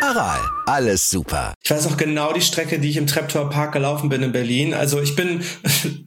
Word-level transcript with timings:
Aral, 0.00 0.38
alles 0.66 1.10
super. 1.10 1.54
Ich 1.62 1.70
weiß 1.70 1.86
auch 1.88 1.96
genau 1.96 2.32
die 2.32 2.40
Strecke, 2.40 2.78
die 2.78 2.88
ich 2.88 2.96
im 2.96 3.08
Treptower 3.08 3.50
Park 3.50 3.72
gelaufen 3.72 4.08
bin 4.08 4.22
in 4.22 4.30
Berlin. 4.30 4.72
Also 4.72 5.00
ich 5.00 5.16
bin, 5.16 5.42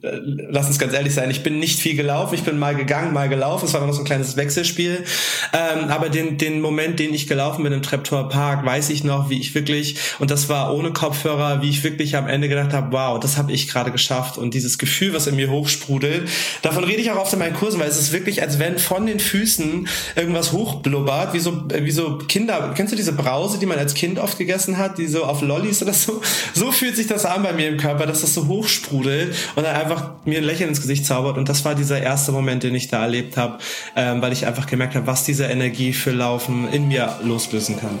lass 0.00 0.66
uns 0.66 0.78
ganz 0.78 0.94
ehrlich 0.94 1.12
sein, 1.12 1.30
ich 1.30 1.42
bin 1.42 1.58
nicht 1.58 1.78
viel 1.78 1.94
gelaufen. 1.94 2.34
Ich 2.34 2.42
bin 2.42 2.58
mal 2.58 2.74
gegangen, 2.74 3.12
mal 3.12 3.28
gelaufen. 3.28 3.66
Es 3.66 3.74
war 3.74 3.86
noch 3.86 3.92
so 3.92 4.00
ein 4.00 4.06
kleines 4.06 4.36
Wechselspiel. 4.36 5.04
Ähm, 5.52 5.90
aber 5.90 6.08
den, 6.08 6.38
den 6.38 6.62
Moment, 6.62 6.98
den 7.00 7.12
ich 7.12 7.26
gelaufen 7.26 7.64
bin 7.64 7.72
im 7.72 7.82
Treptower 7.82 8.30
Park, 8.30 8.64
weiß 8.64 8.88
ich 8.90 9.04
noch, 9.04 9.28
wie 9.28 9.38
ich 9.38 9.54
wirklich, 9.54 9.96
und 10.18 10.30
das 10.30 10.48
war 10.48 10.74
ohne 10.74 10.92
Kopfhörer, 10.92 11.60
wie 11.60 11.68
ich 11.68 11.84
wirklich 11.84 12.16
am 12.16 12.28
Ende 12.28 12.48
gedacht 12.48 12.72
habe, 12.72 12.92
wow, 12.92 13.20
das 13.20 13.36
habe 13.36 13.52
ich 13.52 13.68
gerade 13.68 13.92
geschafft. 13.92 14.38
Und 14.38 14.54
dieses 14.54 14.78
Gefühl, 14.78 15.12
was 15.12 15.26
in 15.26 15.36
mir 15.36 15.50
hochsprudelt, 15.50 16.28
davon 16.62 16.84
rede 16.84 17.02
ich 17.02 17.10
auch 17.10 17.18
oft 17.18 17.32
in 17.34 17.40
meinen 17.40 17.54
Kursen, 17.54 17.78
weil 17.78 17.88
es 17.88 17.98
ist 17.98 18.12
wirklich, 18.12 18.40
als 18.40 18.58
wenn 18.58 18.78
von 18.78 19.04
den 19.04 19.20
Füßen 19.20 19.86
irgendwas 20.16 20.52
hochblubbert, 20.52 21.34
wie 21.34 21.40
so, 21.40 21.64
wie 21.68 21.90
so 21.90 22.16
Kinder, 22.18 22.72
kennst 22.74 22.92
du 22.92 22.96
diese 22.96 23.12
Brause, 23.12 23.58
die 23.58 23.66
man 23.66 23.81
als 23.82 23.94
Kind 23.94 24.18
oft 24.18 24.38
gegessen 24.38 24.78
hat, 24.78 24.98
die 24.98 25.06
so 25.06 25.24
auf 25.24 25.42
Lollis 25.42 25.82
oder 25.82 25.92
so. 25.92 26.22
So 26.54 26.72
fühlt 26.72 26.96
sich 26.96 27.06
das 27.06 27.24
an 27.24 27.42
bei 27.42 27.52
mir 27.52 27.68
im 27.68 27.76
Körper, 27.76 28.06
dass 28.06 28.20
das 28.20 28.34
so 28.34 28.46
hochsprudelt 28.46 29.34
und 29.56 29.64
dann 29.64 29.76
einfach 29.76 30.12
mir 30.24 30.38
ein 30.38 30.44
Lächeln 30.44 30.70
ins 30.70 30.80
Gesicht 30.80 31.04
zaubert. 31.04 31.36
Und 31.36 31.48
das 31.48 31.64
war 31.64 31.74
dieser 31.74 32.00
erste 32.00 32.32
Moment, 32.32 32.62
den 32.62 32.74
ich 32.74 32.88
da 32.88 33.02
erlebt 33.02 33.36
habe, 33.36 33.58
ähm, 33.96 34.22
weil 34.22 34.32
ich 34.32 34.46
einfach 34.46 34.66
gemerkt 34.66 34.94
habe, 34.94 35.06
was 35.06 35.24
diese 35.24 35.44
Energie 35.44 35.92
für 35.92 36.12
Laufen 36.12 36.72
in 36.72 36.88
mir 36.88 37.18
loslösen 37.22 37.78
kann. 37.78 37.98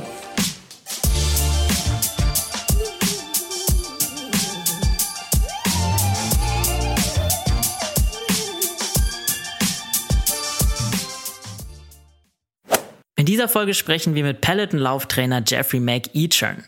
Dieser 13.42 13.52
Folge 13.52 13.74
sprechen 13.74 14.14
wir 14.14 14.22
mit 14.22 14.40
Peloton-Lauftrainer 14.40 15.42
Jeffrey 15.44 15.80
McEachern. 15.80 16.62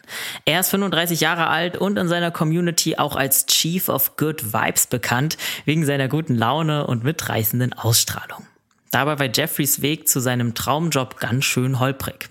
Er 0.44 0.58
ist 0.58 0.70
35 0.70 1.20
Jahre 1.20 1.46
alt 1.46 1.76
und 1.76 1.96
in 1.96 2.08
seiner 2.08 2.32
Community 2.32 2.96
auch 2.96 3.14
als 3.14 3.46
Chief 3.46 3.88
of 3.88 4.16
Good 4.16 4.52
Vibes 4.52 4.88
bekannt, 4.88 5.36
wegen 5.66 5.86
seiner 5.86 6.08
guten 6.08 6.34
Laune 6.34 6.84
und 6.88 7.04
mitreißenden 7.04 7.74
Ausstrahlung. 7.74 8.48
Dabei 8.90 9.20
war 9.20 9.28
Jeffreys 9.32 9.82
Weg 9.82 10.08
zu 10.08 10.18
seinem 10.18 10.56
Traumjob 10.56 11.20
ganz 11.20 11.44
schön 11.44 11.78
holprig. 11.78 12.28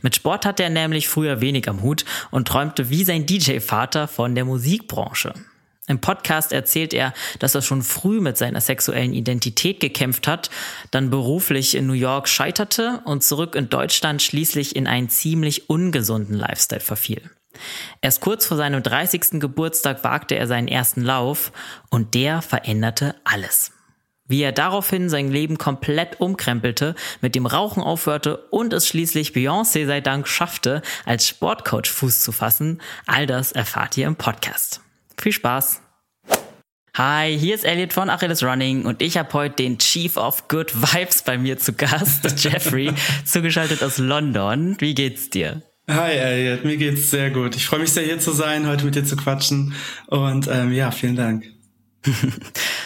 Mit 0.00 0.16
Sport 0.16 0.46
hatte 0.46 0.62
er 0.62 0.70
nämlich 0.70 1.06
früher 1.06 1.42
wenig 1.42 1.68
am 1.68 1.82
Hut 1.82 2.06
und 2.30 2.48
träumte 2.48 2.88
wie 2.88 3.04
sein 3.04 3.26
DJ-Vater 3.26 4.08
von 4.08 4.34
der 4.34 4.46
Musikbranche. 4.46 5.34
Im 5.92 6.00
Podcast 6.00 6.54
erzählt 6.54 6.94
er, 6.94 7.12
dass 7.38 7.54
er 7.54 7.60
schon 7.60 7.82
früh 7.82 8.22
mit 8.22 8.38
seiner 8.38 8.62
sexuellen 8.62 9.12
Identität 9.12 9.78
gekämpft 9.78 10.26
hat, 10.26 10.48
dann 10.90 11.10
beruflich 11.10 11.76
in 11.76 11.86
New 11.86 11.92
York 11.92 12.28
scheiterte 12.28 13.02
und 13.04 13.22
zurück 13.22 13.54
in 13.54 13.68
Deutschland 13.68 14.22
schließlich 14.22 14.74
in 14.74 14.86
einen 14.86 15.10
ziemlich 15.10 15.68
ungesunden 15.68 16.34
Lifestyle 16.34 16.80
verfiel. 16.80 17.20
Erst 18.00 18.22
kurz 18.22 18.46
vor 18.46 18.56
seinem 18.56 18.82
30. 18.82 19.38
Geburtstag 19.38 20.02
wagte 20.02 20.34
er 20.34 20.46
seinen 20.46 20.66
ersten 20.66 21.02
Lauf 21.02 21.52
und 21.90 22.14
der 22.14 22.40
veränderte 22.40 23.14
alles. 23.24 23.72
Wie 24.26 24.40
er 24.40 24.52
daraufhin 24.52 25.10
sein 25.10 25.30
Leben 25.30 25.58
komplett 25.58 26.22
umkrempelte, 26.22 26.94
mit 27.20 27.34
dem 27.34 27.44
Rauchen 27.44 27.82
aufhörte 27.82 28.38
und 28.48 28.72
es 28.72 28.86
schließlich 28.86 29.32
Beyoncé 29.32 29.86
sei 29.86 30.00
Dank 30.00 30.26
schaffte, 30.26 30.80
als 31.04 31.28
Sportcoach 31.28 31.90
Fuß 31.90 32.20
zu 32.20 32.32
fassen, 32.32 32.80
all 33.06 33.26
das 33.26 33.52
erfahrt 33.52 33.98
ihr 33.98 34.06
im 34.06 34.16
Podcast. 34.16 34.80
Viel 35.20 35.32
Spaß! 35.32 35.82
Hi, 36.94 37.38
hier 37.38 37.54
ist 37.54 37.64
Elliot 37.64 37.94
von 37.94 38.10
Achilles 38.10 38.42
Running 38.42 38.84
und 38.84 39.00
ich 39.00 39.16
habe 39.16 39.32
heute 39.32 39.56
den 39.56 39.78
Chief 39.78 40.14
of 40.18 40.46
Good 40.48 40.74
Vibes 40.74 41.22
bei 41.22 41.38
mir 41.38 41.56
zu 41.56 41.72
Gast, 41.72 42.22
Jeffrey, 42.44 42.92
zugeschaltet 43.24 43.82
aus 43.82 43.96
London. 43.96 44.76
Wie 44.78 44.92
geht's 44.94 45.30
dir? 45.30 45.62
Hi 45.88 46.12
Elliot, 46.12 46.66
mir 46.66 46.76
geht's 46.76 47.10
sehr 47.10 47.30
gut. 47.30 47.56
Ich 47.56 47.66
freue 47.66 47.80
mich 47.80 47.92
sehr 47.92 48.02
hier 48.04 48.18
zu 48.18 48.32
sein, 48.32 48.66
heute 48.66 48.84
mit 48.84 48.94
dir 48.94 49.06
zu 49.06 49.16
quatschen 49.16 49.72
und 50.08 50.48
ähm, 50.48 50.70
ja, 50.70 50.90
vielen 50.90 51.16
Dank. 51.16 51.46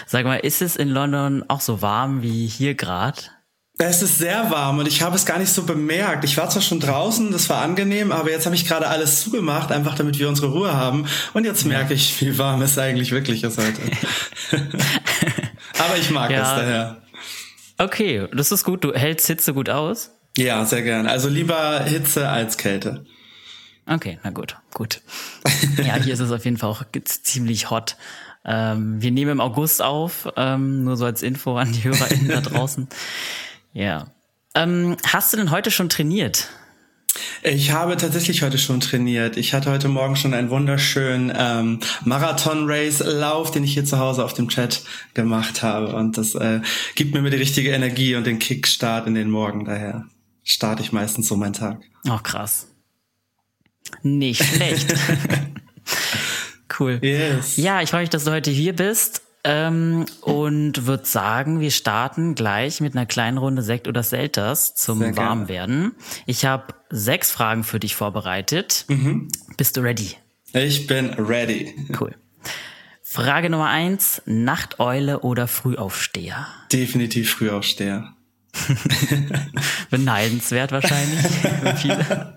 Sag 0.07 0.25
mal, 0.25 0.37
ist 0.37 0.63
es 0.63 0.77
in 0.77 0.91
London 0.91 1.43
auch 1.49 1.61
so 1.61 1.83
warm 1.83 2.23
wie 2.23 2.47
hier 2.47 2.77
gerade? 2.77 3.23
Es 3.79 4.01
ist 4.01 4.17
sehr 4.17 4.51
warm 4.51 4.79
und 4.79 4.89
ich 4.89 5.03
habe 5.03 5.17
es 5.17 5.27
gar 5.27 5.39
nicht 5.39 5.53
so 5.53 5.65
bemerkt. 5.65 6.25
Ich 6.25 6.39
war 6.39 6.49
zwar 6.49 6.63
schon 6.63 6.81
draußen, 6.81 7.31
das 7.31 7.51
war 7.51 7.61
angenehm, 7.61 8.11
aber 8.11 8.31
jetzt 8.31 8.47
habe 8.47 8.57
ich 8.57 8.67
gerade 8.67 8.89
alles 8.89 9.21
zugemacht, 9.21 9.71
einfach 9.71 9.95
damit 9.95 10.19
wir 10.19 10.31
unsere 10.31 10.47
Ruhe 10.49 10.73
haben. 10.73 11.07
Und 11.35 11.45
jetzt 11.45 11.67
merke 11.67 11.93
ich, 11.93 12.19
wie 12.23 12.39
warm 12.39 12.63
es 12.63 12.79
eigentlich 12.79 13.11
wirklich 13.13 13.45
ist 13.45 13.59
heute. 13.59 13.83
aber 15.79 15.99
ich 15.99 16.11
mag 16.11 16.31
ja. 16.31 16.41
es 16.41 16.49
daher. 16.59 17.03
Okay, 17.77 18.27
das 18.33 18.51
ist 18.51 18.65
gut. 18.65 18.83
Du 18.83 18.95
hältst 18.95 19.27
Hitze 19.27 19.53
gut 19.53 19.69
aus? 19.69 20.11
Ja, 20.39 20.65
sehr 20.65 20.81
gern. 20.81 21.07
Also 21.07 21.29
lieber 21.29 21.81
Hitze 21.81 22.31
als 22.31 22.57
Kälte. 22.57 23.05
Okay, 23.87 24.19
na 24.25 24.31
gut, 24.31 24.57
gut. 24.73 25.03
Ja, 25.85 25.97
hier 25.97 26.15
ist 26.15 26.21
es 26.21 26.33
auf 26.33 26.47
jeden 26.47 26.57
Fall 26.57 26.71
auch 26.71 26.83
ziemlich 27.05 27.69
hot. 27.69 27.97
Ähm, 28.47 29.03
wir 29.03 29.11
nehmen 29.11 29.33
im 29.33 29.41
August 29.41 29.83
auf, 29.83 30.29
ähm, 30.37 30.85
nur 30.85 30.97
so 30.97 31.05
als 31.05 31.23
Info 31.23 31.57
an 31.59 31.73
die 31.73 31.85
HörerInnen 31.85 32.29
da 32.29 32.41
draußen. 32.41 32.89
Ja. 33.77 34.07
Ähm, 34.55 34.97
hast 35.07 35.35
du 35.35 35.37
denn 35.37 35.51
heute 35.51 35.71
schon 35.71 35.91
trainiert? 35.91 36.49
Ich 37.43 37.73
habe 37.73 37.99
tatsächlich 37.99 38.43
heute 38.43 38.57
schon 38.57 38.81
trainiert. 38.81 39.37
Ich 39.37 39.53
hatte 39.53 39.71
heute 39.71 39.89
Morgen 39.89 40.17
schon 40.17 40.33
einen 40.33 40.49
wunderschönen 40.49 41.31
ähm, 41.37 41.81
Marathon-Race-Lauf, 42.05 43.51
den 43.51 43.65
ich 43.65 43.75
hier 43.75 43.85
zu 43.85 43.99
Hause 43.99 44.25
auf 44.25 44.33
dem 44.33 44.49
Chat 44.49 44.83
gemacht 45.13 45.63
habe. 45.63 45.95
Und 45.95 46.17
das 46.17 46.35
äh, 46.35 46.63
gibt 46.95 47.15
mir 47.15 47.29
die 47.29 47.37
richtige 47.37 47.71
Energie 47.71 48.15
und 48.17 48.27
den 48.27 48.39
Kickstart 48.39 49.07
in 49.07 49.15
den 49.15 49.29
Morgen. 49.29 49.67
Daher 49.67 50.07
starte 50.43 50.83
ich 50.83 50.93
meistens 50.93 51.29
so 51.29 51.37
meinen 51.37 51.53
Tag. 51.53 51.83
Oh, 52.09 52.19
krass. 52.23 52.69
Nicht 54.03 54.43
schlecht. 54.43 54.95
cool. 56.81 56.99
Yes. 57.03 57.59
Ja, 57.59 57.83
ich 57.83 57.91
freue 57.91 58.03
mich, 58.03 58.11
dass 58.11 58.25
du 58.25 58.31
heute 58.31 58.51
hier 58.51 58.75
bist. 58.75 59.26
Ähm, 59.49 60.07
und 60.23 60.87
würde 60.87 61.07
sagen, 61.07 61.61
wir 61.61 61.71
starten 61.71 62.35
gleich 62.35 62.81
mit 62.81 62.97
einer 62.97 63.07
kleinen 63.07 63.39
Runde 63.39 63.63
Sekt 63.63 63.87
oder 63.87 64.03
Selters 64.03 64.75
zum 64.75 65.17
Warmwerden. 65.17 65.95
Ich 66.27 66.45
habe 66.45 66.75
sechs 66.91 67.31
Fragen 67.31 67.63
für 67.63 67.79
dich 67.79 67.95
vorbereitet. 67.95 68.87
Mhm. 68.89 69.29
Bist 69.57 69.77
du 69.77 69.83
ready? 69.83 70.17
Ich 70.53 70.89
bin 70.89 71.11
ready. 71.11 71.75
Cool. 71.99 72.15
Frage 73.03 73.49
Nummer 73.49 73.69
eins, 73.69 74.21
Nachteule 74.27 75.21
oder 75.21 75.47
Frühaufsteher? 75.47 76.49
Definitiv 76.73 77.31
Frühaufsteher. 77.31 78.15
Beneidenswert 79.91 80.73
wahrscheinlich. 80.73 81.25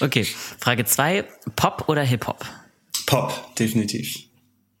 Okay, 0.00 0.26
Frage 0.58 0.84
zwei, 0.84 1.24
Pop 1.56 1.88
oder 1.88 2.02
Hip-Hop? 2.02 2.44
Pop, 3.06 3.54
definitiv. 3.56 4.26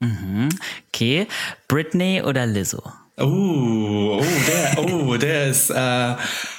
Mhm. 0.00 0.48
Okay. 0.88 1.26
Britney 1.68 2.22
oder 2.22 2.46
Lizzo? 2.46 2.82
Oh, 3.18 4.20
oh, 4.20 4.24
der, 4.46 4.78
oh, 4.78 5.16
der 5.16 5.46
ist, 5.46 5.70
äh, 5.70 6.14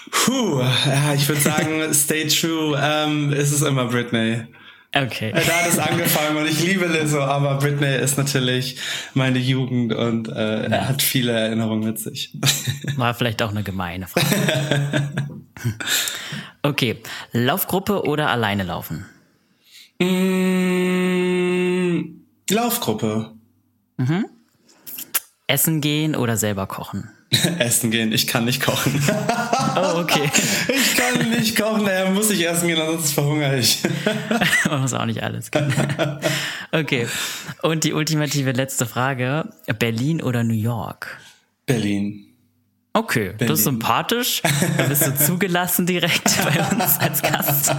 puh, 0.09 0.59
ja, 0.59 1.13
ich 1.13 1.27
würde 1.27 1.41
sagen, 1.41 1.81
stay 1.93 2.25
true, 2.27 2.79
ähm, 2.81 3.31
ist 3.31 3.51
es 3.51 3.61
immer 3.61 3.85
Britney. 3.85 4.41
Okay. 4.95 5.33
Da 5.33 5.39
hat 5.39 5.69
es 5.69 5.77
angefangen 5.77 6.37
und 6.37 6.47
ich 6.47 6.63
liebe 6.63 6.87
Lizzo, 6.87 7.21
aber 7.21 7.59
Britney 7.59 7.97
ist 7.97 8.17
natürlich 8.17 8.77
meine 9.13 9.37
Jugend 9.37 9.93
und 9.93 10.29
äh, 10.29 10.71
ja. 10.71 10.87
hat 10.87 11.03
viele 11.03 11.33
Erinnerungen 11.33 11.85
mit 11.85 11.99
sich. 11.99 12.35
War 12.95 13.13
vielleicht 13.13 13.43
auch 13.43 13.51
eine 13.51 13.61
gemeine 13.61 14.07
Frage. 14.07 15.11
okay. 16.63 17.03
Laufgruppe 17.33 18.03
oder 18.05 18.29
alleine 18.29 18.63
laufen? 18.63 19.05
Mmh 19.99 21.26
Laufgruppe. 22.49 23.31
Mhm. 23.97 24.25
Essen 25.47 25.81
gehen 25.81 26.15
oder 26.15 26.37
selber 26.37 26.67
kochen? 26.67 27.09
essen 27.59 27.91
gehen, 27.91 28.11
ich 28.11 28.27
kann 28.27 28.45
nicht 28.45 28.61
kochen. 28.61 28.93
oh, 29.75 29.99
okay. 29.99 30.29
Ich 30.69 30.95
kann 30.95 31.29
nicht 31.29 31.55
kochen, 31.57 31.85
daher 31.85 32.09
muss 32.11 32.29
ich 32.29 32.47
essen 32.47 32.67
gehen, 32.67 32.79
ansonsten 32.79 33.13
verhungere 33.13 33.59
ich. 33.59 33.81
Man 34.65 34.81
muss 34.81 34.93
auch 34.93 35.05
nicht 35.05 35.23
alles 35.23 35.51
können. 35.51 35.73
Okay. 36.71 37.07
Und 37.61 37.83
die 37.83 37.93
ultimative 37.93 38.51
letzte 38.51 38.85
Frage. 38.85 39.49
Berlin 39.79 40.21
oder 40.21 40.43
New 40.43 40.53
York? 40.53 41.19
Berlin. 41.65 42.26
Okay, 42.97 43.29
Berlin. 43.29 43.47
das 43.47 43.59
ist 43.59 43.65
sympathisch. 43.65 44.41
Da 44.75 44.83
bist 44.85 45.05
du 45.05 45.15
zugelassen 45.25 45.85
direkt 45.85 46.35
bei 46.43 46.59
uns 46.71 46.97
als 46.97 47.21
Gast. 47.21 47.75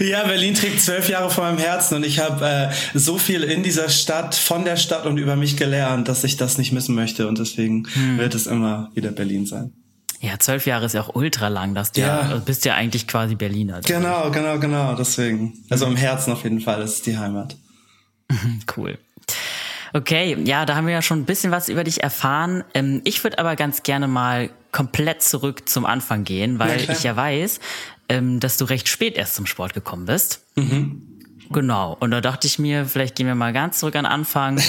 Ja, 0.00 0.24
Berlin 0.24 0.54
trägt 0.54 0.80
zwölf 0.80 1.08
Jahre 1.08 1.30
vor 1.30 1.44
meinem 1.44 1.58
Herzen 1.58 1.94
und 1.94 2.04
ich 2.04 2.18
habe 2.18 2.44
äh, 2.44 2.98
so 2.98 3.16
viel 3.16 3.44
in 3.44 3.62
dieser 3.62 3.88
Stadt, 3.88 4.34
von 4.34 4.64
der 4.64 4.76
Stadt 4.76 5.06
und 5.06 5.18
über 5.18 5.36
mich 5.36 5.56
gelernt, 5.56 6.08
dass 6.08 6.24
ich 6.24 6.36
das 6.36 6.58
nicht 6.58 6.72
missen 6.72 6.96
möchte 6.96 7.28
und 7.28 7.38
deswegen 7.38 7.86
hm. 7.92 8.18
wird 8.18 8.34
es 8.34 8.48
immer 8.48 8.90
wieder 8.94 9.12
Berlin 9.12 9.46
sein. 9.46 9.72
Ja, 10.18 10.36
zwölf 10.38 10.66
Jahre 10.66 10.86
ist 10.86 10.94
ja 10.94 11.02
auch 11.02 11.14
ultra 11.14 11.46
lang. 11.46 11.74
Dass 11.74 11.92
du 11.92 12.00
ja. 12.00 12.28
ja 12.28 12.36
bist 12.38 12.64
ja 12.64 12.74
eigentlich 12.74 13.06
quasi 13.06 13.36
Berliner. 13.36 13.80
Genau, 13.82 14.32
genau, 14.32 14.58
genau. 14.58 14.94
Deswegen. 14.96 15.54
Also 15.70 15.86
im 15.86 15.96
Herzen 15.96 16.32
auf 16.32 16.42
jeden 16.42 16.60
Fall 16.60 16.82
ist 16.82 17.06
die 17.06 17.16
Heimat. 17.16 17.56
cool. 18.76 18.98
Okay, 19.92 20.36
ja, 20.44 20.66
da 20.66 20.76
haben 20.76 20.86
wir 20.86 20.94
ja 20.94 21.02
schon 21.02 21.20
ein 21.20 21.24
bisschen 21.24 21.50
was 21.50 21.68
über 21.68 21.84
dich 21.84 22.02
erfahren. 22.02 22.64
Ähm, 22.74 23.00
ich 23.04 23.22
würde 23.24 23.38
aber 23.38 23.56
ganz 23.56 23.82
gerne 23.82 24.08
mal 24.08 24.50
komplett 24.72 25.22
zurück 25.22 25.68
zum 25.68 25.84
Anfang 25.84 26.24
gehen, 26.24 26.58
weil 26.58 26.80
ja, 26.80 26.92
ich 26.92 27.02
ja 27.02 27.16
weiß, 27.16 27.60
ähm, 28.08 28.40
dass 28.40 28.56
du 28.56 28.64
recht 28.64 28.88
spät 28.88 29.16
erst 29.16 29.34
zum 29.34 29.46
Sport 29.46 29.74
gekommen 29.74 30.06
bist. 30.06 30.44
Mhm. 30.56 31.02
Genau. 31.52 31.96
Und 31.98 32.12
da 32.12 32.20
dachte 32.20 32.46
ich 32.46 32.60
mir, 32.60 32.86
vielleicht 32.86 33.16
gehen 33.16 33.26
wir 33.26 33.34
mal 33.34 33.52
ganz 33.52 33.80
zurück 33.80 33.96
an 33.96 34.06
Anfang 34.06 34.60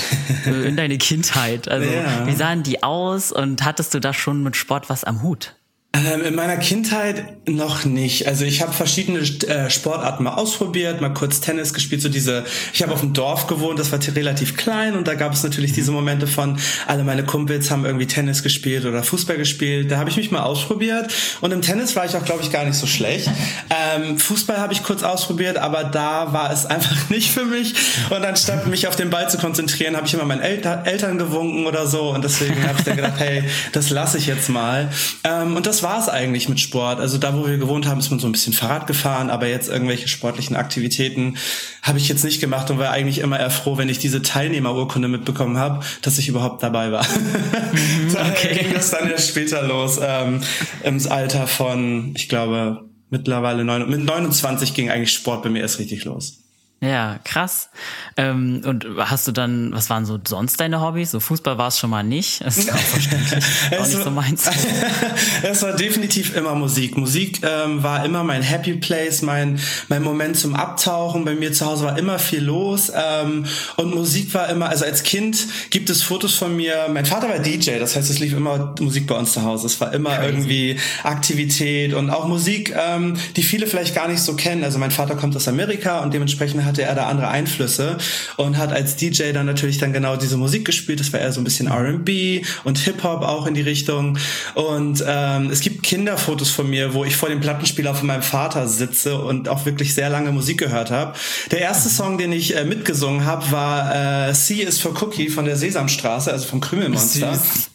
äh, 0.45 0.67
in 0.67 0.75
deine 0.75 0.97
Kindheit. 0.99 1.67
Also, 1.67 1.87
ja. 1.87 2.25
wie 2.25 2.33
sahen 2.33 2.63
die 2.63 2.81
aus 2.81 3.31
und 3.31 3.63
hattest 3.63 3.93
du 3.93 3.99
da 3.99 4.13
schon 4.13 4.41
mit 4.41 4.55
Sport 4.55 4.89
was 4.89 5.03
am 5.03 5.21
Hut? 5.21 5.55
Ähm, 5.93 6.21
in 6.23 6.35
meiner 6.35 6.55
Kindheit 6.55 7.25
noch 7.49 7.83
nicht. 7.83 8.25
Also 8.25 8.45
ich 8.45 8.61
habe 8.61 8.71
verschiedene 8.71 9.19
äh, 9.19 9.69
Sportarten 9.69 10.23
mal 10.23 10.35
ausprobiert, 10.35 11.01
mal 11.01 11.09
kurz 11.09 11.41
Tennis 11.41 11.73
gespielt. 11.73 12.01
So 12.01 12.07
diese, 12.07 12.45
ich 12.71 12.81
habe 12.81 12.93
auf 12.93 13.01
dem 13.01 13.11
Dorf 13.11 13.47
gewohnt, 13.47 13.77
das 13.77 13.91
war 13.91 13.99
relativ 14.15 14.55
klein 14.55 14.95
und 14.95 15.05
da 15.05 15.15
gab 15.15 15.33
es 15.33 15.43
natürlich 15.43 15.73
diese 15.73 15.91
Momente 15.91 16.27
von, 16.27 16.57
alle 16.87 17.03
meine 17.03 17.25
Kumpels 17.25 17.69
haben 17.71 17.83
irgendwie 17.83 18.07
Tennis 18.07 18.41
gespielt 18.41 18.85
oder 18.85 19.03
Fußball 19.03 19.35
gespielt. 19.35 19.91
Da 19.91 19.97
habe 19.97 20.09
ich 20.09 20.15
mich 20.15 20.31
mal 20.31 20.43
ausprobiert 20.43 21.13
und 21.41 21.51
im 21.51 21.61
Tennis 21.61 21.93
war 21.97 22.05
ich 22.05 22.15
auch, 22.15 22.23
glaube 22.23 22.41
ich, 22.41 22.51
gar 22.51 22.63
nicht 22.63 22.77
so 22.77 22.87
schlecht. 22.87 23.29
Ähm, 23.69 24.17
Fußball 24.17 24.59
habe 24.59 24.71
ich 24.71 24.83
kurz 24.83 25.03
ausprobiert, 25.03 25.57
aber 25.57 25.83
da 25.83 26.31
war 26.31 26.53
es 26.53 26.65
einfach 26.67 27.09
nicht 27.09 27.31
für 27.31 27.43
mich. 27.43 27.73
Und 28.09 28.23
anstatt 28.23 28.65
mich 28.67 28.87
auf 28.87 28.95
den 28.95 29.09
Ball 29.09 29.29
zu 29.29 29.37
konzentrieren, 29.39 29.97
habe 29.97 30.07
ich 30.07 30.13
immer 30.13 30.23
meinen 30.23 30.41
Elter 30.41 30.83
Eltern 30.85 31.17
gewunken 31.17 31.65
oder 31.65 31.85
so 31.85 32.11
und 32.11 32.23
deswegen 32.23 32.65
habe 32.65 32.77
ich 32.77 32.85
dann 32.85 32.95
gedacht, 32.95 33.15
hey, 33.17 33.43
das 33.73 33.89
lasse 33.89 34.17
ich 34.17 34.27
jetzt 34.27 34.47
mal. 34.47 34.89
Ähm, 35.25 35.57
und 35.57 35.65
das 35.65 35.80
war 35.83 35.99
es 35.99 36.09
eigentlich 36.09 36.49
mit 36.49 36.59
Sport. 36.59 36.99
Also 36.99 37.17
da, 37.17 37.35
wo 37.35 37.47
wir 37.47 37.57
gewohnt 37.57 37.87
haben, 37.87 37.99
ist 37.99 38.09
man 38.09 38.19
so 38.19 38.27
ein 38.27 38.31
bisschen 38.31 38.53
Fahrrad 38.53 38.87
gefahren, 38.87 39.29
aber 39.29 39.47
jetzt 39.47 39.69
irgendwelche 39.69 40.07
sportlichen 40.07 40.55
Aktivitäten 40.55 41.37
habe 41.81 41.97
ich 41.97 42.07
jetzt 42.07 42.23
nicht 42.23 42.39
gemacht 42.39 42.69
und 42.69 42.79
war 42.79 42.91
eigentlich 42.91 43.19
immer 43.19 43.39
eher 43.39 43.49
froh, 43.49 43.77
wenn 43.77 43.89
ich 43.89 43.99
diese 43.99 44.21
Teilnehmerurkunde 44.21 45.07
mitbekommen 45.07 45.57
habe, 45.57 45.83
dass 46.01 46.17
ich 46.17 46.27
überhaupt 46.27 46.63
dabei 46.63 46.91
war. 46.91 47.05
Mhm, 47.05 48.09
okay. 48.31 48.55
da 48.55 48.61
ging 48.61 48.73
das 48.73 48.91
dann 48.91 49.09
erst 49.09 49.29
später 49.29 49.61
los, 49.63 49.99
ähm, 50.01 50.41
im 50.83 51.01
Alter 51.09 51.47
von, 51.47 52.13
ich 52.15 52.29
glaube, 52.29 52.85
mittlerweile 53.09 53.63
neun, 53.63 53.89
mit 53.89 54.03
29 54.03 54.73
ging 54.73 54.89
eigentlich 54.89 55.11
Sport 55.11 55.43
bei 55.43 55.49
mir 55.49 55.61
erst 55.61 55.79
richtig 55.79 56.05
los. 56.05 56.39
Ja, 56.83 57.19
krass. 57.23 57.69
Ähm, 58.17 58.63
und 58.65 58.87
hast 58.97 59.27
du 59.27 59.31
dann, 59.31 59.71
was 59.71 59.91
waren 59.91 60.07
so 60.07 60.19
sonst 60.27 60.59
deine 60.59 60.81
Hobbys? 60.81 61.11
So 61.11 61.19
Fußball 61.19 61.59
war 61.59 61.67
es 61.67 61.77
schon 61.77 61.91
mal 61.91 62.01
nicht. 62.01 62.43
Das 62.43 62.57
ist 62.57 62.73
auch 62.73 62.77
verständlich. 62.77 63.45
auch 63.79 63.85
nicht 63.85 64.03
so 64.03 64.09
meins. 64.09 64.49
es 65.43 65.61
war 65.61 65.75
definitiv 65.75 66.35
immer 66.35 66.55
Musik. 66.55 66.97
Musik 66.97 67.41
ähm, 67.43 67.83
war 67.83 68.03
immer 68.03 68.23
mein 68.23 68.41
Happy 68.41 68.73
Place, 68.73 69.21
mein, 69.21 69.59
mein 69.89 70.01
Moment 70.01 70.37
zum 70.37 70.55
Abtauchen. 70.55 71.23
Bei 71.23 71.35
mir 71.35 71.53
zu 71.53 71.67
Hause 71.67 71.85
war 71.85 71.99
immer 71.99 72.17
viel 72.17 72.43
los. 72.43 72.91
Ähm, 72.95 73.45
und 73.75 73.93
Musik 73.93 74.33
war 74.33 74.49
immer, 74.49 74.69
also 74.69 74.83
als 74.85 75.03
Kind 75.03 75.37
gibt 75.69 75.91
es 75.91 76.01
Fotos 76.01 76.33
von 76.33 76.55
mir. 76.55 76.87
Mein 76.91 77.05
Vater 77.05 77.29
war 77.29 77.37
DJ, 77.37 77.77
das 77.77 77.95
heißt, 77.95 78.09
es 78.09 78.17
lief 78.17 78.33
immer 78.33 78.73
Musik 78.79 79.05
bei 79.05 79.13
uns 79.13 79.33
zu 79.33 79.43
Hause. 79.43 79.67
Es 79.67 79.79
war 79.81 79.93
immer 79.93 80.15
Crazy. 80.15 80.27
irgendwie 80.27 80.79
Aktivität 81.03 81.93
und 81.93 82.09
auch 82.09 82.27
Musik, 82.27 82.73
ähm, 82.75 83.17
die 83.35 83.43
viele 83.43 83.67
vielleicht 83.67 83.93
gar 83.93 84.07
nicht 84.07 84.21
so 84.21 84.35
kennen. 84.35 84.63
Also 84.63 84.79
mein 84.79 84.89
Vater 84.89 85.13
kommt 85.13 85.35
aus 85.35 85.47
Amerika 85.47 85.99
und 85.99 86.11
dementsprechend 86.11 86.70
hatte 86.71 86.83
er 86.83 86.95
da 86.95 87.07
andere 87.07 87.27
Einflüsse 87.27 87.97
und 88.37 88.57
hat 88.57 88.71
als 88.71 88.95
DJ 88.95 89.33
dann 89.33 89.45
natürlich 89.45 89.77
dann 89.77 89.91
genau 89.91 90.15
diese 90.15 90.37
Musik 90.37 90.63
gespielt. 90.63 91.01
Das 91.01 91.11
war 91.11 91.19
eher 91.19 91.31
so 91.33 91.41
ein 91.41 91.43
bisschen 91.43 91.67
R&B 91.67 92.43
und 92.63 92.77
Hip-Hop 92.79 93.23
auch 93.23 93.45
in 93.45 93.53
die 93.53 93.61
Richtung. 93.61 94.17
Und 94.55 95.03
ähm, 95.05 95.49
es 95.51 95.59
gibt 95.59 95.83
Kinderfotos 95.83 96.49
von 96.49 96.69
mir, 96.69 96.93
wo 96.93 97.03
ich 97.03 97.17
vor 97.17 97.27
dem 97.27 97.41
Plattenspieler 97.41 97.93
von 97.93 98.07
meinem 98.07 98.23
Vater 98.23 98.67
sitze 98.67 99.17
und 99.17 99.49
auch 99.49 99.65
wirklich 99.65 99.93
sehr 99.93 100.09
lange 100.09 100.31
Musik 100.31 100.59
gehört 100.59 100.91
habe. 100.91 101.13
Der 101.51 101.59
erste 101.59 101.89
Song, 101.89 102.17
den 102.17 102.31
ich 102.31 102.55
äh, 102.55 102.63
mitgesungen 102.63 103.25
habe, 103.25 103.51
war 103.51 104.29
äh, 104.29 104.33
C 104.33 104.61
is 104.61 104.79
for 104.79 104.93
Cookie 105.01 105.29
von 105.29 105.43
der 105.43 105.57
Sesamstraße, 105.57 106.31
also 106.31 106.47
vom 106.47 106.61
Krümelmonster. 106.61 107.33
Süß. 107.35 107.70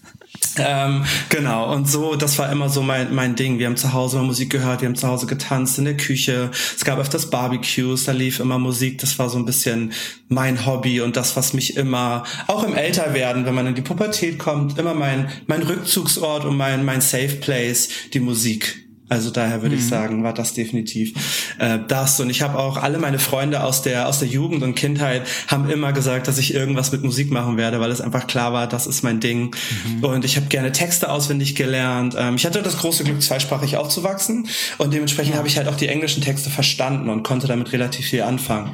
Ähm, 0.59 1.05
genau, 1.29 1.73
und 1.73 1.89
so, 1.89 2.17
das 2.17 2.39
war 2.39 2.51
immer 2.51 2.69
so 2.69 2.83
mein, 2.83 3.15
mein 3.15 3.37
Ding. 3.37 3.59
Wir 3.59 3.67
haben 3.67 3.77
zu 3.77 3.93
Hause 3.93 4.17
immer 4.17 4.27
Musik 4.27 4.51
gehört, 4.51 4.81
wir 4.81 4.89
haben 4.89 4.97
zu 4.97 5.09
Hause 5.09 5.27
getanzt 5.27 5.79
in 5.79 5.85
der 5.85 5.97
Küche. 5.97 6.51
Es 6.77 6.85
gab 6.85 6.99
öfters 6.99 7.31
Barbecues, 7.31 8.05
da 8.05 8.13
lief 8.13 8.41
immer 8.41 8.59
Musik. 8.59 8.99
Das 8.99 9.19
war 9.19 9.29
so 9.29 9.39
ein 9.39 9.45
bisschen 9.45 9.93
mein 10.29 10.67
Hobby 10.67 11.01
und 11.01 11.17
das, 11.17 11.37
was 11.37 11.53
mich 11.53 11.77
immer, 11.77 12.25
auch 12.47 12.65
im 12.65 12.75
Älterwerden, 12.75 13.47
wenn 13.47 13.55
man 13.55 13.67
in 13.67 13.75
die 13.75 13.83
Pubertät 13.83 14.39
kommt, 14.39 14.79
immer 14.79 14.95
mein, 14.95 15.29
mein 15.47 15.63
Rückzugsort 15.63 16.45
und 16.45 16.57
mein, 16.57 16.85
mein 16.85 17.01
Safe 17.01 17.37
Place, 17.41 17.89
die 18.15 18.21
Musik. 18.21 18.86
Also 19.09 19.31
daher 19.31 19.63
würde 19.63 19.77
mhm. 19.77 19.83
ich 19.83 19.89
sagen, 19.89 20.25
war 20.25 20.35
das 20.35 20.53
definitiv 20.55 21.13
äh, 21.59 21.79
das. 21.87 22.19
Und 22.19 22.29
ich 22.29 22.43
habe 22.43 22.59
auch 22.59 22.77
alle 22.77 22.99
meine 22.99 23.19
Freunde 23.19 23.63
aus 23.63 23.83
der 23.83 24.09
aus 24.09 24.19
der 24.19 24.29
Jugend 24.29 24.63
und 24.63 24.75
Kindheit 24.75 25.23
haben 25.47 25.71
immer 25.71 25.93
gesagt, 25.93 26.27
dass 26.27 26.39
ich 26.39 26.55
irgendwas 26.55 26.91
mit 26.91 27.05
Musik 27.05 27.31
machen 27.31 27.57
werde, 27.57 27.81
weil 27.81 27.91
es 27.91 28.01
einfach 28.01 28.27
klar 28.27 28.53
war, 28.53 28.67
das 28.67 28.87
ist 28.87 29.03
mein 29.03 29.21
Ding. 29.21 29.55
Mhm. 29.87 30.05
Und 30.05 30.25
ich 30.25 30.37
habe 30.37 30.47
gerne 30.47 30.73
Texte 30.73 31.11
auswendig 31.11 31.55
gelernt. 31.55 32.15
Ähm, 32.19 32.35
ich 32.37 32.45
hatte 32.47 32.63
das 32.63 32.79
große 32.79 33.05
Glück, 33.05 33.23
zweisprachig 33.23 33.77
aufzuwachsen 33.77 34.49
und 34.79 34.93
dementsprechend 34.93 35.35
ja. 35.35 35.39
habe 35.39 35.49
ich 35.49 35.57
halt 35.57 35.69
auch 35.69 35.77
die 35.77 35.89
englischen 35.89 36.23
Texte 36.23 36.51
verstanden 36.51 37.09
und 37.09 37.23
konnte 37.23 37.47
damit 37.47 37.73
relativ 37.73 38.07
viel 38.07 38.23
anfangen. 38.23 38.73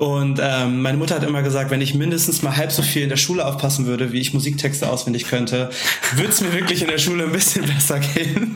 Und 0.00 0.40
ähm, 0.42 0.80
meine 0.80 0.96
Mutter 0.96 1.16
hat 1.16 1.24
immer 1.24 1.42
gesagt, 1.42 1.70
wenn 1.70 1.82
ich 1.82 1.94
mindestens 1.94 2.40
mal 2.40 2.56
halb 2.56 2.72
so 2.72 2.80
viel 2.80 3.02
in 3.02 3.10
der 3.10 3.18
Schule 3.18 3.44
aufpassen 3.44 3.84
würde, 3.84 4.12
wie 4.12 4.18
ich 4.18 4.32
Musiktexte 4.32 4.88
auswendig 4.88 5.26
könnte, 5.26 5.68
würde 6.14 6.30
es 6.30 6.40
mir 6.40 6.54
wirklich 6.54 6.80
in 6.80 6.88
der 6.88 6.96
Schule 6.96 7.24
ein 7.24 7.32
bisschen 7.32 7.66
besser 7.74 8.00
gehen. 8.00 8.54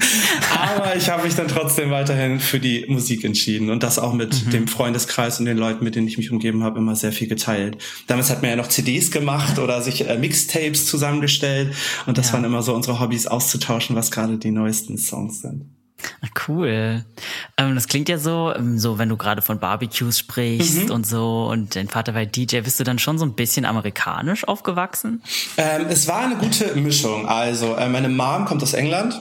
Aber 0.59 0.97
ich 0.97 1.11
habe 1.15 1.25
mich 1.25 1.37
dann 1.37 1.49
trotzdem 1.49 1.91
weiterhin 1.91 2.41
für 2.41 2.59
die 2.59 2.87
Musik 2.89 3.25
entschieden 3.25 3.71
und 3.71 3.83
das 3.83 3.99
auch 3.99 4.13
mit 4.13 4.47
mhm. 4.47 4.51
dem 4.51 4.69
Freundeskreis 4.69 5.39
und 5.39 5.47
den 5.47 5.57
Leuten, 5.57 5.85
mit 5.85 5.95
denen 5.95 6.09
ich 6.09 6.19
mich 6.19 6.31
umgeben 6.31 6.65
habe, 6.65 6.79
immer 6.79 6.97
sehr 6.97 7.13
viel 7.13 7.29
geteilt. 7.29 7.79
Damals 8.09 8.31
hat 8.31 8.43
man 8.43 8.51
ja 8.51 8.57
noch 8.57 8.69
CDs 8.69 9.11
gemacht 9.11 9.59
oder 9.59 9.81
sich 9.81 10.09
äh, 10.09 10.19
Mixtapes 10.19 10.87
zusammengestellt 10.87 11.75
und 12.07 12.19
das 12.19 12.29
ja. 12.29 12.35
waren 12.35 12.45
immer 12.45 12.63
so 12.63 12.75
unsere 12.75 13.01
Hobbys 13.01 13.27
auszutauschen, 13.27 13.95
was 13.95 14.11
gerade 14.11 14.39
die 14.39 14.51
neuesten 14.51 14.99
Songs 14.99 15.41
sind. 15.41 15.71
Cool. 16.47 17.05
Ähm, 17.57 17.75
das 17.77 17.87
klingt 17.87 18.09
ja 18.09 18.19
so, 18.19 18.53
ähm, 18.55 18.79
so 18.79 18.99
wenn 18.99 19.09
du 19.09 19.17
gerade 19.17 19.41
von 19.41 19.61
Barbecues 19.61 20.19
sprichst 20.19 20.87
mhm. 20.87 20.91
und 20.91 21.07
so 21.07 21.49
und 21.51 21.77
dein 21.77 21.89
Vater 21.89 22.15
war 22.15 22.27
DJ, 22.27 22.61
bist 22.61 22.81
du 22.81 22.85
dann 22.85 22.99
schon 22.99 23.19
so 23.19 23.25
ein 23.25 23.35
bisschen 23.35 23.65
amerikanisch 23.65 24.47
aufgewachsen? 24.47 25.23
Ähm, 25.57 25.87
es 25.89 26.09
war 26.09 26.25
eine 26.25 26.37
gute 26.37 26.75
Mischung. 26.75 27.27
Also 27.27 27.77
äh, 27.77 27.89
meine 27.89 28.09
Mom 28.09 28.45
kommt 28.45 28.63
aus 28.63 28.75
England 28.75 29.15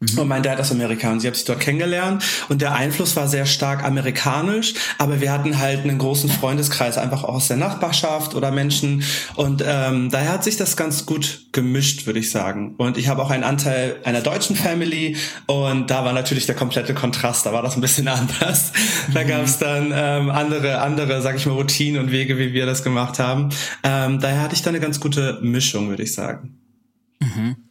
Mhm. 0.00 0.18
Und 0.18 0.28
mein 0.28 0.42
Dad 0.42 0.60
ist 0.60 0.70
Amerikaner. 0.70 1.14
und 1.14 1.20
Sie 1.20 1.26
hat 1.26 1.34
sich 1.34 1.44
dort 1.44 1.60
kennengelernt 1.60 2.24
und 2.48 2.62
der 2.62 2.74
Einfluss 2.74 3.16
war 3.16 3.26
sehr 3.26 3.46
stark 3.46 3.84
amerikanisch, 3.84 4.74
aber 4.98 5.20
wir 5.20 5.32
hatten 5.32 5.58
halt 5.58 5.80
einen 5.80 5.98
großen 5.98 6.30
Freundeskreis, 6.30 6.98
einfach 6.98 7.24
auch 7.24 7.34
aus 7.34 7.48
der 7.48 7.56
Nachbarschaft 7.56 8.34
oder 8.34 8.50
Menschen 8.50 9.02
und 9.34 9.62
ähm, 9.66 10.10
daher 10.10 10.32
hat 10.32 10.44
sich 10.44 10.56
das 10.56 10.76
ganz 10.76 11.04
gut 11.06 11.46
gemischt, 11.52 12.06
würde 12.06 12.20
ich 12.20 12.30
sagen. 12.30 12.74
Und 12.76 12.96
ich 12.96 13.08
habe 13.08 13.22
auch 13.22 13.30
einen 13.30 13.44
Anteil 13.44 13.96
einer 14.04 14.20
deutschen 14.20 14.54
Family 14.54 15.16
und 15.46 15.90
da 15.90 16.04
war 16.04 16.12
natürlich 16.12 16.46
der 16.46 16.54
komplette 16.54 16.94
Kontrast, 16.94 17.46
da 17.46 17.52
war 17.52 17.62
das 17.62 17.74
ein 17.74 17.80
bisschen 17.80 18.08
anders. 18.08 18.72
Da 19.12 19.24
mhm. 19.24 19.28
gab 19.28 19.42
es 19.44 19.58
dann 19.58 19.92
ähm, 19.94 20.30
andere, 20.30 20.80
andere, 20.80 21.22
sag 21.22 21.36
ich 21.36 21.46
mal, 21.46 21.54
Routinen 21.54 22.00
und 22.00 22.12
Wege, 22.12 22.38
wie 22.38 22.52
wir 22.52 22.66
das 22.66 22.84
gemacht 22.84 23.18
haben. 23.18 23.48
Ähm, 23.82 24.20
daher 24.20 24.42
hatte 24.42 24.54
ich 24.54 24.62
da 24.62 24.70
eine 24.70 24.80
ganz 24.80 25.00
gute 25.00 25.38
Mischung, 25.42 25.88
würde 25.88 26.04
ich 26.04 26.14
sagen. 26.14 26.58
Mhm. 27.20 27.67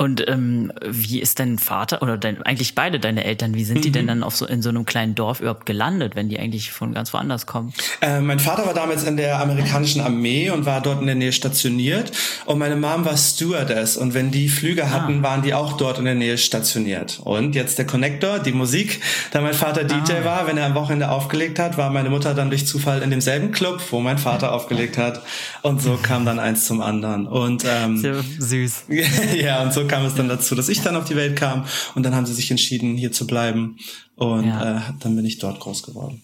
Und 0.00 0.26
ähm, 0.28 0.72
wie 0.82 1.20
ist 1.20 1.40
dein 1.40 1.58
Vater 1.58 2.00
oder 2.00 2.16
dein, 2.16 2.42
eigentlich 2.44 2.74
beide 2.74 2.98
deine 2.98 3.22
Eltern, 3.24 3.54
wie 3.54 3.64
sind 3.64 3.76
mhm. 3.76 3.82
die 3.82 3.92
denn 3.92 4.04
mhm. 4.04 4.08
dann 4.08 4.22
auf 4.22 4.34
so 4.34 4.46
in 4.46 4.62
so 4.62 4.70
einem 4.70 4.86
kleinen 4.86 5.14
Dorf 5.14 5.40
überhaupt 5.40 5.66
gelandet, 5.66 6.16
wenn 6.16 6.30
die 6.30 6.38
eigentlich 6.38 6.72
von 6.72 6.94
ganz 6.94 7.12
woanders 7.12 7.44
kommen? 7.44 7.74
Äh, 8.00 8.20
mein 8.22 8.38
Vater 8.38 8.64
war 8.64 8.72
damals 8.72 9.04
in 9.04 9.18
der 9.18 9.38
amerikanischen 9.38 10.00
Armee 10.00 10.48
und 10.48 10.64
war 10.64 10.80
dort 10.80 11.02
in 11.02 11.06
der 11.06 11.16
Nähe 11.16 11.32
stationiert 11.32 12.12
und 12.46 12.58
meine 12.58 12.76
Mom 12.76 13.04
war 13.04 13.14
Stewardess 13.14 13.98
und 13.98 14.14
wenn 14.14 14.30
die 14.30 14.48
Flüge 14.48 14.84
ah. 14.84 14.90
hatten, 14.90 15.22
waren 15.22 15.42
die 15.42 15.52
auch 15.52 15.74
dort 15.74 15.98
in 15.98 16.06
der 16.06 16.14
Nähe 16.14 16.38
stationiert. 16.38 17.20
Und 17.22 17.54
jetzt 17.54 17.76
der 17.76 17.86
Connector, 17.86 18.38
die 18.38 18.52
Musik, 18.52 19.02
da 19.32 19.42
mein 19.42 19.52
Vater 19.52 19.84
DJ 19.84 20.12
ah. 20.12 20.24
war, 20.24 20.46
wenn 20.46 20.56
er 20.56 20.64
am 20.64 20.74
Wochenende 20.76 21.10
aufgelegt 21.10 21.58
hat, 21.58 21.76
war 21.76 21.90
meine 21.90 22.08
Mutter 22.08 22.32
dann 22.32 22.48
durch 22.48 22.66
Zufall 22.66 23.02
in 23.02 23.10
demselben 23.10 23.52
Club, 23.52 23.82
wo 23.90 24.00
mein 24.00 24.16
Vater 24.16 24.52
aufgelegt 24.54 24.96
hat 24.96 25.20
und 25.60 25.82
so 25.82 25.98
kam 26.02 26.24
dann 26.24 26.38
eins 26.38 26.64
zum 26.64 26.80
anderen. 26.80 27.26
Und 27.26 27.66
ähm, 27.68 27.98
so 27.98 28.14
süß. 28.38 28.84
ja, 29.36 29.62
und 29.62 29.74
so 29.74 29.89
kam 29.90 30.04
es 30.04 30.14
dann 30.14 30.28
dazu, 30.28 30.54
dass 30.54 30.68
ich 30.68 30.82
dann 30.82 30.96
auf 30.96 31.04
die 31.04 31.16
Welt 31.16 31.36
kam 31.36 31.66
und 31.94 32.04
dann 32.04 32.14
haben 32.14 32.26
sie 32.26 32.34
sich 32.34 32.50
entschieden, 32.50 32.96
hier 32.96 33.12
zu 33.12 33.26
bleiben 33.26 33.76
und 34.16 34.46
ja. 34.46 34.76
äh, 34.76 34.80
dann 35.00 35.16
bin 35.16 35.24
ich 35.24 35.38
dort 35.38 35.60
groß 35.60 35.82
geworden. 35.82 36.22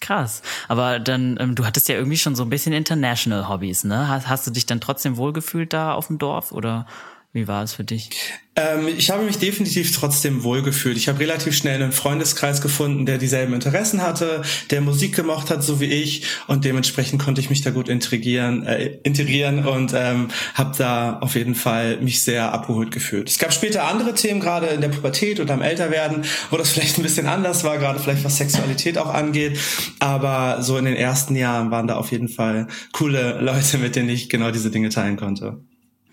Krass. 0.00 0.42
Aber 0.66 0.98
dann, 0.98 1.36
ähm, 1.38 1.54
du 1.54 1.66
hattest 1.66 1.88
ja 1.88 1.94
irgendwie 1.94 2.16
schon 2.16 2.34
so 2.34 2.42
ein 2.42 2.50
bisschen 2.50 2.72
international 2.72 3.48
Hobbys, 3.48 3.84
ne? 3.84 4.08
Hast, 4.08 4.28
hast 4.28 4.46
du 4.46 4.50
dich 4.50 4.64
dann 4.64 4.80
trotzdem 4.80 5.18
wohlgefühlt 5.18 5.72
da 5.72 5.92
auf 5.92 6.06
dem 6.06 6.18
Dorf 6.18 6.52
oder 6.52 6.86
Wie 7.32 7.46
war 7.46 7.62
es 7.62 7.74
für 7.74 7.84
dich? 7.84 8.10
Ähm, 8.56 8.88
ich 8.88 9.10
habe 9.10 9.22
mich 9.22 9.38
definitiv 9.38 9.96
trotzdem 9.96 10.42
wohlgefühlt. 10.42 10.96
Ich 10.96 11.08
habe 11.08 11.20
relativ 11.20 11.56
schnell 11.56 11.80
einen 11.80 11.92
Freundeskreis 11.92 12.60
gefunden, 12.60 13.06
der 13.06 13.18
dieselben 13.18 13.54
Interessen 13.54 14.02
hatte, 14.02 14.42
der 14.70 14.80
Musik 14.80 15.14
gemocht 15.14 15.48
hat, 15.48 15.62
so 15.62 15.78
wie 15.78 15.84
ich, 15.84 16.26
und 16.48 16.64
dementsprechend 16.64 17.22
konnte 17.22 17.40
ich 17.40 17.48
mich 17.48 17.62
da 17.62 17.70
gut 17.70 17.88
integrieren, 17.88 18.64
äh, 18.66 18.98
integrieren 19.04 19.64
und 19.64 19.92
ähm, 19.94 20.26
habe 20.54 20.76
da 20.76 21.18
auf 21.20 21.36
jeden 21.36 21.54
Fall 21.54 21.98
mich 22.00 22.24
sehr 22.24 22.52
abgeholt 22.52 22.90
gefühlt. 22.90 23.28
Es 23.28 23.38
gab 23.38 23.52
später 23.52 23.84
andere 23.84 24.12
Themen, 24.14 24.40
gerade 24.40 24.66
in 24.66 24.80
der 24.80 24.88
Pubertät 24.88 25.38
oder 25.38 25.54
am 25.54 25.62
Älterwerden, 25.62 26.24
wo 26.50 26.56
das 26.56 26.70
vielleicht 26.72 26.98
ein 26.98 27.04
bisschen 27.04 27.28
anders 27.28 27.62
war, 27.62 27.78
gerade 27.78 28.00
vielleicht 28.00 28.24
was 28.24 28.38
Sexualität 28.38 28.98
auch 28.98 29.14
angeht. 29.14 29.56
Aber 30.00 30.62
so 30.62 30.76
in 30.78 30.84
den 30.84 30.96
ersten 30.96 31.36
Jahren 31.36 31.70
waren 31.70 31.86
da 31.86 31.94
auf 31.94 32.10
jeden 32.10 32.28
Fall 32.28 32.66
coole 32.92 33.40
Leute, 33.40 33.78
mit 33.78 33.94
denen 33.94 34.08
ich 34.08 34.28
genau 34.28 34.50
diese 34.50 34.72
Dinge 34.72 34.88
teilen 34.88 35.16
konnte. 35.16 35.60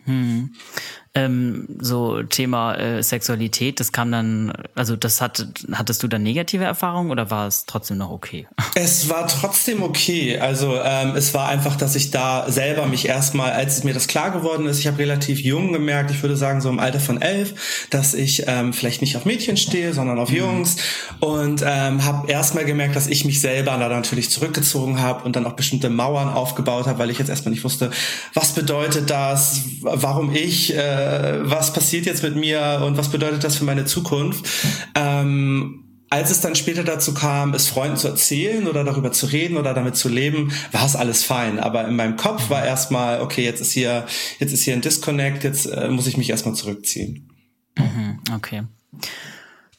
Hm 0.06 0.52
ähm, 1.18 1.68
so 1.80 2.22
Thema 2.22 2.76
äh, 2.76 3.02
Sexualität, 3.02 3.80
das 3.80 3.92
kam 3.92 4.12
dann, 4.12 4.54
also 4.76 4.96
das 4.96 5.20
hat, 5.20 5.48
hattest 5.72 6.04
du 6.04 6.08
dann 6.08 6.22
negative 6.22 6.64
Erfahrungen 6.64 7.10
oder 7.10 7.32
war 7.32 7.48
es 7.48 7.66
trotzdem 7.66 7.98
noch 7.98 8.12
okay? 8.12 8.48
Es 8.76 9.10
war 9.10 9.28
trotzdem 9.28 9.82
okay. 9.82 10.38
Also 10.38 10.80
ähm, 10.80 11.16
es 11.16 11.34
war 11.34 11.50
einfach, 11.50 11.76
dass 11.76 11.96
ich 11.96 12.12
da 12.12 12.50
selber 12.52 12.86
mich 12.86 13.08
erstmal, 13.08 13.52
als 13.52 13.84
mir 13.84 13.94
das 13.94 14.08
klar 14.08 14.30
geworden 14.30 14.68
ist, 14.68 14.80
ich 14.80 14.86
habe 14.86 15.00
relativ 15.00 15.40
jung 15.40 15.74
gemerkt, 15.74 16.12
ich 16.12 16.22
würde 16.22 16.38
sagen 16.38 16.62
so 16.62 16.70
im 16.70 16.78
Alter 16.78 17.00
von 17.00 17.20
elf, 17.20 17.88
dass 17.90 18.14
ich 18.14 18.44
ähm, 18.46 18.74
vielleicht 18.74 19.02
nicht 19.02 19.18
auf 19.18 19.26
Mädchen 19.26 19.58
stehe, 19.58 19.94
sondern 19.94 20.20
auf 20.20 20.30
mhm. 20.30 20.38
Jungs 20.38 20.78
und 21.20 21.64
ähm, 21.66 22.06
habe 22.06 22.32
erstmal 22.32 22.66
gemerkt, 22.66 22.96
dass 22.96 23.08
ich 23.08 23.26
mich 23.26 23.42
selber 23.42 23.78
da 23.78 23.90
natürlich 23.90 24.30
zurückgezogen 24.30 25.02
habe 25.02 25.24
und 25.24 25.36
dann 25.36 25.48
auch 25.48 25.54
bestimmte 25.54 25.90
Mauern 25.90 26.30
aufgebaut 26.30 26.86
habe, 26.86 27.00
weil 27.00 27.10
ich 27.10 27.18
jetzt 27.18 27.30
erstmal 27.30 27.52
nicht 27.52 27.64
wusste, 27.64 27.90
was 28.36 28.54
bedeutet 28.54 29.10
das, 29.10 29.62
warum 29.82 30.36
ich 30.36 30.76
äh, 30.76 31.07
äh, 31.08 31.50
was 31.50 31.74
passiert 31.74 32.06
jetzt 32.06 32.24
mit 32.24 32.36
mir 32.36 32.82
und 32.86 32.98
was 32.98 33.10
bedeutet 33.10 33.44
das 33.44 33.56
für 33.56 33.66
meine 33.66 33.86
Zukunft. 33.86 34.46
Ähm, 34.96 35.84
als 36.10 36.32
es 36.32 36.40
dann 36.40 36.56
später 36.56 36.84
dazu 36.84 37.14
kam, 37.14 37.54
es 37.54 37.68
Freunden 37.68 37.98
zu 37.98 38.08
erzählen 38.08 38.68
oder 38.68 38.84
darüber 38.84 39.12
zu 39.12 39.26
reden 39.26 39.58
oder 39.58 39.74
damit 39.74 39.98
zu 39.98 40.08
leben, 40.08 40.54
war 40.72 40.86
es 40.86 40.96
alles 40.96 41.24
fein. 41.24 41.60
Aber 41.60 41.86
in 41.88 41.96
meinem 41.96 42.16
Kopf 42.16 42.50
war 42.50 42.66
erstmal, 42.66 43.22
okay, 43.22 43.44
jetzt 43.44 43.60
ist 43.60 43.72
hier, 43.72 44.06
jetzt 44.40 44.54
ist 44.54 44.64
hier 44.64 44.74
ein 44.74 44.82
Disconnect, 44.82 45.44
jetzt 45.44 45.66
äh, 45.66 45.90
muss 45.90 46.08
ich 46.08 46.18
mich 46.18 46.30
erstmal 46.30 46.56
zurückziehen. 46.56 47.30
Mhm, 47.78 48.20
okay. 48.34 48.64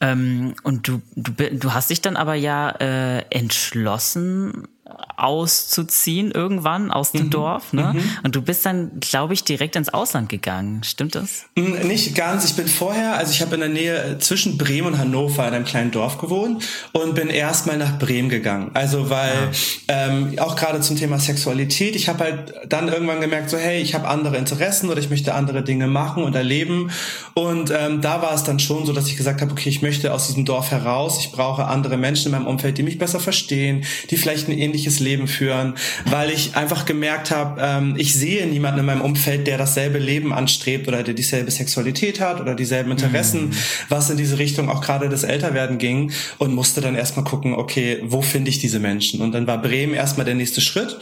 Ähm, 0.00 0.54
und 0.62 0.86
du, 0.86 1.00
du, 1.16 1.32
du 1.32 1.72
hast 1.72 1.90
dich 1.90 2.00
dann 2.00 2.16
aber 2.16 2.34
ja 2.34 2.70
äh, 2.70 3.24
entschlossen, 3.30 4.68
auszuziehen 5.16 6.30
irgendwann 6.30 6.90
aus 6.90 7.12
dem 7.12 7.26
mhm. 7.26 7.30
Dorf, 7.30 7.72
ne? 7.72 7.92
Mhm. 7.94 8.02
Und 8.22 8.36
du 8.36 8.42
bist 8.42 8.64
dann, 8.64 9.00
glaube 9.00 9.34
ich, 9.34 9.42
direkt 9.42 9.74
ins 9.74 9.88
Ausland 9.88 10.28
gegangen. 10.28 10.82
Stimmt 10.84 11.16
das? 11.16 11.46
Mm, 11.56 11.86
nicht 11.86 12.14
ganz. 12.14 12.44
Ich 12.44 12.54
bin 12.54 12.68
vorher, 12.68 13.16
also 13.16 13.32
ich 13.32 13.42
habe 13.42 13.56
in 13.56 13.60
der 13.60 13.68
Nähe 13.68 14.02
äh, 14.02 14.18
zwischen 14.18 14.56
Bremen 14.56 14.88
und 14.88 14.98
Hannover 14.98 15.46
in 15.48 15.54
einem 15.54 15.64
kleinen 15.64 15.90
Dorf 15.90 16.18
gewohnt 16.18 16.64
und 16.92 17.16
bin 17.16 17.30
erstmal 17.30 17.76
nach 17.76 17.98
Bremen 17.98 18.28
gegangen. 18.28 18.70
Also 18.74 19.10
weil 19.10 19.50
ja. 19.88 20.06
ähm, 20.06 20.38
auch 20.38 20.54
gerade 20.54 20.80
zum 20.80 20.96
Thema 20.96 21.18
Sexualität, 21.18 21.96
ich 21.96 22.08
habe 22.08 22.24
halt 22.24 22.54
dann 22.68 22.88
irgendwann 22.88 23.20
gemerkt, 23.20 23.50
so 23.50 23.56
hey, 23.56 23.82
ich 23.82 23.94
habe 23.94 24.06
andere 24.06 24.36
Interessen 24.36 24.88
oder 24.88 25.00
ich 25.00 25.10
möchte 25.10 25.34
andere 25.34 25.64
Dinge 25.64 25.88
machen 25.88 26.22
und 26.22 26.36
erleben. 26.36 26.90
Und 27.34 27.72
ähm, 27.76 28.00
da 28.00 28.22
war 28.22 28.34
es 28.34 28.44
dann 28.44 28.60
schon 28.60 28.86
so, 28.86 28.92
dass 28.92 29.08
ich 29.08 29.16
gesagt 29.16 29.40
habe, 29.40 29.50
okay, 29.50 29.68
ich 29.68 29.82
möchte 29.82 30.14
aus 30.14 30.28
diesem 30.28 30.44
Dorf 30.44 30.70
heraus. 30.70 31.18
Ich 31.18 31.32
brauche 31.32 31.66
andere 31.66 31.96
Menschen 31.96 32.26
in 32.26 32.32
meinem 32.32 32.46
Umfeld, 32.46 32.78
die 32.78 32.84
mich 32.84 32.98
besser 32.98 33.18
verstehen, 33.18 33.84
die 34.10 34.16
vielleicht 34.16 34.48
ein 34.48 34.58
ähnliches 34.78 35.00
Leben 35.00 35.26
führen, 35.26 35.74
weil 36.06 36.30
ich 36.30 36.54
einfach 36.54 36.84
gemerkt 36.84 37.32
habe, 37.32 37.60
ähm, 37.60 37.94
ich 37.96 38.14
sehe 38.14 38.46
niemanden 38.46 38.80
in 38.80 38.86
meinem 38.86 39.00
Umfeld, 39.00 39.46
der 39.46 39.58
dasselbe 39.58 39.98
Leben 39.98 40.32
anstrebt 40.32 40.86
oder 40.86 41.02
der 41.02 41.14
dieselbe 41.14 41.50
Sexualität 41.50 42.20
hat 42.20 42.40
oder 42.40 42.54
dieselben 42.54 42.92
Interessen, 42.92 43.48
mhm. 43.48 43.52
was 43.88 44.08
in 44.10 44.16
diese 44.16 44.38
Richtung 44.38 44.68
auch 44.68 44.80
gerade 44.80 45.08
das 45.08 45.24
Älterwerden 45.24 45.78
ging 45.78 46.12
und 46.38 46.54
musste 46.54 46.80
dann 46.80 46.94
erstmal 46.94 47.24
gucken, 47.24 47.54
okay, 47.54 47.98
wo 48.04 48.22
finde 48.22 48.50
ich 48.50 48.60
diese 48.60 48.78
Menschen? 48.78 49.20
Und 49.20 49.32
dann 49.32 49.46
war 49.46 49.60
Bremen 49.60 49.94
erstmal 49.94 50.24
der 50.24 50.36
nächste 50.36 50.60
Schritt. 50.60 50.96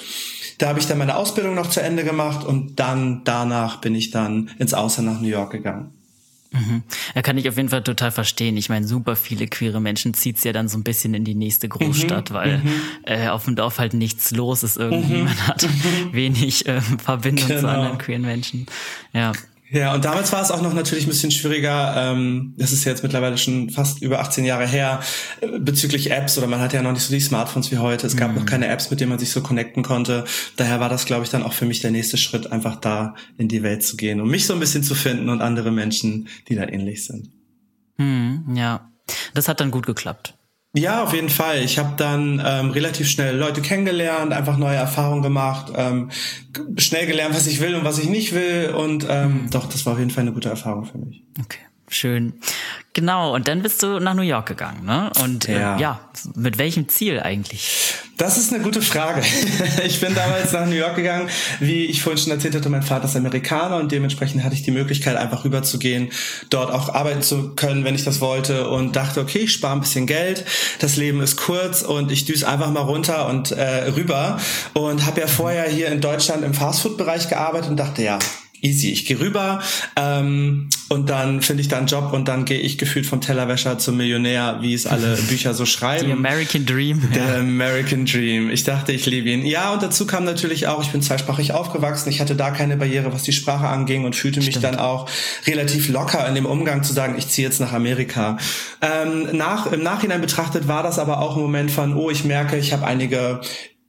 Da 0.59 0.68
habe 0.68 0.78
ich 0.78 0.87
dann 0.87 0.97
meine 0.97 1.16
Ausbildung 1.16 1.54
noch 1.54 1.68
zu 1.68 1.83
Ende 1.83 2.02
gemacht 2.02 2.47
und 2.47 2.80
dann 2.80 3.21
danach 3.25 3.83
bin 3.83 3.95
ich 3.95 4.11
dann 4.11 4.50
ins 4.59 4.73
Ausland 4.73 5.09
nach 5.09 5.21
New 5.21 5.28
York 5.28 5.52
gegangen. 5.52 5.92
Mhm. 6.58 6.82
Ja, 7.14 7.22
kann 7.22 7.38
ich 7.38 7.48
auf 7.48 7.56
jeden 7.56 7.68
Fall 7.68 7.82
total 7.82 8.10
verstehen. 8.10 8.56
Ich 8.56 8.68
meine, 8.68 8.86
super 8.86 9.16
viele 9.16 9.46
queere 9.46 9.80
Menschen 9.80 10.14
zieht's 10.14 10.44
ja 10.44 10.52
dann 10.52 10.68
so 10.68 10.78
ein 10.78 10.84
bisschen 10.84 11.14
in 11.14 11.25
die 11.25 11.34
nächste 11.34 11.68
Großstadt, 11.68 12.30
mhm. 12.30 12.34
weil 12.34 12.58
mhm. 12.58 12.72
Äh, 13.04 13.28
auf 13.28 13.44
dem 13.44 13.56
Dorf 13.56 13.78
halt 13.78 13.94
nichts 13.94 14.30
los 14.30 14.62
ist 14.62 14.76
irgendwie. 14.76 15.18
Mhm. 15.18 15.25
Man 15.25 15.46
hat 15.46 15.62
mhm. 15.62 16.12
wenig 16.12 16.66
äh, 16.66 16.80
Verbindung 16.80 17.48
genau. 17.48 17.60
zu 17.60 17.68
anderen 17.68 17.98
queeren 17.98 18.22
Menschen. 18.22 18.66
Ja. 19.12 19.32
Ja, 19.76 19.92
und 19.92 20.06
damals 20.06 20.33
war 20.33 20.40
es 20.40 20.50
auch 20.50 20.62
noch 20.62 20.73
natürlich 20.73 21.04
ein 21.04 21.11
bisschen 21.11 21.30
schwieriger. 21.30 21.95
Ähm, 21.97 22.54
das 22.56 22.73
ist 22.73 22.85
jetzt 22.85 23.02
mittlerweile 23.02 23.37
schon 23.37 23.68
fast 23.68 24.00
über 24.00 24.21
18 24.21 24.47
Jahre 24.47 24.66
her 24.66 25.00
äh, 25.42 25.59
bezüglich 25.59 26.11
Apps 26.11 26.38
oder 26.38 26.47
man 26.47 26.61
hatte 26.61 26.76
ja 26.76 26.83
noch 26.83 26.92
nicht 26.92 27.02
so 27.02 27.12
die 27.12 27.21
Smartphones 27.21 27.71
wie 27.71 27.76
heute. 27.76 28.06
Es 28.06 28.16
gab 28.16 28.30
mhm. 28.30 28.37
noch 28.37 28.47
keine 28.47 28.68
Apps, 28.68 28.90
mit 28.90 29.00
denen 29.00 29.11
man 29.11 29.18
sich 29.18 29.30
so 29.30 29.42
connecten 29.42 29.83
konnte. 29.83 30.25
Daher 30.56 30.80
war 30.80 30.88
das, 30.88 31.04
glaube 31.04 31.25
ich, 31.25 31.30
dann 31.30 31.42
auch 31.42 31.52
für 31.52 31.66
mich 31.66 31.80
der 31.83 31.90
nächste 31.90 32.16
Schritt, 32.16 32.52
einfach 32.52 32.76
da 32.76 33.16
in 33.37 33.49
die 33.49 33.62
Welt 33.62 33.83
zu 33.83 33.97
gehen, 33.97 34.23
um 34.23 34.30
mich 34.30 34.47
so 34.47 34.54
ein 34.54 34.61
bisschen 34.61 34.83
zu 34.83 34.95
finden 34.95 35.28
und 35.28 35.42
andere 35.42 35.71
Menschen, 35.71 36.28
die 36.49 36.54
da 36.54 36.66
ähnlich 36.66 37.04
sind. 37.04 37.28
Mhm, 37.99 38.56
ja, 38.56 38.90
das 39.35 39.47
hat 39.47 39.61
dann 39.61 39.71
gut 39.71 39.85
geklappt. 39.85 40.36
Ja, 40.76 41.02
auf 41.02 41.14
jeden 41.14 41.30
Fall. 41.30 41.62
Ich 41.62 41.78
habe 41.78 41.95
dann 41.97 42.42
ähm, 42.45 42.71
relativ 42.71 43.09
schnell 43.09 43.37
Leute 43.37 43.62
kennengelernt, 43.62 44.33
einfach 44.33 44.59
neue 44.59 44.76
Erfahrungen 44.76 45.23
gemacht, 45.23 45.73
ähm, 45.75 46.11
schnell 46.76 47.06
gelernt, 47.06 47.35
was 47.35 47.47
ich 47.47 47.61
will 47.61 47.75
und 47.75 47.85
was 47.85 47.99
ich 47.99 48.11
nicht 48.11 48.35
will. 48.35 48.75
Und 48.76 49.06
ähm, 49.09 49.45
mhm. 49.45 49.50
doch, 49.50 49.66
das 49.68 49.87
war 49.87 49.95
auf 49.95 49.99
jeden 49.99 50.11
Fall 50.11 50.23
eine 50.23 50.33
gute 50.33 50.50
Erfahrung 50.50 50.85
für 50.85 50.99
mich. 50.99 51.23
Okay. 51.42 51.65
Schön. 51.88 52.35
Genau, 52.95 53.35
und 53.35 53.47
dann 53.47 53.62
bist 53.62 53.83
du 53.83 54.00
nach 54.00 54.14
New 54.14 54.23
York 54.23 54.47
gegangen, 54.47 54.85
ne? 54.85 55.11
Und 55.23 55.49
äh, 55.49 55.61
ja. 55.61 55.76
Äh, 55.76 55.81
ja, 55.81 56.00
mit 56.35 56.59
welchem 56.59 56.88
Ziel 56.88 57.21
eigentlich? 57.21 57.95
Das 58.16 58.38
ist 58.38 58.52
eine 58.52 58.62
gute 58.62 58.81
Frage. 58.81 59.23
Ich 59.85 60.00
bin 60.00 60.14
damals 60.14 60.52
nach 60.52 60.66
New 60.66 60.75
York 60.75 60.97
gegangen. 60.97 61.28
Wie 61.61 61.85
ich 61.85 62.02
vorhin 62.02 62.21
schon 62.21 62.33
erzählt 62.33 62.55
hatte, 62.55 62.69
mein 62.71 62.83
Vater 62.83 63.05
ist 63.05 63.16
Amerikaner 63.16 63.76
und 63.76 63.93
dementsprechend 63.93 64.43
hatte 64.43 64.55
ich 64.55 64.62
die 64.62 64.71
Möglichkeit, 64.71 65.16
einfach 65.16 65.45
rüberzugehen, 65.45 66.11
dort 66.50 66.73
auch 66.73 66.88
arbeiten 66.95 67.23
zu 67.23 67.55
können, 67.55 67.85
wenn 67.85 67.95
ich 67.95 68.05
das 68.05 68.21
wollte 68.21 68.69
und 68.69 68.97
dachte, 68.97 69.21
okay, 69.21 69.40
ich 69.40 69.52
spare 69.52 69.75
ein 69.75 69.81
bisschen 69.81 70.07
Geld, 70.07 70.45
das 70.81 70.97
Leben 70.97 71.21
ist 71.21 71.37
kurz 71.37 71.83
und 71.83 72.11
ich 72.11 72.25
düse 72.25 72.49
einfach 72.49 72.71
mal 72.71 72.81
runter 72.81 73.28
und 73.28 73.52
äh, 73.52 73.90
rüber 73.90 74.38
und 74.73 75.05
habe 75.05 75.21
ja 75.21 75.26
vorher 75.26 75.69
hier 75.69 75.88
in 75.88 76.00
Deutschland 76.00 76.43
im 76.43 76.55
Fastfood-Bereich 76.55 77.28
gearbeitet 77.28 77.71
und 77.71 77.76
dachte, 77.76 78.02
ja, 78.02 78.19
easy. 78.62 78.90
Ich 78.90 79.06
gehe 79.06 79.18
rüber 79.18 79.60
ähm, 79.96 80.68
und 80.88 81.10
dann 81.10 81.42
finde 81.42 81.62
ich 81.62 81.68
da 81.68 81.78
einen 81.78 81.86
Job 81.86 82.12
und 82.12 82.28
dann 82.28 82.44
gehe 82.44 82.58
ich 82.60 82.78
gefühlt 82.78 83.06
vom 83.06 83.20
Tellerwäscher 83.20 83.78
zum 83.78 83.96
Millionär, 83.96 84.58
wie 84.60 84.75
es 84.75 84.86
alle 84.86 85.16
Bücher 85.28 85.54
so 85.54 85.66
schreiben. 85.66 86.06
The 86.06 86.12
American 86.12 86.66
Dream. 86.66 87.02
Der 87.14 87.25
ja. 87.25 87.38
American 87.38 88.06
Dream. 88.06 88.50
Ich 88.50 88.64
dachte, 88.64 88.92
ich 88.92 89.06
liebe 89.06 89.30
ihn. 89.30 89.44
Ja, 89.44 89.72
und 89.72 89.82
dazu 89.82 90.06
kam 90.06 90.25
natürlich 90.25 90.66
auch, 90.66 90.82
ich 90.82 90.90
bin 90.90 91.02
zweisprachig 91.02 91.52
aufgewachsen. 91.52 92.08
Ich 92.10 92.20
hatte 92.20 92.36
da 92.36 92.50
keine 92.50 92.76
Barriere, 92.76 93.12
was 93.12 93.22
die 93.22 93.32
Sprache 93.32 93.66
anging 93.66 94.04
und 94.04 94.14
fühlte 94.16 94.40
mich 94.40 94.50
Stimmt. 94.50 94.64
dann 94.64 94.76
auch 94.76 95.08
relativ 95.46 95.88
locker 95.88 96.26
in 96.28 96.34
dem 96.34 96.46
Umgang 96.46 96.82
zu 96.82 96.92
sagen, 96.92 97.16
ich 97.18 97.28
ziehe 97.28 97.46
jetzt 97.46 97.60
nach 97.60 97.72
Amerika. 97.72 98.38
Ähm, 98.80 99.28
nach, 99.32 99.66
Im 99.72 99.82
Nachhinein 99.82 100.20
betrachtet 100.20 100.68
war 100.68 100.82
das 100.82 100.98
aber 100.98 101.20
auch 101.20 101.36
ein 101.36 101.42
Moment 101.42 101.70
von, 101.70 101.94
oh, 101.94 102.10
ich 102.10 102.25
merke, 102.25 102.56
ich 102.56 102.72
habe 102.72 102.86
einige 102.86 103.40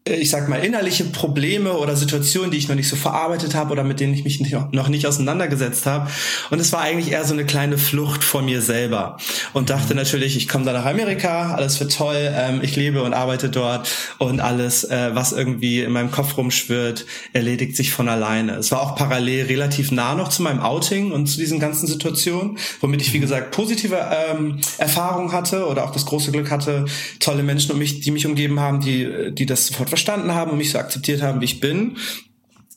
ich 0.08 0.30
sag 0.30 0.48
mal, 0.50 0.64
innerliche 0.64 1.04
Probleme 1.06 1.74
oder 1.74 1.96
Situationen, 1.96 2.52
die 2.52 2.58
ich 2.58 2.68
noch 2.68 2.76
nicht 2.76 2.90
so 2.90 2.96
verarbeitet 2.96 3.56
habe 3.56 3.72
oder 3.72 3.84
mit 3.84 4.00
denen 4.00 4.14
ich 4.14 4.24
mich 4.24 4.40
noch 4.72 4.90
nicht 4.90 5.06
auseinandergesetzt 5.06 5.86
habe. 5.86 6.10
Und 6.50 6.60
es 6.60 6.72
war 6.72 6.82
eigentlich 6.82 7.12
eher 7.12 7.26
so 7.26 7.34
eine 7.34 7.46
kleine 7.46 7.78
Flucht 7.78 8.24
vor 8.24 8.42
mir 8.42 8.62
selber. 8.62 9.18
Und 9.54 9.70
dachte 9.70 9.96
natürlich, 9.96 10.38
ich 10.38 10.48
komme 10.48 10.66
da 10.66 10.74
nach 10.74 10.86
Amerika, 10.86 11.54
alles 11.56 11.80
wird 11.80 11.96
toll, 11.96 12.16
ähm, 12.18 12.60
ich 12.62 12.76
lebe 12.76 13.04
und 13.04 13.14
arbeite 13.14 13.50
dort 13.50 13.90
und 14.18 14.40
alles, 14.40 14.84
äh, 14.84 15.12
was 15.14 15.32
irgendwie 15.32 15.82
in 15.82 15.92
meinem 15.92 16.12
Kopf 16.12 16.38
rumschwirrt, 16.38 17.06
erledigt 17.34 17.76
sich 17.76 17.92
von 17.92 18.10
alleine. 18.10 18.54
Es 18.56 18.72
war 18.72 18.82
auch 18.82 18.96
parallel 18.96 19.46
relativ 19.46 19.92
nah 19.92 20.16
noch 20.16 20.30
zu 20.30 20.42
meinem 20.42 20.60
Outing 20.60 21.12
und 21.12 21.28
zu 21.28 21.38
diesen 21.38 21.60
ganzen 21.60 21.88
Situationen, 21.88 22.58
womit 22.82 23.02
ich, 23.02 23.14
wie 23.14 23.20
gesagt, 23.20 23.52
positive 23.52 23.98
ähm, 24.30 24.60
Erfahrungen 24.78 25.32
hatte 25.32 25.66
oder 25.68 25.84
auch 25.86 25.92
das 25.92 26.06
große 26.06 26.32
Glück 26.32 26.52
hatte, 26.52 26.86
tolle 27.20 27.44
Menschen 27.44 27.72
um 27.72 27.78
mich, 27.78 28.02
die 28.02 28.12
mich 28.12 28.26
umgeben 28.26 28.60
haben, 28.60 28.80
die, 28.80 29.32
die 29.32 29.46
das 29.46 29.68
sofort 29.68 29.90
verstanden 29.98 30.34
haben 30.34 30.52
und 30.52 30.60
mich 30.60 30.72
so 30.72 30.78
akzeptiert 30.78 31.24
haben, 31.24 31.42
wie 31.42 31.46
ich 31.46 31.60
bin. 31.60 31.98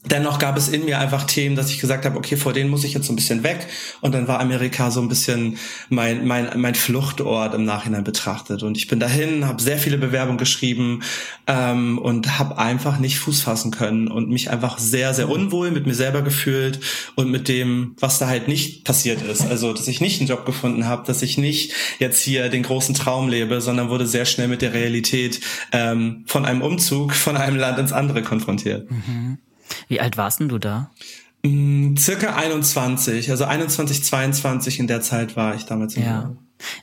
Dennoch 0.06 0.38
gab 0.38 0.56
es 0.56 0.68
in 0.68 0.86
mir 0.86 0.98
einfach 0.98 1.24
Themen, 1.24 1.56
dass 1.56 1.70
ich 1.70 1.78
gesagt 1.78 2.06
habe, 2.06 2.16
okay, 2.16 2.38
vor 2.38 2.54
denen 2.54 2.70
muss 2.70 2.84
ich 2.84 2.94
jetzt 2.94 3.06
so 3.06 3.12
ein 3.12 3.16
bisschen 3.16 3.42
weg. 3.42 3.66
Und 4.00 4.14
dann 4.14 4.28
war 4.28 4.40
Amerika 4.40 4.90
so 4.90 5.02
ein 5.02 5.08
bisschen 5.08 5.58
mein, 5.90 6.26
mein, 6.26 6.58
mein 6.58 6.74
Fluchtort 6.74 7.54
im 7.54 7.66
Nachhinein 7.66 8.02
betrachtet. 8.02 8.62
Und 8.62 8.78
ich 8.78 8.88
bin 8.88 8.98
dahin, 8.98 9.46
habe 9.46 9.60
sehr 9.60 9.76
viele 9.76 9.98
Bewerbungen 9.98 10.38
geschrieben 10.38 11.02
ähm, 11.46 11.98
und 11.98 12.38
habe 12.38 12.56
einfach 12.56 12.98
nicht 12.98 13.18
Fuß 13.18 13.42
fassen 13.42 13.72
können 13.72 14.08
und 14.08 14.30
mich 14.30 14.50
einfach 14.50 14.78
sehr, 14.78 15.12
sehr 15.12 15.28
unwohl 15.28 15.70
mit 15.70 15.86
mir 15.86 15.94
selber 15.94 16.22
gefühlt 16.22 16.80
und 17.14 17.30
mit 17.30 17.46
dem, 17.48 17.94
was 18.00 18.18
da 18.18 18.26
halt 18.26 18.48
nicht 18.48 18.84
passiert 18.84 19.20
ist. 19.20 19.46
Also, 19.50 19.74
dass 19.74 19.86
ich 19.86 20.00
nicht 20.00 20.18
einen 20.18 20.30
Job 20.30 20.46
gefunden 20.46 20.86
habe, 20.86 21.06
dass 21.06 21.20
ich 21.20 21.36
nicht 21.36 21.74
jetzt 21.98 22.22
hier 22.22 22.48
den 22.48 22.62
großen 22.62 22.94
Traum 22.94 23.28
lebe, 23.28 23.60
sondern 23.60 23.90
wurde 23.90 24.06
sehr 24.06 24.24
schnell 24.24 24.48
mit 24.48 24.62
der 24.62 24.72
Realität 24.72 25.40
ähm, 25.72 26.24
von 26.26 26.46
einem 26.46 26.62
Umzug 26.62 27.12
von 27.12 27.36
einem 27.36 27.56
Land 27.56 27.78
ins 27.78 27.92
andere 27.92 28.22
konfrontiert. 28.22 28.90
Mhm. 28.90 29.38
Wie 29.88 30.00
alt 30.00 30.16
warst 30.16 30.40
denn 30.40 30.48
du 30.48 30.58
da? 30.58 30.90
Mm, 31.42 31.96
circa 31.96 32.34
21, 32.36 33.30
also 33.30 33.44
21, 33.44 34.04
22 34.04 34.78
in 34.80 34.86
der 34.86 35.00
Zeit 35.00 35.36
war 35.36 35.54
ich 35.54 35.64
damals 35.64 35.94
ja. 35.96 36.32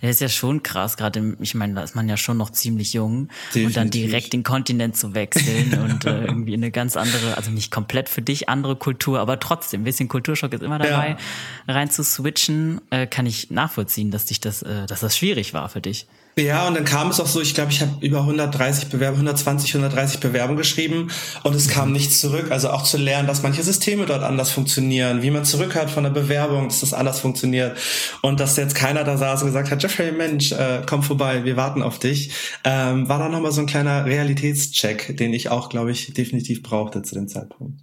Das 0.02 0.10
ist 0.10 0.22
ja 0.22 0.30
schon 0.30 0.64
krass, 0.64 0.98
gerade 0.98 1.38
ich 1.40 1.54
meine, 1.54 1.76
da 1.76 1.84
ist 1.84 1.96
man 1.96 2.10
ja 2.10 2.18
schon 2.18 2.38
noch 2.38 2.50
ziemlich 2.50 2.94
jung 2.94 3.30
Definitiv. 3.50 3.68
und 3.68 3.78
dann 3.78 3.90
direkt 3.92 4.34
den 4.34 4.42
Kontinent 4.42 4.98
zu 4.98 5.14
wechseln 5.14 5.80
und 5.80 6.06
äh, 6.06 6.26
irgendwie 6.26 6.56
eine 6.56 6.72
ganz 6.72 6.98
andere, 6.98 7.38
also 7.38 7.52
nicht 7.52 7.72
komplett 7.72 8.10
für 8.10 8.24
dich 8.24 8.50
andere 8.50 8.76
Kultur, 8.76 9.20
aber 9.20 9.40
trotzdem, 9.40 9.82
ein 9.82 9.84
bisschen 9.84 10.08
Kulturschock 10.08 10.54
ist 10.54 10.64
immer 10.64 10.80
dabei, 10.80 11.10
ja. 11.10 11.74
rein 11.74 11.92
zu 11.92 12.04
switchen, 12.04 12.82
äh, 12.90 13.06
kann 13.06 13.26
ich 13.26 13.52
nachvollziehen, 13.52 14.10
dass 14.10 14.26
dich 14.26 14.42
das, 14.42 14.64
äh, 14.64 14.88
dass 14.88 15.02
das 15.02 15.16
schwierig 15.16 15.54
war 15.54 15.70
für 15.70 15.82
dich. 15.82 16.08
Ja, 16.40 16.68
und 16.68 16.76
dann 16.76 16.86
kam 16.86 17.10
es 17.10 17.20
auch 17.20 17.26
so, 17.26 17.42
ich 17.42 17.56
glaube, 17.56 17.72
ich 17.72 17.82
habe 17.82 17.94
über 18.06 18.20
130 18.20 18.90
Bewerbungen, 18.90 19.28
120, 19.28 19.74
130 19.74 20.20
Bewerbungen 20.20 20.58
geschrieben 20.58 21.10
und 21.42 21.56
es 21.56 21.68
kam 21.68 21.92
nichts 21.92 22.22
zurück. 22.22 22.52
Also 22.52 22.70
auch 22.70 22.84
zu 22.84 22.98
lernen, 22.98 23.28
dass 23.28 23.42
manche 23.42 23.64
Systeme 23.64 24.06
dort 24.06 24.22
anders 24.22 24.52
funktionieren, 24.52 25.24
wie 25.24 25.32
man 25.32 25.46
zurückhört 25.46 25.90
von 25.90 26.04
der 26.04 26.12
Bewerbung, 26.12 26.68
dass 26.68 26.82
das 26.82 26.94
anders 26.94 27.20
funktioniert 27.20 27.76
und 28.22 28.40
dass 28.40 28.56
jetzt 28.56 28.76
keiner 28.76 29.04
da 29.04 29.18
saß 29.18 29.42
und 29.42 29.48
gesagt 29.48 29.72
hat, 29.72 29.82
Jeffrey, 29.82 30.12
Mensch, 30.12 30.52
äh, 30.52 30.84
komm 30.86 31.02
vorbei, 31.02 31.44
wir 31.44 31.58
warten 31.58 31.82
auf 31.82 31.98
dich, 31.98 32.32
ähm, 32.64 33.10
war 33.10 33.18
dann 33.18 33.32
nochmal 33.32 33.52
so 33.52 33.62
ein 33.62 33.68
kleiner 33.68 34.06
Realitätscheck, 34.06 35.18
den 35.18 35.34
ich 35.34 35.50
auch, 35.50 35.70
glaube 35.70 35.90
ich, 35.90 36.14
definitiv 36.14 36.62
brauchte 36.62 37.02
zu 37.02 37.16
dem 37.16 37.28
Zeitpunkt. 37.28 37.82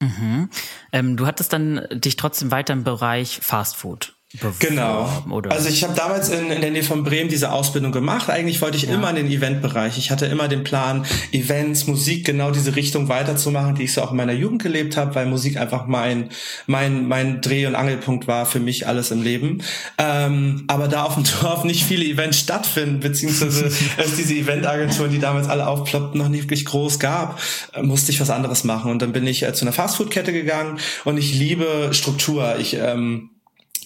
Mhm. 0.00 0.48
Ähm, 0.92 1.16
du 1.16 1.26
hattest 1.26 1.52
dann 1.52 1.88
dich 1.90 2.14
trotzdem 2.14 2.52
weiter 2.52 2.72
im 2.72 2.84
Bereich 2.84 3.40
Fast 3.42 3.74
Food 3.74 4.14
Genau. 4.58 5.08
Oder? 5.30 5.52
Also 5.52 5.68
ich 5.68 5.84
habe 5.84 5.94
damals 5.94 6.28
in, 6.28 6.50
in 6.50 6.60
der 6.60 6.70
Nähe 6.70 6.82
von 6.82 7.04
Bremen 7.04 7.28
diese 7.28 7.52
Ausbildung 7.52 7.92
gemacht. 7.92 8.30
Eigentlich 8.30 8.60
wollte 8.62 8.76
ich 8.76 8.84
ja. 8.84 8.94
immer 8.94 9.10
in 9.10 9.16
den 9.16 9.30
Eventbereich. 9.30 9.96
Ich 9.96 10.10
hatte 10.10 10.26
immer 10.26 10.48
den 10.48 10.64
Plan, 10.64 11.06
Events, 11.32 11.86
Musik, 11.86 12.26
genau 12.26 12.50
diese 12.50 12.74
Richtung 12.74 13.08
weiterzumachen, 13.08 13.76
die 13.76 13.84
ich 13.84 13.92
so 13.92 14.02
auch 14.02 14.10
in 14.10 14.16
meiner 14.16 14.32
Jugend 14.32 14.62
gelebt 14.62 14.96
habe, 14.96 15.14
weil 15.14 15.26
Musik 15.26 15.56
einfach 15.56 15.86
mein 15.86 16.30
mein 16.66 17.06
mein 17.06 17.40
Dreh- 17.40 17.66
und 17.66 17.74
Angelpunkt 17.74 18.26
war 18.26 18.46
für 18.46 18.60
mich 18.60 18.86
alles 18.88 19.10
im 19.10 19.22
Leben. 19.22 19.62
Ähm, 19.98 20.64
aber 20.66 20.88
da 20.88 21.04
auf 21.04 21.14
dem 21.14 21.24
Dorf 21.40 21.64
nicht 21.64 21.84
viele 21.84 22.04
Events 22.04 22.38
stattfinden, 22.38 23.00
beziehungsweise 23.00 23.66
es 23.96 24.16
diese 24.16 24.34
Eventagenturen, 24.34 25.10
die 25.10 25.20
damals 25.20 25.48
alle 25.48 25.66
aufploppten, 25.68 26.20
noch 26.20 26.28
nicht 26.28 26.44
wirklich 26.44 26.64
groß 26.64 26.98
gab, 26.98 27.40
äh, 27.72 27.82
musste 27.82 28.10
ich 28.10 28.20
was 28.20 28.30
anderes 28.30 28.64
machen. 28.64 28.90
Und 28.90 29.00
dann 29.00 29.12
bin 29.12 29.26
ich 29.26 29.42
äh, 29.42 29.52
zu 29.52 29.64
einer 29.64 29.72
Fastfood-Kette 29.72 30.32
gegangen 30.32 30.78
und 31.04 31.18
ich 31.18 31.34
liebe 31.34 31.90
Struktur. 31.92 32.56
Ich 32.58 32.74
ähm, 32.74 33.30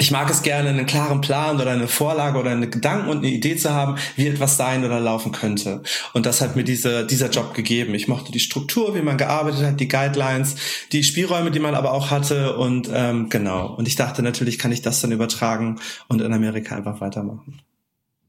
ich 0.00 0.10
mag 0.10 0.30
es 0.30 0.42
gerne, 0.42 0.68
einen 0.68 0.86
klaren 0.86 1.20
Plan 1.20 1.60
oder 1.60 1.72
eine 1.72 1.88
Vorlage 1.88 2.38
oder 2.38 2.50
eine 2.50 2.70
Gedanken 2.70 3.08
und 3.08 3.18
eine 3.18 3.28
Idee 3.28 3.56
zu 3.56 3.72
haben, 3.72 3.96
wie 4.16 4.28
etwas 4.28 4.56
sein 4.56 4.84
oder 4.84 5.00
laufen 5.00 5.32
könnte. 5.32 5.82
Und 6.12 6.24
das 6.24 6.40
hat 6.40 6.54
mir 6.54 6.64
diese, 6.64 7.04
dieser 7.04 7.30
Job 7.30 7.52
gegeben. 7.54 7.94
Ich 7.94 8.06
mochte 8.06 8.30
die 8.30 8.40
Struktur, 8.40 8.94
wie 8.94 9.02
man 9.02 9.18
gearbeitet 9.18 9.64
hat, 9.64 9.80
die 9.80 9.88
Guidelines, 9.88 10.54
die 10.92 11.02
Spielräume, 11.02 11.50
die 11.50 11.58
man 11.58 11.74
aber 11.74 11.92
auch 11.92 12.10
hatte. 12.10 12.56
Und 12.56 12.88
ähm, 12.92 13.28
genau. 13.28 13.74
Und 13.74 13.88
ich 13.88 13.96
dachte 13.96 14.22
natürlich, 14.22 14.58
kann 14.58 14.72
ich 14.72 14.82
das 14.82 15.00
dann 15.00 15.12
übertragen 15.12 15.80
und 16.06 16.22
in 16.22 16.32
Amerika 16.32 16.76
einfach 16.76 17.00
weitermachen. 17.00 17.60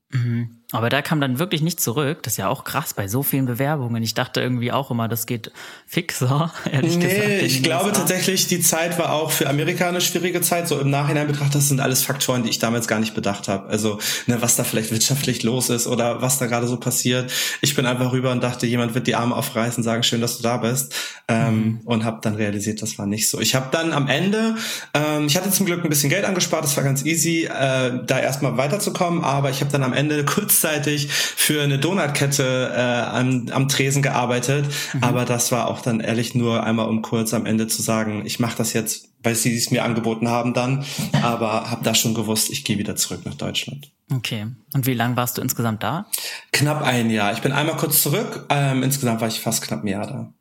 Mhm. 0.10 0.59
Aber 0.72 0.90
da 0.90 1.02
kam 1.02 1.20
dann 1.20 1.40
wirklich 1.40 1.64
nicht 1.64 1.80
zurück. 1.80 2.22
Das 2.22 2.34
ist 2.34 2.38
ja 2.38 2.48
auch 2.48 2.64
krass 2.64 2.94
bei 2.94 3.08
so 3.08 3.24
vielen 3.24 3.48
Bewerbungen. 3.48 4.04
Ich 4.04 4.14
dachte 4.14 4.40
irgendwie 4.40 4.72
auch 4.72 4.92
immer, 4.92 5.08
das 5.08 5.26
geht 5.26 5.52
fixer, 5.88 6.54
ehrlich 6.72 6.98
nee, 6.98 7.08
gesagt. 7.08 7.42
Ich 7.42 7.64
glaube 7.64 7.92
tatsächlich, 7.92 8.46
die 8.46 8.60
Zeit 8.62 9.00
war 9.00 9.14
auch 9.14 9.32
für 9.32 9.50
Amerika 9.50 9.88
eine 9.88 10.00
schwierige 10.00 10.42
Zeit. 10.42 10.68
So 10.68 10.80
im 10.80 10.92
Nachhinein 10.92 11.26
betrachtet, 11.26 11.56
das 11.56 11.70
sind 11.70 11.80
alles 11.80 12.04
Faktoren, 12.04 12.44
die 12.44 12.50
ich 12.50 12.60
damals 12.60 12.88
gar 12.88 13.00
nicht 13.00 13.16
bedacht 13.16 13.48
habe. 13.48 13.68
Also, 13.68 13.98
ne, 14.28 14.44
was 14.44 14.58
da 14.58 14.64
vielleicht 14.64 14.92
wirtschaftlich 14.92 15.42
los 15.42 15.72
ist 15.72 15.88
oder 15.88 16.22
was 16.22 16.38
da 16.38 16.46
gerade 16.46 16.68
so 16.68 16.78
passiert. 16.78 17.32
Ich 17.62 17.74
bin 17.74 17.88
einfach 17.88 18.12
rüber 18.12 18.32
und 18.32 18.44
dachte, 18.44 18.68
jemand 18.68 18.94
wird 18.94 19.08
die 19.08 19.16
Arme 19.16 19.36
aufreißen, 19.36 19.84
sagen, 19.84 20.04
schön, 20.04 20.22
dass 20.22 20.38
du 20.38 20.44
da 20.44 20.58
bist. 20.58 20.94
Ähm, 21.28 21.56
mhm. 21.56 21.80
Und 21.86 22.04
habe 22.06 22.20
dann 22.22 22.36
realisiert, 22.36 22.84
das 22.84 23.00
war 23.00 23.08
nicht 23.08 23.28
so. 23.28 23.40
Ich 23.40 23.56
habe 23.56 23.70
dann 23.72 23.92
am 23.92 24.08
Ende, 24.08 24.56
ähm, 24.94 25.26
ich 25.26 25.36
hatte 25.36 25.50
zum 25.50 25.66
Glück 25.66 25.84
ein 25.84 25.90
bisschen 25.90 26.12
Geld 26.12 26.26
angespart, 26.26 26.64
das 26.64 26.78
war 26.78 26.84
ganz 26.84 27.04
easy, 27.06 27.46
äh, 27.46 28.06
da 28.06 28.20
erstmal 28.20 28.56
weiterzukommen. 28.58 29.24
Aber 29.24 29.50
ich 29.50 29.62
habe 29.62 29.72
dann 29.72 29.82
am 29.82 29.94
Ende 29.94 30.26
kurz 30.30 30.59
kurzzeitig 30.60 31.12
für 31.12 31.62
eine 31.64 31.80
Donutkette 31.80 32.72
äh, 32.76 33.18
am, 33.18 33.48
am 33.52 33.68
Tresen 33.70 34.02
gearbeitet, 34.02 34.66
mhm. 34.94 35.04
aber 35.04 35.26
das 35.26 35.52
war 35.52 35.68
auch 35.68 35.82
dann 35.82 36.00
ehrlich 36.00 36.36
nur 36.36 36.64
einmal 36.64 36.88
um 36.88 37.02
kurz 37.02 37.34
am 37.34 37.46
Ende 37.46 37.68
zu 37.68 37.82
sagen, 37.82 38.26
ich 38.26 38.40
mache 38.40 38.58
das 38.58 38.74
jetzt, 38.74 39.10
weil 39.24 39.36
sie 39.36 39.56
es 39.56 39.72
mir 39.72 39.84
angeboten 39.84 40.28
haben 40.28 40.54
dann, 40.54 40.86
aber 41.22 41.70
habe 41.72 41.84
da 41.84 41.96
schon 41.96 42.14
gewusst, 42.14 42.50
ich 42.50 42.66
gehe 42.66 42.78
wieder 42.78 42.96
zurück 42.96 43.22
nach 43.26 43.36
Deutschland. 43.36 43.92
Okay. 44.12 44.48
Und 44.74 44.86
wie 44.86 44.94
lange 44.94 45.16
warst 45.16 45.38
du 45.38 45.42
insgesamt 45.42 45.84
da? 45.84 46.08
Knapp 46.52 46.82
ein 46.82 47.10
Jahr. 47.10 47.32
Ich 47.34 47.42
bin 47.42 47.52
einmal 47.52 47.78
kurz 47.78 48.02
zurück. 48.02 48.48
Ähm, 48.50 48.82
insgesamt 48.82 49.22
war 49.22 49.28
ich 49.28 49.40
fast 49.40 49.62
knapp 49.62 49.84
ein 49.84 49.88
Jahr 49.88 50.08
da. 50.08 50.34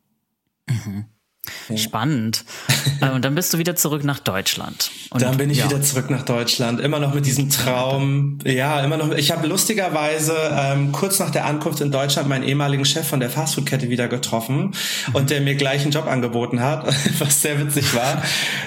Mhm. 0.67 1.05
Ja. 1.69 1.77
Spannend. 1.77 2.43
Äh, 3.01 3.11
und 3.11 3.23
dann 3.23 3.35
bist 3.35 3.53
du 3.53 3.57
wieder 3.57 3.75
zurück 3.75 4.03
nach 4.03 4.19
Deutschland. 4.19 4.91
Und 5.09 5.21
dann 5.21 5.37
bin 5.37 5.49
ich 5.49 5.59
ja. 5.59 5.65
wieder 5.69 5.81
zurück 5.81 6.09
nach 6.09 6.23
Deutschland. 6.23 6.81
Immer 6.81 6.99
noch 6.99 7.13
mit 7.13 7.25
diesem 7.25 7.49
Traum. 7.49 8.39
Ja, 8.43 8.81
immer 8.81 8.97
noch. 8.97 9.11
Ich 9.11 9.31
habe 9.31 9.47
lustigerweise 9.47 10.35
ähm, 10.51 10.91
kurz 10.91 11.19
nach 11.19 11.29
der 11.29 11.45
Ankunft 11.45 11.79
in 11.81 11.91
Deutschland 11.91 12.27
meinen 12.27 12.43
ehemaligen 12.43 12.85
Chef 12.85 13.07
von 13.07 13.19
der 13.19 13.29
Fastfood-Kette 13.29 13.89
wieder 13.89 14.07
getroffen 14.07 14.73
und 15.13 15.29
der 15.29 15.41
mir 15.41 15.55
gleich 15.55 15.83
einen 15.83 15.91
Job 15.91 16.07
angeboten 16.07 16.61
hat, 16.61 16.87
was 17.19 17.41
sehr 17.41 17.59
witzig 17.59 17.95
war. 17.95 18.21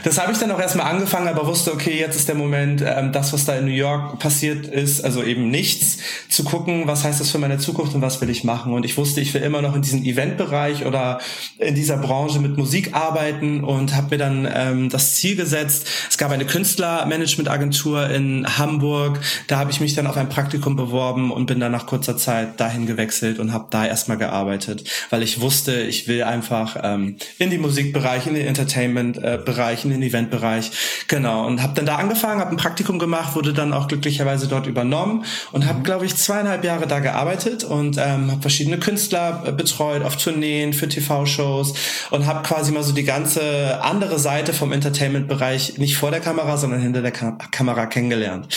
Das 0.04 0.18
habe 0.18 0.32
ich 0.32 0.38
dann 0.38 0.50
auch 0.50 0.60
erstmal 0.60 0.86
angefangen, 0.86 1.28
aber 1.28 1.46
wusste, 1.46 1.72
okay, 1.72 1.98
jetzt 1.98 2.16
ist 2.16 2.28
der 2.28 2.34
Moment, 2.34 2.82
ähm, 2.84 3.12
das, 3.12 3.32
was 3.32 3.44
da 3.44 3.54
in 3.56 3.66
New 3.66 3.72
York 3.72 4.18
passiert 4.18 4.66
ist, 4.66 5.04
also 5.04 5.22
eben 5.22 5.50
nichts, 5.50 5.98
zu 6.28 6.44
gucken, 6.44 6.86
was 6.86 7.04
heißt 7.04 7.20
das 7.20 7.30
für 7.30 7.38
meine 7.38 7.58
Zukunft 7.58 7.94
und 7.94 8.02
was 8.02 8.20
will 8.20 8.30
ich 8.30 8.44
machen. 8.44 8.72
Und 8.72 8.84
ich 8.84 8.96
wusste, 8.96 9.20
ich 9.20 9.34
will 9.34 9.42
immer 9.42 9.62
noch 9.62 9.76
in 9.76 9.82
diesem 9.82 10.04
Eventbereich 10.04 10.86
oder 10.86 11.20
in 11.58 11.74
dieser 11.74 11.98
Branche 11.98 12.40
mit 12.40 12.56
Musik 12.56 12.71
arbeiten 12.94 13.64
und 13.64 13.94
habe 13.94 14.08
mir 14.10 14.18
dann 14.18 14.48
ähm, 14.52 14.88
das 14.88 15.14
Ziel 15.14 15.36
gesetzt. 15.36 15.86
Es 16.08 16.18
gab 16.18 16.30
eine 16.30 16.46
Künstlermanagementagentur 16.46 18.08
in 18.10 18.46
Hamburg. 18.58 19.20
Da 19.46 19.58
habe 19.58 19.70
ich 19.70 19.80
mich 19.80 19.94
dann 19.94 20.06
auf 20.06 20.16
ein 20.16 20.28
Praktikum 20.28 20.76
beworben 20.76 21.30
und 21.30 21.46
bin 21.46 21.60
dann 21.60 21.72
nach 21.72 21.86
kurzer 21.86 22.16
Zeit 22.16 22.60
dahin 22.60 22.86
gewechselt 22.86 23.38
und 23.38 23.52
habe 23.52 23.66
da 23.70 23.86
erstmal 23.86 24.18
gearbeitet, 24.18 24.88
weil 25.10 25.22
ich 25.22 25.40
wusste, 25.40 25.80
ich 25.82 26.08
will 26.08 26.22
einfach 26.22 26.76
ähm, 26.82 27.16
in 27.38 27.50
die 27.50 27.58
Musikbereich, 27.58 28.26
in 28.26 28.34
den 28.34 28.46
Entertainment-Bereich, 28.46 29.84
in 29.84 29.90
den 29.90 30.02
Eventbereich. 30.02 30.70
Genau. 31.08 31.46
Und 31.46 31.62
habe 31.62 31.74
dann 31.74 31.86
da 31.86 31.96
angefangen, 31.96 32.40
habe 32.40 32.50
ein 32.50 32.56
Praktikum 32.56 32.98
gemacht, 32.98 33.34
wurde 33.34 33.52
dann 33.52 33.72
auch 33.72 33.88
glücklicherweise 33.88 34.48
dort 34.48 34.66
übernommen 34.66 35.24
und 35.52 35.66
habe, 35.66 35.82
glaube 35.82 36.06
ich, 36.06 36.16
zweieinhalb 36.16 36.64
Jahre 36.64 36.86
da 36.86 37.00
gearbeitet 37.00 37.64
und 37.64 37.98
ähm, 37.98 38.30
habe 38.30 38.40
verschiedene 38.40 38.78
Künstler 38.78 39.52
betreut 39.56 40.02
auf 40.04 40.16
Tourneen 40.16 40.72
für 40.72 40.88
TV-Shows 40.88 41.74
und 42.10 42.26
habe 42.26 42.42
quasi 42.42 42.61
mal 42.70 42.82
so 42.82 42.92
die 42.92 43.04
ganze 43.04 43.82
andere 43.82 44.18
Seite 44.18 44.52
vom 44.52 44.72
Entertainment-Bereich 44.72 45.78
nicht 45.78 45.96
vor 45.96 46.10
der 46.10 46.20
Kamera, 46.20 46.56
sondern 46.56 46.80
hinter 46.80 47.02
der 47.02 47.10
Kam 47.10 47.38
Kamera 47.50 47.86
kennengelernt. 47.86 48.48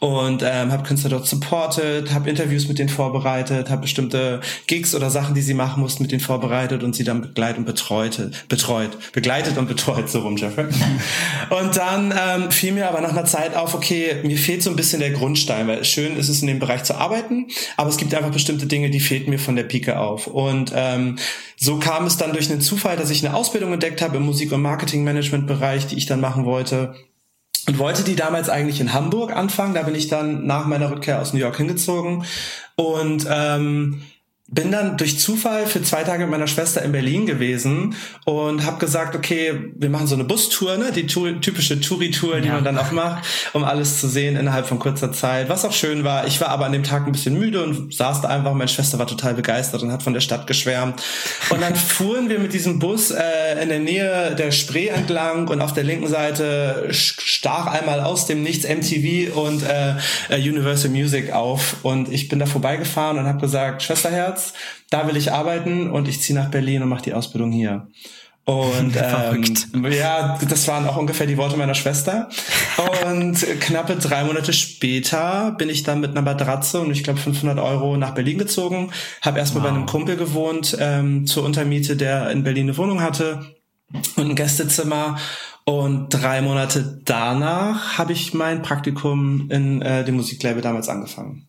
Und 0.00 0.42
ähm, 0.42 0.72
habe 0.72 0.82
Künstler 0.82 1.10
dort 1.10 1.26
supportet, 1.26 2.12
habe 2.14 2.30
Interviews 2.30 2.66
mit 2.68 2.78
denen 2.78 2.88
vorbereitet, 2.88 3.68
habe 3.68 3.82
bestimmte 3.82 4.40
Gigs 4.66 4.94
oder 4.94 5.10
Sachen, 5.10 5.34
die 5.34 5.42
sie 5.42 5.52
machen 5.52 5.82
mussten, 5.82 6.02
mit 6.02 6.10
denen 6.10 6.22
vorbereitet 6.22 6.82
und 6.82 6.96
sie 6.96 7.04
dann 7.04 7.20
begleitet 7.20 7.58
und 7.58 7.64
betreute, 7.66 8.30
betreut, 8.48 8.96
begleitet 9.12 9.58
und 9.58 9.68
betreut, 9.68 10.08
so 10.08 10.20
rum, 10.20 10.38
Jeffrey. 10.38 10.64
und 11.50 11.76
dann 11.76 12.14
ähm, 12.18 12.50
fiel 12.50 12.72
mir 12.72 12.88
aber 12.88 13.02
nach 13.02 13.10
einer 13.10 13.26
Zeit 13.26 13.54
auf, 13.54 13.74
okay, 13.74 14.16
mir 14.22 14.38
fehlt 14.38 14.62
so 14.62 14.70
ein 14.70 14.76
bisschen 14.76 15.00
der 15.00 15.10
Grundstein, 15.10 15.68
weil 15.68 15.84
schön 15.84 16.16
ist 16.16 16.30
es 16.30 16.40
in 16.40 16.46
dem 16.46 16.60
Bereich 16.60 16.84
zu 16.84 16.94
arbeiten, 16.94 17.48
aber 17.76 17.90
es 17.90 17.98
gibt 17.98 18.14
einfach 18.14 18.30
bestimmte 18.30 18.66
Dinge, 18.66 18.88
die 18.88 19.00
fehlten 19.00 19.28
mir 19.28 19.38
von 19.38 19.54
der 19.54 19.64
Pike 19.64 19.98
auf. 19.98 20.26
Und 20.26 20.72
ähm, 20.74 21.16
so 21.56 21.78
kam 21.78 22.06
es 22.06 22.16
dann 22.16 22.32
durch 22.32 22.50
einen 22.50 22.62
Zufall, 22.62 22.96
dass 22.96 23.10
ich 23.10 23.22
eine 23.22 23.36
Ausbildung 23.36 23.74
entdeckt 23.74 24.00
habe 24.00 24.16
im 24.16 24.22
Musik- 24.22 24.52
und 24.52 24.62
Marketing-Management-Bereich, 24.62 25.88
die 25.88 25.96
ich 25.96 26.06
dann 26.06 26.20
machen 26.20 26.46
wollte. 26.46 26.94
Und 27.70 27.78
wollte 27.78 28.02
die 28.02 28.16
damals 28.16 28.48
eigentlich 28.48 28.80
in 28.80 28.92
Hamburg 28.92 29.30
anfangen. 29.30 29.74
Da 29.74 29.82
bin 29.84 29.94
ich 29.94 30.08
dann 30.08 30.44
nach 30.44 30.66
meiner 30.66 30.90
Rückkehr 30.90 31.20
aus 31.20 31.32
New 31.32 31.38
York 31.38 31.56
hingezogen. 31.56 32.24
Und 32.74 33.28
ähm, 33.30 34.02
bin 34.52 34.72
dann 34.72 34.96
durch 34.96 35.18
Zufall 35.20 35.66
für 35.66 35.80
zwei 35.82 36.02
Tage 36.02 36.24
mit 36.24 36.30
meiner 36.30 36.48
Schwester 36.48 36.82
in 36.82 36.90
Berlin 36.90 37.24
gewesen 37.24 37.94
und 38.24 38.64
habe 38.64 38.78
gesagt, 38.78 39.14
okay, 39.14 39.72
wir 39.76 39.90
machen 39.90 40.08
so 40.08 40.16
eine 40.16 40.24
Bustour, 40.24 40.76
ne, 40.76 40.90
die 40.92 41.06
typische 41.06 41.80
Touri-Tour, 41.80 42.40
die 42.40 42.48
ja. 42.48 42.54
man 42.54 42.64
dann 42.64 42.76
auch 42.76 42.90
macht, 42.90 43.24
um 43.52 43.62
alles 43.62 44.00
zu 44.00 44.08
sehen 44.08 44.36
innerhalb 44.36 44.66
von 44.66 44.80
kurzer 44.80 45.12
Zeit, 45.12 45.48
was 45.48 45.64
auch 45.64 45.72
schön 45.72 46.02
war. 46.02 46.26
Ich 46.26 46.40
war 46.40 46.48
aber 46.48 46.66
an 46.66 46.72
dem 46.72 46.82
Tag 46.82 47.06
ein 47.06 47.12
bisschen 47.12 47.38
müde 47.38 47.62
und 47.62 47.94
saß 47.94 48.22
da 48.22 48.28
einfach. 48.28 48.52
Meine 48.54 48.68
Schwester 48.68 48.98
war 48.98 49.06
total 49.06 49.34
begeistert 49.34 49.82
und 49.84 49.92
hat 49.92 50.02
von 50.02 50.14
der 50.14 50.20
Stadt 50.20 50.48
geschwärmt. 50.48 51.00
Und 51.50 51.62
dann 51.62 51.76
fuhren 51.76 52.28
wir 52.28 52.40
mit 52.40 52.52
diesem 52.52 52.80
Bus 52.80 53.12
äh, 53.12 53.62
in 53.62 53.68
der 53.68 53.78
Nähe 53.78 54.34
der 54.34 54.50
Spree 54.50 54.88
entlang 54.88 55.46
und 55.46 55.60
auf 55.60 55.74
der 55.74 55.84
linken 55.84 56.08
Seite 56.08 56.88
stach 56.90 57.66
einmal 57.66 58.00
aus 58.00 58.26
dem 58.26 58.42
Nichts 58.42 58.66
MTV 58.66 59.36
und 59.36 59.62
äh, 59.62 59.94
Universal 60.34 60.90
Music 60.90 61.32
auf 61.32 61.76
und 61.82 62.12
ich 62.12 62.28
bin 62.28 62.40
da 62.40 62.46
vorbeigefahren 62.46 63.18
und 63.18 63.26
habe 63.26 63.40
gesagt, 63.40 63.82
Schwesterherz, 63.82 64.39
Platz, 64.40 64.52
da 64.90 65.06
will 65.06 65.16
ich 65.16 65.32
arbeiten 65.32 65.90
und 65.90 66.08
ich 66.08 66.20
ziehe 66.20 66.38
nach 66.38 66.50
Berlin 66.50 66.82
und 66.82 66.88
mache 66.88 67.02
die 67.02 67.14
Ausbildung 67.14 67.52
hier. 67.52 67.88
Und 68.44 68.96
ähm, 69.74 69.92
ja, 69.92 70.38
das 70.48 70.66
waren 70.66 70.86
auch 70.86 70.96
ungefähr 70.96 71.26
die 71.26 71.36
Worte 71.36 71.56
meiner 71.56 71.74
Schwester. 71.74 72.28
Und 73.06 73.36
knappe 73.60 73.96
drei 73.96 74.24
Monate 74.24 74.52
später 74.52 75.52
bin 75.52 75.68
ich 75.68 75.82
dann 75.82 76.00
mit 76.00 76.10
einer 76.10 76.22
Matratze 76.22 76.80
und 76.80 76.90
ich 76.90 77.04
glaube 77.04 77.20
500 77.20 77.58
Euro 77.58 77.96
nach 77.96 78.14
Berlin 78.14 78.38
gezogen. 78.38 78.90
Habe 79.20 79.38
erstmal 79.38 79.62
wow. 79.62 79.70
bei 79.70 79.76
einem 79.76 79.86
Kumpel 79.86 80.16
gewohnt 80.16 80.76
ähm, 80.80 81.26
zur 81.26 81.44
Untermiete, 81.44 81.96
der 81.96 82.30
in 82.30 82.42
Berlin 82.42 82.68
eine 82.68 82.76
Wohnung 82.76 83.02
hatte 83.02 83.56
und 84.16 84.30
ein 84.30 84.36
Gästezimmer 84.36 85.18
Und 85.64 86.08
drei 86.08 86.40
Monate 86.42 87.00
danach 87.04 87.98
habe 87.98 88.12
ich 88.12 88.34
mein 88.34 88.62
Praktikum 88.62 89.50
in 89.50 89.82
äh, 89.82 90.04
dem 90.04 90.16
Musiklabel 90.16 90.62
damals 90.62 90.88
angefangen. 90.88 91.46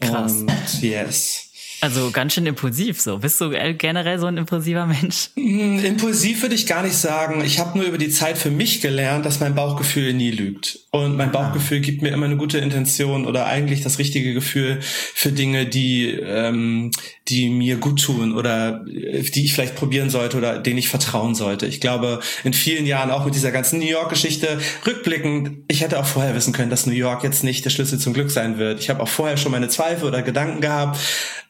Krass. 0.00 0.32
Und 0.32 0.82
yes. 0.82 1.49
Also 1.80 2.10
ganz 2.10 2.34
schön 2.34 2.46
impulsiv 2.46 3.00
so. 3.00 3.18
Bist 3.18 3.40
du 3.40 3.50
generell 3.50 4.18
so 4.18 4.26
ein 4.26 4.36
impulsiver 4.36 4.86
Mensch? 4.86 5.30
Hm, 5.50 5.84
impulsiv 5.84 6.42
würde 6.42 6.54
ich 6.54 6.66
gar 6.66 6.82
nicht 6.82 6.96
sagen. 6.96 7.42
Ich 7.44 7.58
habe 7.58 7.76
nur 7.76 7.86
über 7.86 7.98
die 7.98 8.10
Zeit 8.10 8.38
für 8.38 8.50
mich 8.50 8.80
gelernt, 8.80 9.26
dass 9.26 9.40
mein 9.40 9.54
Bauchgefühl 9.54 10.12
nie 10.12 10.30
lügt. 10.30 10.78
Und 10.90 11.16
mein 11.16 11.32
Bauchgefühl 11.32 11.80
gibt 11.80 12.02
mir 12.02 12.10
immer 12.10 12.26
eine 12.26 12.36
gute 12.36 12.58
Intention 12.58 13.26
oder 13.26 13.46
eigentlich 13.46 13.80
das 13.82 13.98
richtige 13.98 14.34
Gefühl 14.34 14.78
für 14.80 15.32
Dinge, 15.32 15.66
die, 15.66 16.10
ähm, 16.10 16.90
die 17.28 17.48
mir 17.48 17.76
gut 17.76 18.02
tun 18.02 18.36
oder 18.36 18.84
äh, 18.86 19.22
die 19.22 19.44
ich 19.44 19.54
vielleicht 19.54 19.76
probieren 19.76 20.10
sollte 20.10 20.36
oder 20.36 20.58
denen 20.58 20.78
ich 20.78 20.88
vertrauen 20.88 21.34
sollte. 21.34 21.66
Ich 21.66 21.80
glaube, 21.80 22.20
in 22.44 22.52
vielen 22.52 22.86
Jahren, 22.86 23.10
auch 23.10 23.24
mit 23.24 23.34
dieser 23.34 23.52
ganzen 23.52 23.78
New 23.78 23.86
York-Geschichte, 23.86 24.60
rückblickend, 24.86 25.64
ich 25.68 25.80
hätte 25.80 25.98
auch 25.98 26.06
vorher 26.06 26.34
wissen 26.34 26.52
können, 26.52 26.70
dass 26.70 26.86
New 26.86 26.92
York 26.92 27.24
jetzt 27.24 27.44
nicht 27.44 27.64
der 27.64 27.70
Schlüssel 27.70 27.98
zum 27.98 28.12
Glück 28.12 28.30
sein 28.30 28.58
wird. 28.58 28.80
Ich 28.80 28.90
habe 28.90 29.02
auch 29.02 29.08
vorher 29.08 29.36
schon 29.36 29.52
meine 29.52 29.68
Zweifel 29.68 30.08
oder 30.08 30.22
Gedanken 30.22 30.60
gehabt. 30.60 30.98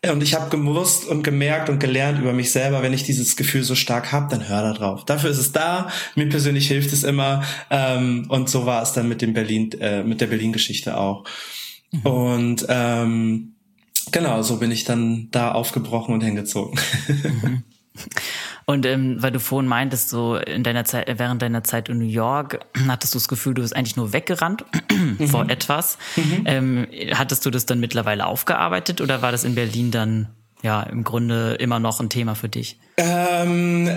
Und 0.08 0.22
ich 0.22 0.34
habe 0.34 0.48
gewusst 0.48 1.06
und 1.06 1.22
gemerkt 1.22 1.68
und 1.68 1.78
gelernt 1.78 2.18
über 2.18 2.32
mich 2.32 2.52
selber, 2.52 2.82
wenn 2.82 2.94
ich 2.94 3.02
dieses 3.02 3.36
Gefühl 3.36 3.62
so 3.62 3.74
stark 3.74 4.12
habe, 4.12 4.28
dann 4.30 4.48
hör 4.48 4.62
da 4.62 4.72
drauf. 4.72 5.04
Dafür 5.04 5.28
ist 5.28 5.38
es 5.38 5.52
da. 5.52 5.90
Mir 6.14 6.26
persönlich 6.30 6.68
hilft 6.68 6.94
es 6.94 7.04
immer. 7.04 7.42
Ähm, 7.68 8.24
und 8.28 8.48
so 8.48 8.64
war 8.64 8.82
es 8.82 8.92
dann 8.92 9.08
mit 9.08 9.20
dem 9.20 9.34
Berlin, 9.34 9.70
äh, 9.78 10.02
mit 10.02 10.22
der 10.22 10.28
Berlin-Geschichte 10.28 10.96
auch. 10.96 11.24
Mhm. 11.90 12.00
Und 12.00 12.66
ähm, 12.70 13.52
genau, 14.10 14.40
so 14.40 14.56
bin 14.56 14.70
ich 14.70 14.84
dann 14.84 15.28
da 15.32 15.52
aufgebrochen 15.52 16.14
und 16.14 16.22
hingezogen. 16.22 16.80
Mhm. 17.06 17.62
Und 18.70 18.86
ähm, 18.86 19.20
weil 19.20 19.32
du 19.32 19.40
vorhin 19.40 19.68
meintest, 19.68 20.10
so 20.10 20.36
in 20.36 20.62
deiner 20.62 20.84
Zeit, 20.84 21.12
während 21.18 21.42
deiner 21.42 21.64
Zeit 21.64 21.88
in 21.88 21.98
New 21.98 22.04
York, 22.04 22.60
hattest 22.86 23.12
du 23.12 23.18
das 23.18 23.26
Gefühl, 23.26 23.52
du 23.54 23.62
bist 23.62 23.74
eigentlich 23.74 23.96
nur 23.96 24.12
weggerannt 24.12 24.64
mhm. 24.92 25.26
vor 25.26 25.50
etwas. 25.50 25.98
Mhm. 26.14 26.42
Ähm, 26.44 26.86
hattest 27.12 27.44
du 27.44 27.50
das 27.50 27.66
dann 27.66 27.80
mittlerweile 27.80 28.26
aufgearbeitet 28.26 29.00
oder 29.00 29.22
war 29.22 29.32
das 29.32 29.42
in 29.42 29.56
Berlin 29.56 29.90
dann 29.90 30.28
ja 30.62 30.84
im 30.84 31.02
Grunde 31.02 31.54
immer 31.54 31.80
noch 31.80 31.98
ein 31.98 32.10
Thema 32.10 32.36
für 32.36 32.48
dich? 32.48 32.78
Ähm 32.96 33.90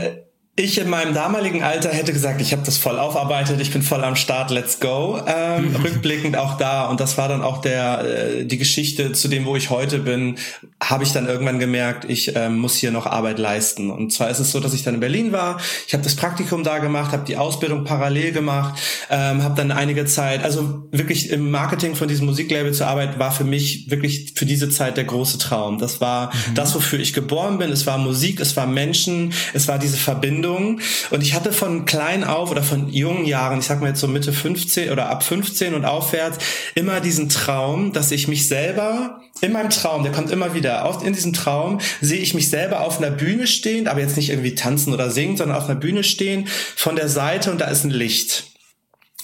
ich 0.56 0.80
in 0.80 0.88
meinem 0.88 1.16
damaligen 1.16 1.64
Alter 1.64 1.90
hätte 1.90 2.14
gesagt, 2.14 2.40
ich 2.40 2.52
habe 2.52 2.62
das 2.64 2.78
voll 2.78 3.00
aufarbeitet, 3.00 3.60
ich 3.60 3.72
bin 3.72 3.82
voll 3.82 4.04
am 4.04 4.16
Start, 4.16 4.52
let's 4.52 4.80
go. 4.80 5.20
Ähm, 5.26 5.76
rückblickend 5.84 6.38
auch 6.38 6.58
da 6.58 6.86
und 6.86 7.00
das 7.00 7.18
war 7.18 7.28
dann 7.28 7.42
auch 7.42 7.62
der 7.62 8.06
äh, 8.06 8.46
die 8.46 8.60
Geschichte 8.60 9.14
zu 9.14 9.30
dem, 9.30 9.46
wo 9.46 9.56
ich 9.56 9.72
heute 9.72 9.98
bin, 9.98 10.38
habe 10.80 11.04
ich 11.04 11.12
dann 11.12 11.26
irgendwann 11.26 11.58
gemerkt, 11.58 12.06
ich 12.08 12.36
ähm, 12.36 12.60
muss 12.60 12.76
hier 12.76 12.92
noch 12.92 13.08
Arbeit 13.08 13.40
leisten. 13.40 13.90
Und 13.90 14.14
zwar 14.14 14.30
ist 14.30 14.38
es 14.38 14.52
so, 14.52 14.60
dass 14.60 14.76
ich 14.76 14.84
dann 14.84 14.94
in 14.94 15.00
Berlin 15.00 15.32
war, 15.32 15.60
ich 15.88 15.94
habe 15.94 16.04
das 16.04 16.16
Praktikum 16.16 16.64
da 16.64 16.78
gemacht, 16.78 17.14
habe 17.14 17.26
die 17.26 17.38
Ausbildung 17.38 17.84
parallel 17.84 18.32
gemacht, 18.32 18.80
ähm, 19.10 19.42
habe 19.42 19.56
dann 19.56 19.72
einige 19.72 20.06
Zeit, 20.06 20.44
also 20.44 20.84
wirklich 20.92 21.32
im 21.32 21.50
Marketing 21.50 21.96
von 21.96 22.08
diesem 22.08 22.28
Musiklabel 22.28 22.74
zu 22.74 22.86
arbeiten, 22.86 23.18
war 23.18 23.32
für 23.32 23.44
mich 23.44 23.90
wirklich 23.90 24.34
für 24.36 24.46
diese 24.46 24.70
Zeit 24.70 24.98
der 24.98 25.06
große 25.06 25.40
Traum. 25.40 25.80
Das 25.80 26.00
war 26.00 26.28
mhm. 26.28 26.54
das, 26.54 26.76
wofür 26.76 27.00
ich 27.00 27.14
geboren 27.14 27.58
bin. 27.58 27.72
Es 27.72 27.88
war 27.88 27.98
Musik, 27.98 28.40
es 28.40 28.56
war 28.56 28.68
Menschen, 28.68 29.34
es 29.56 29.68
war 29.68 29.80
diese 29.80 29.98
Verbindung 29.98 30.43
Verbindung. 30.44 30.80
Und 31.10 31.22
ich 31.22 31.34
hatte 31.34 31.52
von 31.52 31.86
klein 31.86 32.24
auf 32.24 32.52
oder 32.52 32.64
von 32.64 32.90
jungen 32.90 33.26
Jahren, 33.26 33.60
ich 33.60 33.66
sag 33.66 33.82
mal 33.82 33.88
jetzt 33.88 34.00
so 34.00 34.08
Mitte 34.08 34.34
15 34.34 34.92
oder 34.92 35.10
ab 35.10 35.24
15 35.24 35.74
und 35.74 35.86
aufwärts, 35.86 36.38
immer 36.76 37.00
diesen 37.00 37.30
Traum, 37.30 37.94
dass 37.94 38.12
ich 38.12 38.28
mich 38.28 38.48
selber 38.48 39.22
in 39.42 39.52
meinem 39.52 39.70
Traum, 39.70 40.04
der 40.04 40.12
kommt 40.12 40.32
immer 40.32 40.54
wieder, 40.54 40.86
oft 40.86 41.04
in 41.04 41.14
diesem 41.14 41.34
Traum 41.34 41.80
sehe 42.02 42.20
ich 42.20 42.34
mich 42.34 42.50
selber 42.50 42.82
auf 42.82 43.00
einer 43.00 43.12
Bühne 43.12 43.48
stehen, 43.48 43.88
aber 43.88 44.00
jetzt 44.00 44.16
nicht 44.16 44.30
irgendwie 44.30 44.56
tanzen 44.56 44.94
oder 44.94 45.10
singen, 45.10 45.38
sondern 45.38 45.58
auf 45.58 45.66
einer 45.66 45.80
Bühne 45.80 46.04
stehen, 46.04 46.48
von 46.48 46.96
der 46.96 47.10
Seite 47.10 47.52
und 47.52 47.60
da 47.60 47.66
ist 47.66 47.84
ein 47.84 47.90
Licht. 47.90 48.53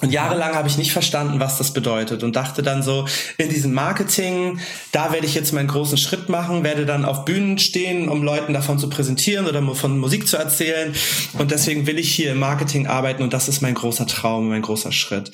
Und 0.02 0.12
jahrelang 0.12 0.56
habe 0.56 0.68
ich 0.68 0.78
nicht 0.78 0.94
verstanden, 0.94 1.40
was 1.40 1.58
das 1.58 1.74
bedeutet 1.74 2.24
und 2.24 2.36
dachte 2.36 2.64
dann 2.64 2.84
so, 2.84 3.06
in 3.38 3.50
diesem 3.50 3.74
Marketing, 3.74 4.60
da 4.94 5.12
werde 5.12 5.26
ich 5.26 5.36
jetzt 5.36 5.52
meinen 5.52 5.68
großen 5.68 5.98
Schritt 5.98 6.30
machen, 6.30 6.64
werde 6.64 6.86
dann 6.86 7.04
auf 7.04 7.26
Bühnen 7.26 7.58
stehen, 7.58 8.08
um 8.08 8.24
Leuten 8.24 8.54
davon 8.54 8.80
zu 8.80 8.90
präsentieren 8.90 9.46
oder 9.46 9.62
von 9.76 9.98
Musik 9.98 10.28
zu 10.28 10.38
erzählen. 10.38 10.94
Und 11.38 11.52
deswegen 11.52 11.86
will 11.86 12.00
ich 12.00 12.14
hier 12.14 12.32
im 12.32 12.40
Marketing 12.40 12.88
arbeiten 12.88 13.24
und 13.24 13.34
das 13.34 13.50
ist 13.50 13.62
mein 13.62 13.76
großer 13.76 14.08
Traum, 14.08 14.50
mein 14.50 14.62
großer 14.62 14.94
Schritt. 14.94 15.32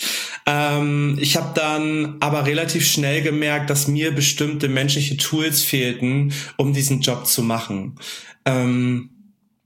Ähm, 0.47 1.17
ich 1.21 1.37
habe 1.37 1.51
dann 1.53 2.15
aber 2.19 2.45
relativ 2.47 2.87
schnell 2.87 3.21
gemerkt, 3.21 3.69
dass 3.69 3.87
mir 3.87 4.15
bestimmte 4.15 4.67
menschliche 4.67 5.17
Tools 5.17 5.61
fehlten, 5.61 6.33
um 6.57 6.73
diesen 6.73 7.01
Job 7.01 7.27
zu 7.27 7.43
machen. 7.43 7.99
Ähm, 8.45 9.11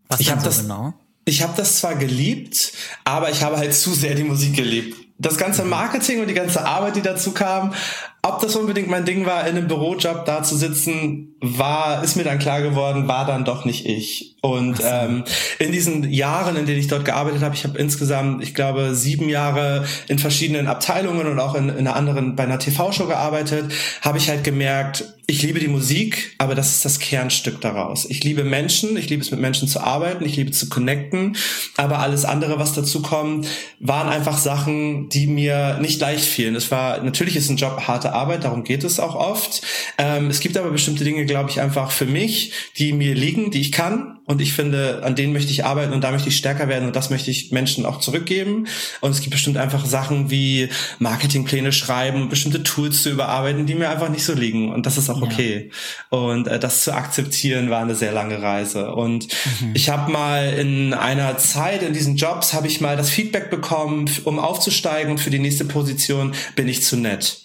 was 0.09 0.19
ich 0.19 0.29
habe 0.29 0.41
so 0.41 0.47
das 0.47 0.61
genau? 0.63 0.93
Ich 1.29 1.43
habe 1.43 1.53
das 1.55 1.77
zwar 1.77 1.95
geliebt, 1.95 2.73
aber 3.03 3.29
ich 3.29 3.43
habe 3.43 3.57
halt 3.57 3.73
zu 3.73 3.93
sehr 3.93 4.15
die 4.15 4.23
Musik 4.23 4.55
geliebt. 4.55 4.97
Das 5.19 5.37
ganze 5.37 5.63
Marketing 5.63 6.21
und 6.21 6.27
die 6.27 6.33
ganze 6.33 6.65
Arbeit, 6.65 6.95
die 6.95 7.01
dazu 7.01 7.33
kam, 7.33 7.73
ob 8.21 8.41
das 8.41 8.55
unbedingt 8.55 8.89
mein 8.89 9.05
Ding 9.05 9.25
war, 9.25 9.47
in 9.47 9.55
einem 9.55 9.67
Bürojob 9.67 10.25
da 10.25 10.43
zu 10.43 10.57
sitzen, 10.57 11.35
war, 11.41 12.03
ist 12.03 12.17
mir 12.17 12.23
dann 12.23 12.39
klar 12.39 12.61
geworden, 12.61 13.07
war 13.07 13.25
dann 13.25 13.45
doch 13.45 13.63
nicht 13.63 13.85
ich. 13.85 14.35
Und 14.41 14.79
ähm, 14.83 15.23
in 15.57 15.71
diesen 15.71 16.09
Jahren, 16.11 16.55
in 16.55 16.65
denen 16.65 16.79
ich 16.79 16.87
dort 16.87 17.05
gearbeitet 17.05 17.41
habe, 17.41 17.55
ich 17.55 17.63
habe 17.63 17.77
insgesamt, 17.77 18.43
ich 18.43 18.53
glaube, 18.53 18.93
sieben 18.95 19.29
Jahre 19.29 19.85
in 20.07 20.19
verschiedenen 20.19 20.67
Abteilungen 20.67 21.27
und 21.27 21.39
auch 21.39 21.55
in, 21.55 21.69
in 21.69 21.79
einer 21.79 21.95
anderen, 21.95 22.35
bei 22.35 22.43
einer 22.43 22.59
TV-Show 22.59 23.07
gearbeitet, 23.07 23.71
habe 24.01 24.17
ich 24.17 24.29
halt 24.29 24.43
gemerkt, 24.43 25.05
ich 25.27 25.43
liebe 25.43 25.59
die 25.59 25.67
Musik, 25.67 26.33
aber 26.39 26.55
das 26.55 26.71
ist 26.71 26.85
das 26.85 26.99
Kernstück 26.99 27.61
daraus. 27.61 28.05
Ich 28.09 28.23
liebe 28.23 28.43
Menschen, 28.43 28.97
ich 28.97 29.09
liebe 29.09 29.21
es 29.21 29.29
mit 29.29 29.39
Menschen 29.39 29.67
zu 29.67 29.79
arbeiten, 29.79 30.25
ich 30.25 30.35
liebe 30.35 30.51
zu 30.51 30.69
connecten, 30.69 31.35
aber 31.77 31.99
alles 31.99 32.25
andere, 32.25 32.57
was 32.57 32.73
dazu 32.73 33.01
kommt, 33.01 33.47
waren 33.79 34.09
einfach 34.09 34.39
Sachen, 34.39 35.07
die 35.09 35.27
mir 35.27 35.77
nicht 35.81 36.01
leicht 36.01 36.25
fielen. 36.25 36.55
Es 36.55 36.71
war, 36.71 37.03
natürlich 37.03 37.35
ist 37.35 37.49
ein 37.49 37.57
Job 37.57 37.81
harte 37.87 38.08
Arbeit, 38.13 38.43
darum 38.43 38.63
geht 38.63 38.83
es 38.83 38.99
auch 38.99 39.15
oft. 39.15 39.61
Ähm, 39.97 40.29
es 40.29 40.39
gibt 40.39 40.57
aber 40.57 40.71
bestimmte 40.71 41.03
Dinge, 41.03 41.25
glaube 41.25 41.49
ich, 41.49 41.61
einfach 41.61 41.91
für 41.91 42.05
mich, 42.05 42.53
die 42.77 42.93
mir 42.93 43.15
liegen, 43.15 43.51
die 43.51 43.61
ich 43.61 43.71
kann 43.71 44.19
und 44.29 44.41
ich 44.41 44.53
finde, 44.53 45.01
an 45.03 45.15
denen 45.15 45.33
möchte 45.33 45.51
ich 45.51 45.65
arbeiten 45.65 45.91
und 45.91 46.03
da 46.03 46.11
möchte 46.11 46.29
ich 46.29 46.37
stärker 46.37 46.67
werden 46.67 46.85
und 46.85 46.95
das 46.95 47.09
möchte 47.09 47.31
ich 47.31 47.51
Menschen 47.51 47.83
auch 47.83 47.99
zurückgeben. 47.99 48.67
Und 49.01 49.09
es 49.09 49.21
gibt 49.21 49.31
bestimmt 49.31 49.57
einfach 49.57 49.87
Sachen 49.87 50.29
wie 50.29 50.69
Marketingpläne 50.99 51.71
schreiben 51.71 52.21
und 52.21 52.29
bestimmte 52.29 52.61
Tools 52.61 53.01
zu 53.01 53.09
überarbeiten, 53.09 53.65
die 53.65 53.73
mir 53.73 53.89
einfach 53.89 54.09
nicht 54.09 54.23
so 54.23 54.33
liegen. 54.33 54.71
Und 54.71 54.85
das 54.85 54.99
ist 54.99 55.09
auch 55.09 55.23
okay. 55.23 55.71
Ja. 56.11 56.17
Und 56.19 56.47
äh, 56.47 56.59
das 56.59 56.83
zu 56.83 56.93
akzeptieren 56.93 57.71
war 57.71 57.81
eine 57.81 57.95
sehr 57.95 58.11
lange 58.11 58.39
Reise. 58.39 58.93
Und 58.93 59.29
mhm. 59.61 59.71
ich 59.73 59.89
habe 59.89 60.11
mal 60.11 60.53
in 60.53 60.93
einer 60.93 61.39
Zeit 61.39 61.81
in 61.81 61.93
diesen 61.93 62.15
Jobs 62.15 62.53
habe 62.53 62.67
ich 62.67 62.81
mal 62.81 62.97
das 62.97 63.09
Feedback 63.09 63.49
bekommen, 63.49 64.11
um 64.25 64.37
aufzusteigen 64.37 65.09
und 65.09 65.17
für 65.17 65.31
die 65.31 65.39
nächste 65.39 65.65
Position 65.65 66.35
bin 66.55 66.67
ich 66.67 66.83
zu 66.83 66.97
nett. 66.97 67.41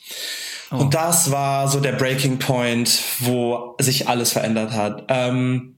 Oh. 0.75 0.81
Und 0.81 0.95
das 0.95 1.31
war 1.31 1.69
so 1.69 1.81
der 1.81 1.93
Breaking 1.93 2.39
Point, 2.39 3.01
wo 3.21 3.77
sich 3.79 4.09
alles 4.09 4.33
verändert 4.33 4.73
hat. 4.73 5.05
Ähm, 5.09 5.75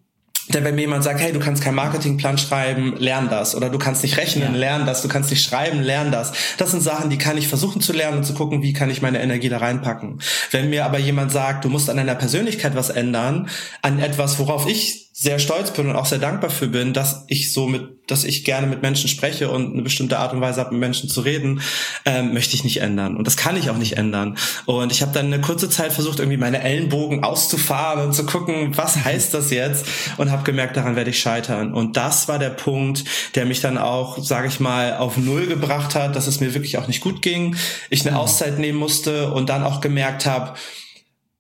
denn 0.49 0.63
wenn 0.63 0.77
mir 0.77 0.83
jemand 0.83 1.03
sagt, 1.03 1.21
hey, 1.21 1.33
du 1.33 1.41
kannst 1.41 1.63
keinen 1.63 1.75
Marketingplan 1.75 2.39
schreiben, 2.39 2.95
lern 2.99 3.29
das. 3.29 3.57
Oder 3.57 3.69
du 3.69 3.79
kannst 3.79 4.03
nicht 4.03 4.17
rechnen, 4.17 4.55
ja. 4.55 4.59
lern 4.59 4.87
das. 4.87 5.03
Du 5.03 5.09
kannst 5.09 5.31
nicht 5.31 5.43
schreiben, 5.43 5.83
lern 5.83 6.13
das. 6.13 6.33
Das 6.57 6.71
sind 6.71 6.83
Sachen, 6.83 7.11
die 7.11 7.19
kann 7.19 7.37
ich 7.37 7.49
versuchen 7.49 7.81
zu 7.81 7.93
lernen 7.93 8.19
und 8.19 8.25
zu 8.25 8.35
gucken, 8.35 8.63
wie 8.63 8.73
kann 8.73 8.89
ich 8.89 9.03
meine 9.03 9.21
Energie 9.21 9.49
da 9.49 9.59
reinpacken. 9.59 10.21
Wenn 10.53 10.71
mir 10.71 10.85
aber 10.85 10.99
jemand 10.99 11.33
sagt, 11.33 11.65
du 11.65 11.69
musst 11.69 11.91
an 11.91 11.97
deiner 11.97 12.15
Persönlichkeit 12.15 12.77
was 12.77 12.91
ändern, 12.91 13.49
an 13.83 13.99
etwas, 13.99 14.39
worauf 14.39 14.69
ich 14.69 15.06
sehr 15.18 15.38
stolz 15.38 15.70
bin 15.70 15.88
und 15.88 15.96
auch 15.96 16.05
sehr 16.05 16.18
dankbar 16.18 16.50
für 16.50 16.68
bin, 16.68 16.92
dass 16.92 17.24
ich 17.29 17.50
so 17.50 17.66
mit, 17.66 18.11
dass 18.11 18.22
ich 18.22 18.44
gerne 18.44 18.66
mit 18.66 18.83
Menschen 18.83 19.09
spreche 19.09 19.48
und 19.48 19.72
eine 19.72 19.81
bestimmte 19.81 20.18
Art 20.18 20.35
und 20.35 20.42
Weise 20.42 20.61
habe, 20.61 20.72
mit 20.72 20.81
Menschen 20.81 21.09
zu 21.09 21.22
reden, 21.22 21.62
ähm, 22.05 22.35
möchte 22.35 22.55
ich 22.55 22.64
nicht 22.64 22.83
ändern. 22.83 23.16
Und 23.16 23.26
das 23.26 23.38
kann 23.38 23.57
ich 23.57 23.70
auch 23.70 23.79
nicht 23.79 23.96
ändern. 23.96 24.37
Und 24.66 24.92
ich 24.92 25.00
habe 25.00 25.12
dann 25.14 25.33
eine 25.33 25.40
kurze 25.40 25.70
Zeit 25.70 25.94
versucht, 25.94 26.18
irgendwie 26.18 26.37
meine 26.37 26.61
Ellenbogen 26.61 27.24
auszufahren 27.24 28.05
und 28.05 28.12
zu 28.12 28.26
gucken, 28.26 28.76
was 28.76 29.05
heißt 29.07 29.33
das 29.33 29.50
jetzt? 29.50 29.87
Und 30.18 30.31
habe 30.31 30.42
gemerkt, 30.42 30.76
daran 30.76 30.96
werde 30.96 31.09
ich 31.09 31.18
scheitern. 31.18 31.72
Und 31.72 31.96
das 31.96 32.29
war 32.29 32.38
der 32.38 32.50
Punkt, 32.50 33.05
der 33.37 33.46
mich 33.46 33.62
dann 33.62 33.79
auch, 33.79 34.18
sage 34.22 34.48
ich 34.48 34.61
mal, 34.61 34.98
auf 34.98 35.16
Null 35.16 35.46
gebracht 35.46 35.94
hat, 35.94 36.14
dass 36.14 36.26
es 36.26 36.40
mir 36.40 36.52
wirklich 36.52 36.76
auch 36.76 36.88
nicht 36.88 37.00
gut 37.00 37.22
ging. 37.22 37.57
Ich 37.88 38.02
eine 38.02 38.11
mhm. 38.11 38.18
Auszeit 38.18 38.59
nehmen 38.59 38.79
musste 38.79 39.33
und 39.33 39.48
dann 39.48 39.64
auch 39.64 39.81
gemerkt 39.81 40.26
habe, 40.26 40.52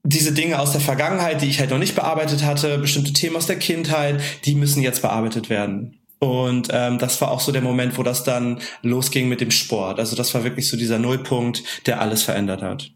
diese 0.06 0.32
Dinge 0.32 0.58
aus 0.58 0.72
der 0.72 0.80
Vergangenheit, 0.80 1.42
die 1.42 1.48
ich 1.48 1.60
halt 1.60 1.70
noch 1.70 1.78
nicht 1.78 1.94
bearbeitet 1.94 2.44
hatte, 2.44 2.78
bestimmte 2.78 3.12
Themen 3.12 3.36
aus 3.36 3.46
der 3.46 3.58
Kindheit, 3.58 4.20
die 4.44 4.54
müssen 4.54 4.82
jetzt 4.82 5.02
bearbeitet 5.02 5.50
werden. 5.50 5.98
Und 6.18 6.68
ähm, 6.72 6.98
das 6.98 7.20
war 7.20 7.30
auch 7.30 7.40
so 7.40 7.52
der 7.52 7.62
Moment, 7.62 7.98
wo 7.98 8.02
das 8.02 8.24
dann 8.24 8.60
losging 8.82 9.28
mit 9.28 9.40
dem 9.40 9.50
Sport. 9.50 9.98
Also 9.98 10.16
das 10.16 10.32
war 10.34 10.44
wirklich 10.44 10.68
so 10.68 10.76
dieser 10.76 10.98
Nullpunkt, 10.98 11.86
der 11.86 12.00
alles 12.00 12.22
verändert 12.22 12.62
hat. 12.62 12.90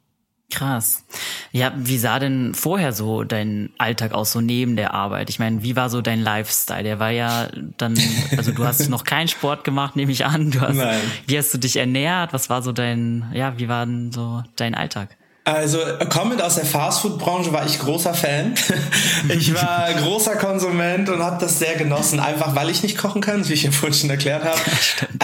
Krass. 0.51 1.05
Ja, 1.53 1.73
wie 1.77 1.99
sah 1.99 2.19
denn 2.19 2.55
vorher 2.55 2.93
so 2.93 3.23
dein 3.23 3.71
Alltag 3.79 4.13
aus, 4.13 4.33
so 4.33 4.41
neben 4.41 4.75
der 4.75 4.95
Arbeit? 4.95 5.31
Ich 5.31 5.39
meine, 5.39 5.63
wie 5.63 5.77
war 5.77 5.91
so 5.91 6.01
dein 6.01 6.21
Lifestyle? 6.21 6.83
Der 6.83 6.99
war 6.99 7.11
ja 7.11 7.49
dann, 7.77 7.97
also 8.37 8.51
du 8.51 8.65
hast 8.65 8.89
noch 8.89 9.05
keinen 9.05 9.29
Sport 9.29 9.63
gemacht, 9.63 9.95
nehme 9.95 10.11
ich 10.11 10.25
an. 10.25 10.51
Du 10.51 10.61
hast, 10.61 10.77
Nein. 10.77 11.01
Wie 11.27 11.39
hast 11.39 11.55
du 11.55 11.59
dich 11.59 11.77
ernährt? 11.77 12.33
Was 12.33 12.51
war 12.51 12.63
so 12.63 12.73
dein, 12.73 13.31
ja, 13.33 13.59
wie 13.59 13.69
war 13.69 13.87
denn 13.87 14.11
so 14.11 14.43
dein 14.57 14.75
Alltag? 14.75 15.17
Also 15.45 15.79
kommend 16.11 16.43
aus 16.43 16.57
der 16.57 16.67
Fastfood-Branche 16.67 17.53
war 17.53 17.65
ich 17.65 17.79
großer 17.79 18.13
Fan. 18.13 18.55
ich 19.29 19.55
war 19.55 19.89
großer 19.95 20.37
Konsument 20.37 21.09
und 21.09 21.23
habe 21.23 21.39
das 21.41 21.59
sehr 21.59 21.77
genossen. 21.77 22.21
Einfach 22.21 22.55
weil 22.55 22.69
ich 22.69 22.83
nicht 22.83 22.99
kochen 22.99 23.23
kann, 23.23 23.49
wie 23.49 23.55
ich 23.55 23.63
ja 23.63 23.71
vorhin 23.71 23.99
schon 23.99 24.11
erklärt 24.11 24.45
habe, 24.45 24.61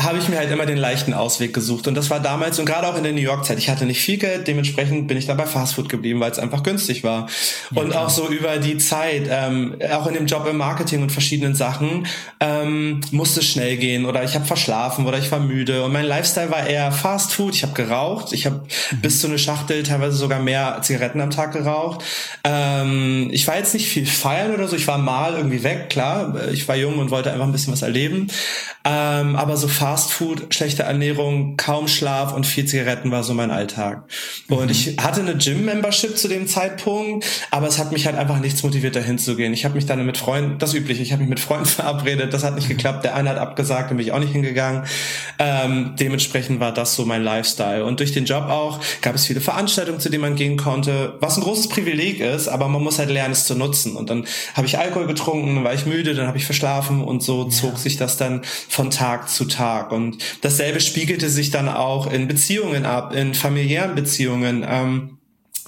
habe 0.00 0.18
ich 0.18 0.28
mir 0.28 0.38
halt 0.38 0.50
immer 0.50 0.64
den 0.64 0.78
leichten 0.78 1.12
Ausweg 1.12 1.52
gesucht. 1.52 1.86
Und 1.86 1.94
das 1.94 2.08
war 2.08 2.20
damals 2.20 2.58
und 2.58 2.64
gerade 2.64 2.88
auch 2.88 2.96
in 2.96 3.02
der 3.02 3.12
New 3.12 3.20
York-Zeit. 3.20 3.58
Ich 3.58 3.68
hatte 3.68 3.84
nicht 3.84 4.00
viel 4.00 4.16
Geld, 4.16 4.48
dementsprechend 4.48 5.06
bin 5.06 5.18
ich 5.18 5.26
dann 5.26 5.36
bei 5.36 5.44
Fastfood 5.44 5.90
geblieben, 5.90 6.18
weil 6.20 6.30
es 6.30 6.38
einfach 6.38 6.62
günstig 6.62 7.04
war. 7.04 7.28
Ja, 7.70 7.82
und 7.82 7.90
klar. 7.90 8.06
auch 8.06 8.10
so 8.10 8.28
über 8.28 8.56
die 8.56 8.78
Zeit, 8.78 9.28
ähm, 9.30 9.76
auch 9.92 10.06
in 10.06 10.14
dem 10.14 10.26
Job 10.26 10.46
im 10.48 10.56
Marketing 10.56 11.02
und 11.02 11.12
verschiedenen 11.12 11.54
Sachen, 11.54 12.06
ähm, 12.40 13.02
musste 13.10 13.40
es 13.40 13.46
schnell 13.46 13.76
gehen 13.76 14.06
oder 14.06 14.24
ich 14.24 14.34
habe 14.34 14.46
verschlafen 14.46 15.06
oder 15.06 15.18
ich 15.18 15.30
war 15.30 15.40
müde. 15.40 15.84
Und 15.84 15.92
mein 15.92 16.06
Lifestyle 16.06 16.50
war 16.50 16.66
eher 16.66 16.90
Fastfood. 16.90 17.54
Ich 17.54 17.62
habe 17.62 17.74
geraucht. 17.74 18.32
Ich 18.32 18.46
habe 18.46 18.62
mhm. 18.90 19.00
bis 19.02 19.20
zu 19.20 19.26
eine 19.26 19.38
Schachtel 19.38 19.82
teilweise 19.82 20.05
teilweise 20.06 20.16
sogar 20.16 20.40
mehr 20.40 20.78
Zigaretten 20.82 21.20
am 21.20 21.30
Tag 21.30 21.52
geraucht. 21.52 22.04
Ähm, 22.44 23.28
ich 23.32 23.46
war 23.46 23.56
jetzt 23.56 23.74
nicht 23.74 23.88
viel 23.88 24.06
feiern 24.06 24.54
oder 24.54 24.68
so, 24.68 24.76
ich 24.76 24.86
war 24.86 24.98
mal 24.98 25.34
irgendwie 25.34 25.62
weg, 25.62 25.90
klar. 25.90 26.48
Ich 26.52 26.66
war 26.68 26.76
jung 26.76 26.98
und 26.98 27.10
wollte 27.10 27.32
einfach 27.32 27.46
ein 27.46 27.52
bisschen 27.52 27.72
was 27.72 27.82
erleben. 27.82 28.28
Ähm, 28.84 29.34
aber 29.34 29.56
so 29.56 29.66
Fast 29.66 30.12
Food, 30.12 30.54
schlechte 30.54 30.84
Ernährung, 30.84 31.56
kaum 31.56 31.88
Schlaf 31.88 32.32
und 32.32 32.46
viel 32.46 32.66
Zigaretten 32.66 33.10
war 33.10 33.24
so 33.24 33.34
mein 33.34 33.50
Alltag. 33.50 34.04
Und 34.48 34.66
mhm. 34.66 34.70
ich 34.70 34.96
hatte 34.98 35.20
eine 35.20 35.36
Gym-Membership 35.36 36.16
zu 36.16 36.28
dem 36.28 36.46
Zeitpunkt, 36.46 37.26
aber 37.50 37.66
es 37.66 37.78
hat 37.78 37.90
mich 37.90 38.06
halt 38.06 38.16
einfach 38.16 38.38
nichts 38.38 38.62
motiviert, 38.62 38.94
dahin 38.94 39.18
zu 39.18 39.34
gehen. 39.34 39.52
Ich 39.52 39.64
habe 39.64 39.74
mich 39.74 39.86
dann 39.86 40.06
mit 40.06 40.16
Freunden, 40.16 40.58
das 40.58 40.72
übliche, 40.72 41.02
ich 41.02 41.10
habe 41.10 41.22
mich 41.22 41.30
mit 41.30 41.40
Freunden 41.40 41.66
verabredet, 41.66 42.32
das 42.32 42.44
hat 42.44 42.54
nicht 42.54 42.68
geklappt. 42.68 43.04
Der 43.04 43.16
eine 43.16 43.30
hat 43.30 43.38
abgesagt, 43.38 43.90
dann 43.90 43.96
bin 43.96 44.06
ich 44.06 44.12
auch 44.12 44.20
nicht 44.20 44.32
hingegangen. 44.32 44.84
Ähm, 45.40 45.94
dementsprechend 45.98 46.60
war 46.60 46.72
das 46.72 46.94
so 46.94 47.04
mein 47.04 47.24
Lifestyle. 47.24 47.84
Und 47.84 47.98
durch 47.98 48.12
den 48.12 48.24
Job 48.24 48.44
auch 48.44 48.78
gab 49.02 49.16
es 49.16 49.26
viele 49.26 49.40
Veranstaltungen, 49.40 49.95
zu 50.00 50.10
denen 50.10 50.22
man 50.22 50.36
gehen 50.36 50.56
konnte, 50.56 51.14
was 51.20 51.36
ein 51.36 51.42
großes 51.42 51.68
Privileg 51.68 52.20
ist, 52.20 52.48
aber 52.48 52.68
man 52.68 52.82
muss 52.82 52.98
halt 52.98 53.10
lernen, 53.10 53.32
es 53.32 53.44
zu 53.44 53.54
nutzen. 53.54 53.96
Und 53.96 54.10
dann 54.10 54.26
habe 54.54 54.66
ich 54.66 54.78
Alkohol 54.78 55.06
getrunken, 55.06 55.56
dann 55.56 55.64
war 55.64 55.74
ich 55.74 55.86
müde, 55.86 56.14
dann 56.14 56.26
habe 56.26 56.38
ich 56.38 56.44
verschlafen 56.44 57.02
und 57.02 57.22
so 57.22 57.44
ja. 57.44 57.50
zog 57.50 57.78
sich 57.78 57.96
das 57.96 58.16
dann 58.16 58.42
von 58.68 58.90
Tag 58.90 59.28
zu 59.28 59.44
Tag. 59.46 59.92
Und 59.92 60.18
dasselbe 60.42 60.80
spiegelte 60.80 61.28
sich 61.28 61.50
dann 61.50 61.68
auch 61.68 62.10
in 62.10 62.28
Beziehungen 62.28 62.86
ab, 62.86 63.14
in 63.14 63.34
familiären 63.34 63.94
Beziehungen. 63.94 64.64
Ähm, 64.68 65.15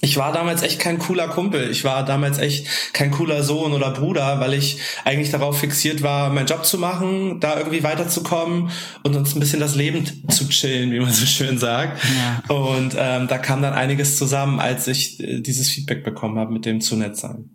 ich 0.01 0.17
war 0.17 0.31
damals 0.31 0.61
echt 0.61 0.79
kein 0.79 0.97
cooler 0.97 1.27
Kumpel. 1.27 1.69
Ich 1.69 1.83
war 1.83 2.05
damals 2.05 2.37
echt 2.37 2.93
kein 2.93 3.11
cooler 3.11 3.43
Sohn 3.43 3.73
oder 3.73 3.91
Bruder, 3.91 4.39
weil 4.39 4.53
ich 4.53 4.79
eigentlich 5.03 5.29
darauf 5.29 5.59
fixiert 5.59 6.01
war, 6.01 6.29
meinen 6.29 6.47
Job 6.47 6.65
zu 6.65 6.77
machen, 6.77 7.39
da 7.39 7.57
irgendwie 7.57 7.83
weiterzukommen 7.83 8.69
und 9.03 9.15
uns 9.15 9.35
ein 9.35 9.39
bisschen 9.39 9.59
das 9.59 9.75
Leben 9.75 10.05
zu 10.29 10.47
chillen, 10.47 10.91
wie 10.91 10.99
man 10.99 11.11
so 11.11 11.25
schön 11.25 11.57
sagt. 11.57 12.01
Ja. 12.03 12.55
Und 12.55 12.95
ähm, 12.97 13.27
da 13.27 13.37
kam 13.37 13.61
dann 13.61 13.73
einiges 13.73 14.17
zusammen, 14.17 14.59
als 14.59 14.87
ich 14.87 15.19
äh, 15.19 15.41
dieses 15.41 15.69
Feedback 15.69 16.03
bekommen 16.03 16.39
habe 16.39 16.53
mit 16.53 16.65
dem 16.65 16.79
zu 16.79 16.95
nett 16.95 17.17
sein. 17.17 17.49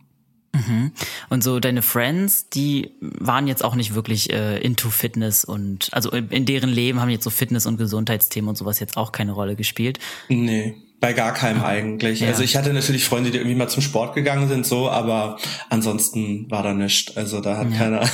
Mhm. 0.53 0.93
Und 1.31 1.43
so 1.43 1.59
deine 1.61 1.83
Friends, 1.83 2.49
die 2.49 2.93
waren 3.01 3.47
jetzt 3.49 3.65
auch 3.65 3.75
nicht 3.75 3.95
wirklich 3.95 4.33
äh, 4.33 4.59
into 4.59 4.91
Fitness 4.91 5.45
und 5.45 5.89
also 5.93 6.11
in 6.11 6.45
deren 6.47 6.71
Leben 6.71 7.01
haben 7.01 7.09
jetzt 7.09 7.25
so 7.25 7.31
Fitness 7.31 7.67
und 7.67 7.77
Gesundheitsthemen 7.77 8.49
und 8.49 8.57
sowas 8.57 8.79
jetzt 8.79 8.97
auch 8.97 9.11
keine 9.11 9.33
Rolle 9.33 9.57
gespielt. 9.57 9.99
Nee, 10.29 10.77
bei 11.05 11.13
gar 11.13 11.35
keinem 11.35 11.63
eigentlich. 11.63 12.21
Ja. 12.21 12.29
Also 12.29 12.43
ich 12.43 12.57
hatte 12.57 12.73
natürlich 12.73 13.05
Freunde, 13.05 13.31
die 13.31 13.37
irgendwie 13.37 13.57
mal 13.57 13.69
zum 13.69 13.83
Sport 13.83 14.15
gegangen 14.15 14.49
sind, 14.49 14.65
so, 14.65 14.91
aber 14.91 15.37
ansonsten 15.69 16.51
war 16.51 16.63
da 16.63 16.73
nichts. 16.73 17.15
Also 17.15 17.41
da 17.43 17.59
hat 17.59 17.71
ja. 17.71 17.77
keiner 17.77 18.01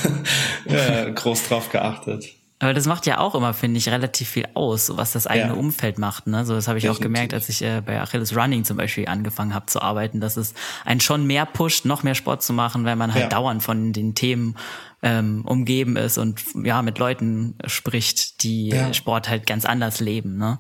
äh, 0.66 1.12
groß 1.12 1.48
drauf 1.48 1.70
geachtet. 1.70 2.35
Aber 2.62 2.74
das 2.74 2.87
macht 2.87 3.07
ja 3.07 3.18
auch 3.18 3.35
immer, 3.35 3.55
finde 3.55 3.79
ich, 3.79 3.88
relativ 3.88 4.29
viel 4.29 4.46
aus, 4.53 4.92
was 4.94 5.12
das 5.12 5.26
eigene 5.26 5.55
ja. 5.55 5.59
Umfeld 5.59 5.98
macht. 5.98 6.26
Ne? 6.26 6.44
So, 6.44 6.55
das 6.55 6.68
habe 6.68 6.76
ich 6.76 6.83
Definitiv. 6.83 7.00
auch 7.00 7.03
gemerkt, 7.03 7.33
als 7.33 7.48
ich 7.48 7.62
äh, 7.62 7.81
bei 7.81 7.98
Achilles 8.00 8.37
Running 8.37 8.64
zum 8.64 8.76
Beispiel 8.76 9.07
angefangen 9.07 9.55
habe 9.55 9.64
zu 9.66 9.81
arbeiten, 9.81 10.20
dass 10.20 10.37
es 10.37 10.53
einen 10.85 11.00
schon 11.00 11.26
mehr 11.26 11.46
pusht, 11.46 11.87
noch 11.87 12.03
mehr 12.03 12.14
Sport 12.14 12.42
zu 12.42 12.53
machen, 12.53 12.85
weil 12.85 12.96
man 12.96 13.14
halt 13.14 13.24
ja. 13.24 13.29
dauernd 13.31 13.62
von 13.62 13.94
den 13.94 14.14
Themen 14.14 14.57
ähm, 15.03 15.45
umgeben 15.47 15.97
ist 15.97 16.19
und 16.19 16.43
ja 16.63 16.83
mit 16.83 16.99
Leuten 16.99 17.55
spricht, 17.67 18.43
die 18.43 18.69
ja. 18.69 18.93
Sport 18.93 19.29
halt 19.31 19.47
ganz 19.47 19.65
anders 19.65 20.01
leben. 20.01 20.37
Ne? 20.37 20.59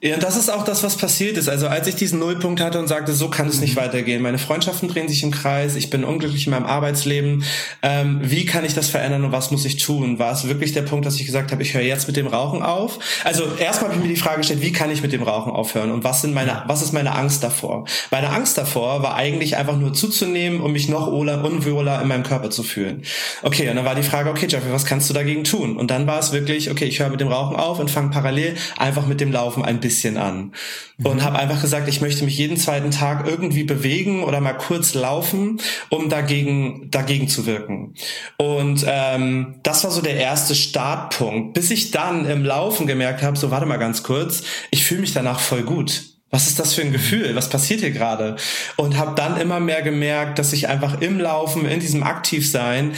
Ja, 0.00 0.16
das 0.16 0.36
ist 0.36 0.50
auch 0.50 0.64
das, 0.64 0.82
was 0.82 0.96
passiert 0.96 1.36
ist. 1.36 1.48
Also 1.48 1.68
als 1.68 1.86
ich 1.86 1.94
diesen 1.96 2.18
Nullpunkt 2.18 2.60
hatte 2.60 2.78
und 2.78 2.88
sagte, 2.88 3.12
so 3.12 3.28
kann 3.28 3.48
es 3.48 3.60
nicht 3.60 3.76
mhm. 3.76 3.80
weitergehen. 3.80 4.22
Meine 4.22 4.38
Freundschaften 4.38 4.88
drehen 4.88 5.08
sich 5.08 5.22
im 5.22 5.30
Kreis, 5.30 5.76
ich 5.76 5.90
bin 5.90 6.04
unglücklich 6.04 6.46
in 6.46 6.52
meinem 6.52 6.64
Arbeitsleben. 6.64 7.44
Ähm, 7.82 8.20
wie 8.22 8.46
kann 8.46 8.64
ich 8.64 8.74
das 8.74 8.88
verändern 8.88 9.24
und 9.24 9.32
was 9.32 9.50
muss 9.50 9.64
ich 9.66 9.76
tun? 9.76 10.18
War 10.18 10.32
es 10.32 10.48
wirklich 10.48 10.72
der 10.72 10.82
Punkt, 10.82 11.04
dass 11.04 11.16
ich 11.16 11.26
gesagt 11.26 11.52
habe, 11.52 11.62
ich 11.62 11.74
höre 11.74 11.82
jetzt 11.82 12.06
mit 12.06 12.16
dem 12.16 12.26
Rauchen 12.26 12.62
auf? 12.62 12.98
Also 13.24 13.44
erstmal 13.58 13.90
habe 13.90 14.00
ich 14.00 14.08
mir 14.08 14.14
die 14.14 14.20
Frage 14.20 14.38
gestellt, 14.38 14.62
wie 14.62 14.72
kann 14.72 14.90
ich 14.90 15.02
mit 15.02 15.12
dem 15.12 15.22
Rauchen 15.22 15.52
aufhören 15.52 15.90
und 15.90 16.02
was 16.02 16.22
sind 16.22 16.32
meine, 16.32 16.62
was 16.66 16.80
ist 16.80 16.92
meine 16.92 17.14
Angst 17.14 17.42
davor? 17.42 17.84
Meine 18.10 18.30
Angst 18.30 18.56
davor 18.56 19.02
war 19.02 19.16
eigentlich 19.16 19.56
einfach 19.56 19.76
nur 19.76 19.92
zuzunehmen, 19.92 20.62
um 20.62 20.72
mich 20.72 20.88
noch 20.88 21.08
unwohler 21.08 22.00
in 22.00 22.08
meinem 22.08 22.22
Körper 22.22 22.48
zu 22.48 22.62
fühlen. 22.62 23.02
Okay, 23.42 23.68
und 23.68 23.81
dann 23.82 23.88
war 23.88 23.94
die 23.96 24.08
Frage, 24.08 24.30
okay, 24.30 24.46
Jeffrey, 24.48 24.72
was 24.72 24.86
kannst 24.86 25.10
du 25.10 25.14
dagegen 25.14 25.42
tun? 25.42 25.76
Und 25.76 25.90
dann 25.90 26.06
war 26.06 26.20
es 26.20 26.30
wirklich, 26.30 26.70
okay, 26.70 26.84
ich 26.84 27.00
höre 27.00 27.08
mit 27.08 27.20
dem 27.20 27.26
Rauchen 27.26 27.56
auf 27.56 27.80
und 27.80 27.90
fange 27.90 28.10
parallel 28.10 28.54
einfach 28.78 29.06
mit 29.06 29.20
dem 29.20 29.32
Laufen 29.32 29.64
ein 29.64 29.80
bisschen 29.80 30.16
an. 30.18 30.52
Mhm. 30.98 31.06
Und 31.06 31.24
habe 31.24 31.36
einfach 31.36 31.60
gesagt, 31.60 31.88
ich 31.88 32.00
möchte 32.00 32.24
mich 32.24 32.38
jeden 32.38 32.56
zweiten 32.56 32.92
Tag 32.92 33.26
irgendwie 33.26 33.64
bewegen 33.64 34.22
oder 34.22 34.40
mal 34.40 34.52
kurz 34.52 34.94
laufen, 34.94 35.60
um 35.88 36.08
dagegen, 36.08 36.90
dagegen 36.92 37.26
zu 37.26 37.44
wirken. 37.44 37.94
Und 38.36 38.84
ähm, 38.86 39.56
das 39.64 39.82
war 39.82 39.90
so 39.90 40.00
der 40.00 40.14
erste 40.14 40.54
Startpunkt, 40.54 41.54
bis 41.54 41.72
ich 41.72 41.90
dann 41.90 42.24
im 42.24 42.44
Laufen 42.44 42.86
gemerkt 42.86 43.22
habe, 43.22 43.36
so 43.36 43.50
warte 43.50 43.66
mal 43.66 43.78
ganz 43.78 44.04
kurz, 44.04 44.44
ich 44.70 44.84
fühle 44.84 45.00
mich 45.00 45.12
danach 45.12 45.40
voll 45.40 45.62
gut 45.62 46.04
was 46.32 46.46
ist 46.46 46.58
das 46.58 46.72
für 46.72 46.80
ein 46.80 46.92
Gefühl? 46.92 47.36
Was 47.36 47.50
passiert 47.50 47.80
hier 47.80 47.90
gerade? 47.90 48.36
Und 48.76 48.96
habe 48.96 49.14
dann 49.14 49.38
immer 49.38 49.60
mehr 49.60 49.82
gemerkt, 49.82 50.38
dass 50.38 50.54
ich 50.54 50.66
einfach 50.66 51.02
im 51.02 51.20
Laufen, 51.20 51.66
in 51.66 51.78
diesem 51.78 52.02
Aktivsein, 52.02 52.94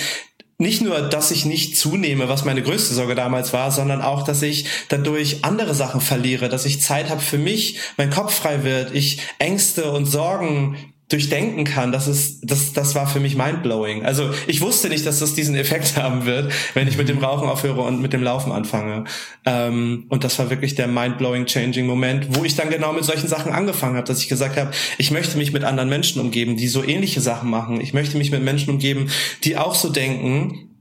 nicht 0.59 0.83
nur, 0.83 1.01
dass 1.03 1.31
ich 1.31 1.45
nicht 1.45 1.77
zunehme, 1.77 2.29
was 2.29 2.45
meine 2.45 2.63
größte 2.63 2.95
Sorge 2.95 3.15
damals 3.15 3.53
war, 3.53 3.71
sondern 3.71 4.03
auch, 4.03 4.23
dass 4.23 4.43
ich 4.43 4.67
dadurch 4.89 5.45
andere 5.45 5.75
Sachen 5.75 6.01
verliere, 6.01 6.49
dass 6.49 6.65
ich 6.65 6.81
Zeit 6.81 7.11
habe 7.11 7.21
für 7.21 7.39
mich, 7.39 7.79
mein 7.97 8.11
Kopf 8.11 8.35
frei 8.35 8.63
wird, 8.63 8.95
ich 8.95 9.21
Ängste 9.39 9.91
und 9.91 10.07
Sorgen 10.07 10.94
durchdenken 11.15 11.65
kann, 11.65 11.93
das 11.93 12.09
ist, 12.09 12.41
das, 12.43 12.73
das 12.73 12.97
war 12.97 13.07
für 13.07 13.21
mich 13.21 13.37
mindblowing. 13.37 14.05
Also 14.05 14.31
ich 14.49 14.61
wusste 14.61 14.89
nicht, 14.89 15.07
dass 15.07 15.21
das 15.21 15.35
diesen 15.35 15.55
Effekt 15.55 15.97
haben 16.03 16.27
wird, 16.27 16.53
wenn 16.75 16.89
ich 16.89 16.97
mit 16.97 17.09
dem 17.09 17.19
Rauchen 17.19 17.49
aufhöre 17.49 17.83
und 17.83 18.03
mit 18.03 18.13
dem 18.13 18.23
Laufen 18.23 18.51
anfange. 18.51 19.05
Ähm, 19.47 20.07
und 20.09 20.25
das 20.25 20.41
war 20.41 20.51
wirklich 20.51 20.75
der 20.75 20.89
mindblowing 20.89 21.47
changing 21.47 21.87
Moment, 21.87 22.37
wo 22.37 22.45
ich 22.45 22.57
dann 22.57 22.69
genau 22.69 22.93
mit 22.93 23.05
solchen 23.05 23.29
Sachen 23.29 23.53
angefangen 23.53 23.97
habe, 23.97 24.09
dass 24.09 24.21
ich 24.21 24.29
gesagt 24.29 24.57
habe, 24.57 24.73
ich 24.99 25.13
möchte 25.13 25.39
mich 25.39 25.53
mit 25.53 25.63
anderen 25.63 25.89
Menschen 25.89 26.21
umgeben, 26.21 26.57
die 26.57 26.67
so 26.67 26.83
ähnliche 26.83 27.21
Sachen 27.21 27.49
machen. 27.49 27.81
Ich 27.81 27.95
möchte 27.95 28.19
mich 28.19 28.33
mit 28.33 28.43
Menschen 28.43 28.71
umgeben, 28.71 29.09
die 29.45 29.57
auch 29.57 29.77
so 29.77 29.91
denken 29.91 30.74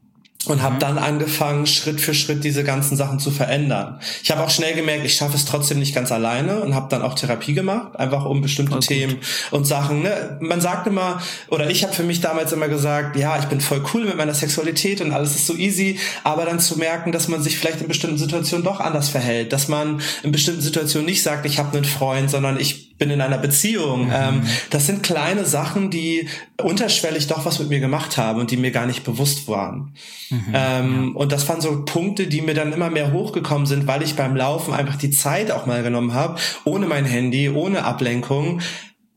und 0.45 0.61
habe 0.61 0.75
mhm. 0.75 0.79
dann 0.79 0.97
angefangen, 0.97 1.65
Schritt 1.65 2.01
für 2.01 2.13
Schritt 2.13 2.43
diese 2.43 2.63
ganzen 2.63 2.97
Sachen 2.97 3.19
zu 3.19 3.31
verändern. 3.31 3.99
Ich 4.23 4.31
habe 4.31 4.43
auch 4.43 4.49
schnell 4.49 4.73
gemerkt, 4.73 5.05
ich 5.05 5.15
schaffe 5.15 5.35
es 5.35 5.45
trotzdem 5.45 5.79
nicht 5.79 5.95
ganz 5.95 6.11
alleine 6.11 6.61
und 6.61 6.75
habe 6.75 6.87
dann 6.89 7.01
auch 7.01 7.13
Therapie 7.13 7.53
gemacht, 7.53 7.97
einfach 7.97 8.25
um 8.25 8.41
bestimmte 8.41 8.75
okay. 8.75 8.99
Themen 8.99 9.17
und 9.51 9.65
Sachen. 9.65 10.03
Ne? 10.03 10.37
Man 10.41 10.61
sagt 10.61 10.87
immer, 10.87 11.21
oder 11.49 11.69
ich 11.69 11.83
habe 11.83 11.93
für 11.93 12.03
mich 12.03 12.21
damals 12.21 12.51
immer 12.51 12.67
gesagt, 12.67 13.15
ja, 13.15 13.37
ich 13.39 13.45
bin 13.45 13.61
voll 13.61 13.83
cool 13.93 14.05
mit 14.05 14.17
meiner 14.17 14.33
Sexualität 14.33 15.01
und 15.01 15.11
alles 15.11 15.35
ist 15.35 15.47
so 15.47 15.55
easy, 15.55 15.99
aber 16.23 16.45
dann 16.45 16.59
zu 16.59 16.77
merken, 16.77 17.11
dass 17.11 17.27
man 17.27 17.41
sich 17.41 17.57
vielleicht 17.57 17.81
in 17.81 17.87
bestimmten 17.87 18.17
Situationen 18.17 18.65
doch 18.65 18.79
anders 18.79 19.09
verhält, 19.09 19.53
dass 19.53 19.67
man 19.67 20.01
in 20.23 20.31
bestimmten 20.31 20.61
Situationen 20.61 21.05
nicht 21.05 21.23
sagt, 21.23 21.45
ich 21.45 21.59
habe 21.59 21.75
einen 21.75 21.85
Freund, 21.85 22.29
sondern 22.29 22.59
ich 22.93 22.97
bin 22.99 23.09
in 23.09 23.21
einer 23.21 23.39
Beziehung. 23.39 24.05
Mhm. 24.05 24.13
Ähm, 24.13 24.41
das 24.69 24.85
sind 24.85 25.01
kleine 25.03 25.45
Sachen, 25.45 25.89
die 25.89 26.29
unterschwellig 26.61 27.27
doch 27.27 27.43
was 27.45 27.59
mit 27.59 27.69
mir 27.69 27.79
gemacht 27.79 28.17
haben 28.17 28.39
und 28.39 28.51
die 28.51 28.57
mir 28.57 28.71
gar 28.71 28.85
nicht 28.85 29.03
bewusst 29.03 29.47
waren. 29.47 29.93
Mhm, 30.29 30.45
ähm, 30.53 31.11
ja. 31.13 31.19
Und 31.19 31.31
das 31.31 31.49
waren 31.49 31.59
so 31.59 31.83
Punkte, 31.85 32.27
die 32.27 32.41
mir 32.41 32.53
dann 32.53 32.71
immer 32.71 32.89
mehr 32.89 33.11
hochgekommen 33.11 33.65
sind, 33.65 33.87
weil 33.87 34.03
ich 34.03 34.15
beim 34.15 34.35
Laufen 34.35 34.73
einfach 34.73 34.95
die 34.95 35.09
Zeit 35.09 35.51
auch 35.51 35.65
mal 35.65 35.81
genommen 35.81 36.13
habe, 36.13 36.39
ohne 36.65 36.85
mein 36.85 37.05
Handy, 37.05 37.49
ohne 37.49 37.83
Ablenkung 37.83 38.61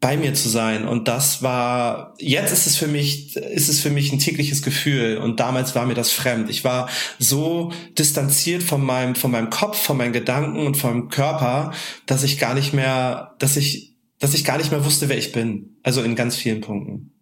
bei 0.00 0.16
mir 0.16 0.34
zu 0.34 0.48
sein 0.48 0.86
und 0.86 1.08
das 1.08 1.42
war 1.42 2.14
jetzt 2.18 2.52
ist 2.52 2.66
es 2.66 2.76
für 2.76 2.86
mich 2.86 3.34
ist 3.36 3.68
es 3.68 3.80
für 3.80 3.90
mich 3.90 4.12
ein 4.12 4.18
tägliches 4.18 4.62
Gefühl 4.62 5.16
und 5.18 5.40
damals 5.40 5.74
war 5.74 5.86
mir 5.86 5.94
das 5.94 6.12
fremd. 6.12 6.50
Ich 6.50 6.64
war 6.64 6.88
so 7.18 7.72
distanziert 7.98 8.62
von 8.62 8.84
meinem 8.84 9.14
von 9.14 9.30
meinem 9.30 9.50
Kopf, 9.50 9.80
von 9.80 9.96
meinen 9.96 10.12
Gedanken 10.12 10.66
und 10.66 10.76
vom 10.76 11.08
Körper, 11.08 11.72
dass 12.04 12.24
ich 12.24 12.38
gar 12.38 12.54
nicht 12.54 12.74
mehr, 12.74 13.34
dass 13.38 13.56
ich 13.56 13.96
dass 14.18 14.34
ich 14.34 14.44
gar 14.44 14.58
nicht 14.58 14.70
mehr 14.70 14.84
wusste, 14.84 15.08
wer 15.08 15.18
ich 15.18 15.32
bin. 15.32 15.76
Also 15.82 16.02
in 16.02 16.14
ganz 16.14 16.36
vielen 16.36 16.60
Punkten. 16.60 17.12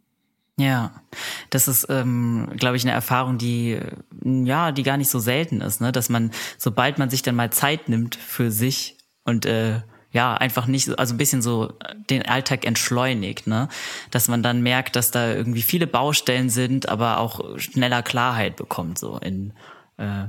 Ja, 0.56 1.02
das 1.50 1.66
ist, 1.66 1.86
ähm, 1.88 2.48
glaube 2.56 2.76
ich, 2.76 2.84
eine 2.84 2.92
Erfahrung, 2.92 3.38
die 3.38 3.78
ja, 4.22 4.70
die 4.70 4.84
gar 4.84 4.96
nicht 4.96 5.10
so 5.10 5.18
selten 5.18 5.60
ist, 5.60 5.80
ne? 5.80 5.90
Dass 5.90 6.08
man, 6.08 6.30
sobald 6.58 6.98
man 6.98 7.10
sich 7.10 7.22
dann 7.22 7.34
mal 7.34 7.50
Zeit 7.50 7.88
nimmt 7.88 8.14
für 8.14 8.50
sich 8.50 8.96
und 9.24 9.46
äh, 9.46 9.80
ja, 10.14 10.32
einfach 10.34 10.66
nicht, 10.68 10.96
also 10.96 11.12
ein 11.12 11.18
bisschen 11.18 11.42
so 11.42 11.72
den 12.08 12.24
Alltag 12.24 12.64
entschleunigt, 12.64 13.48
ne? 13.48 13.68
Dass 14.12 14.28
man 14.28 14.44
dann 14.44 14.62
merkt, 14.62 14.94
dass 14.94 15.10
da 15.10 15.34
irgendwie 15.34 15.62
viele 15.62 15.88
Baustellen 15.88 16.50
sind, 16.50 16.88
aber 16.88 17.18
auch 17.18 17.58
schneller 17.58 18.02
Klarheit 18.04 18.54
bekommt, 18.54 18.96
so 18.96 19.18
in, 19.18 19.52
äh, 19.96 20.26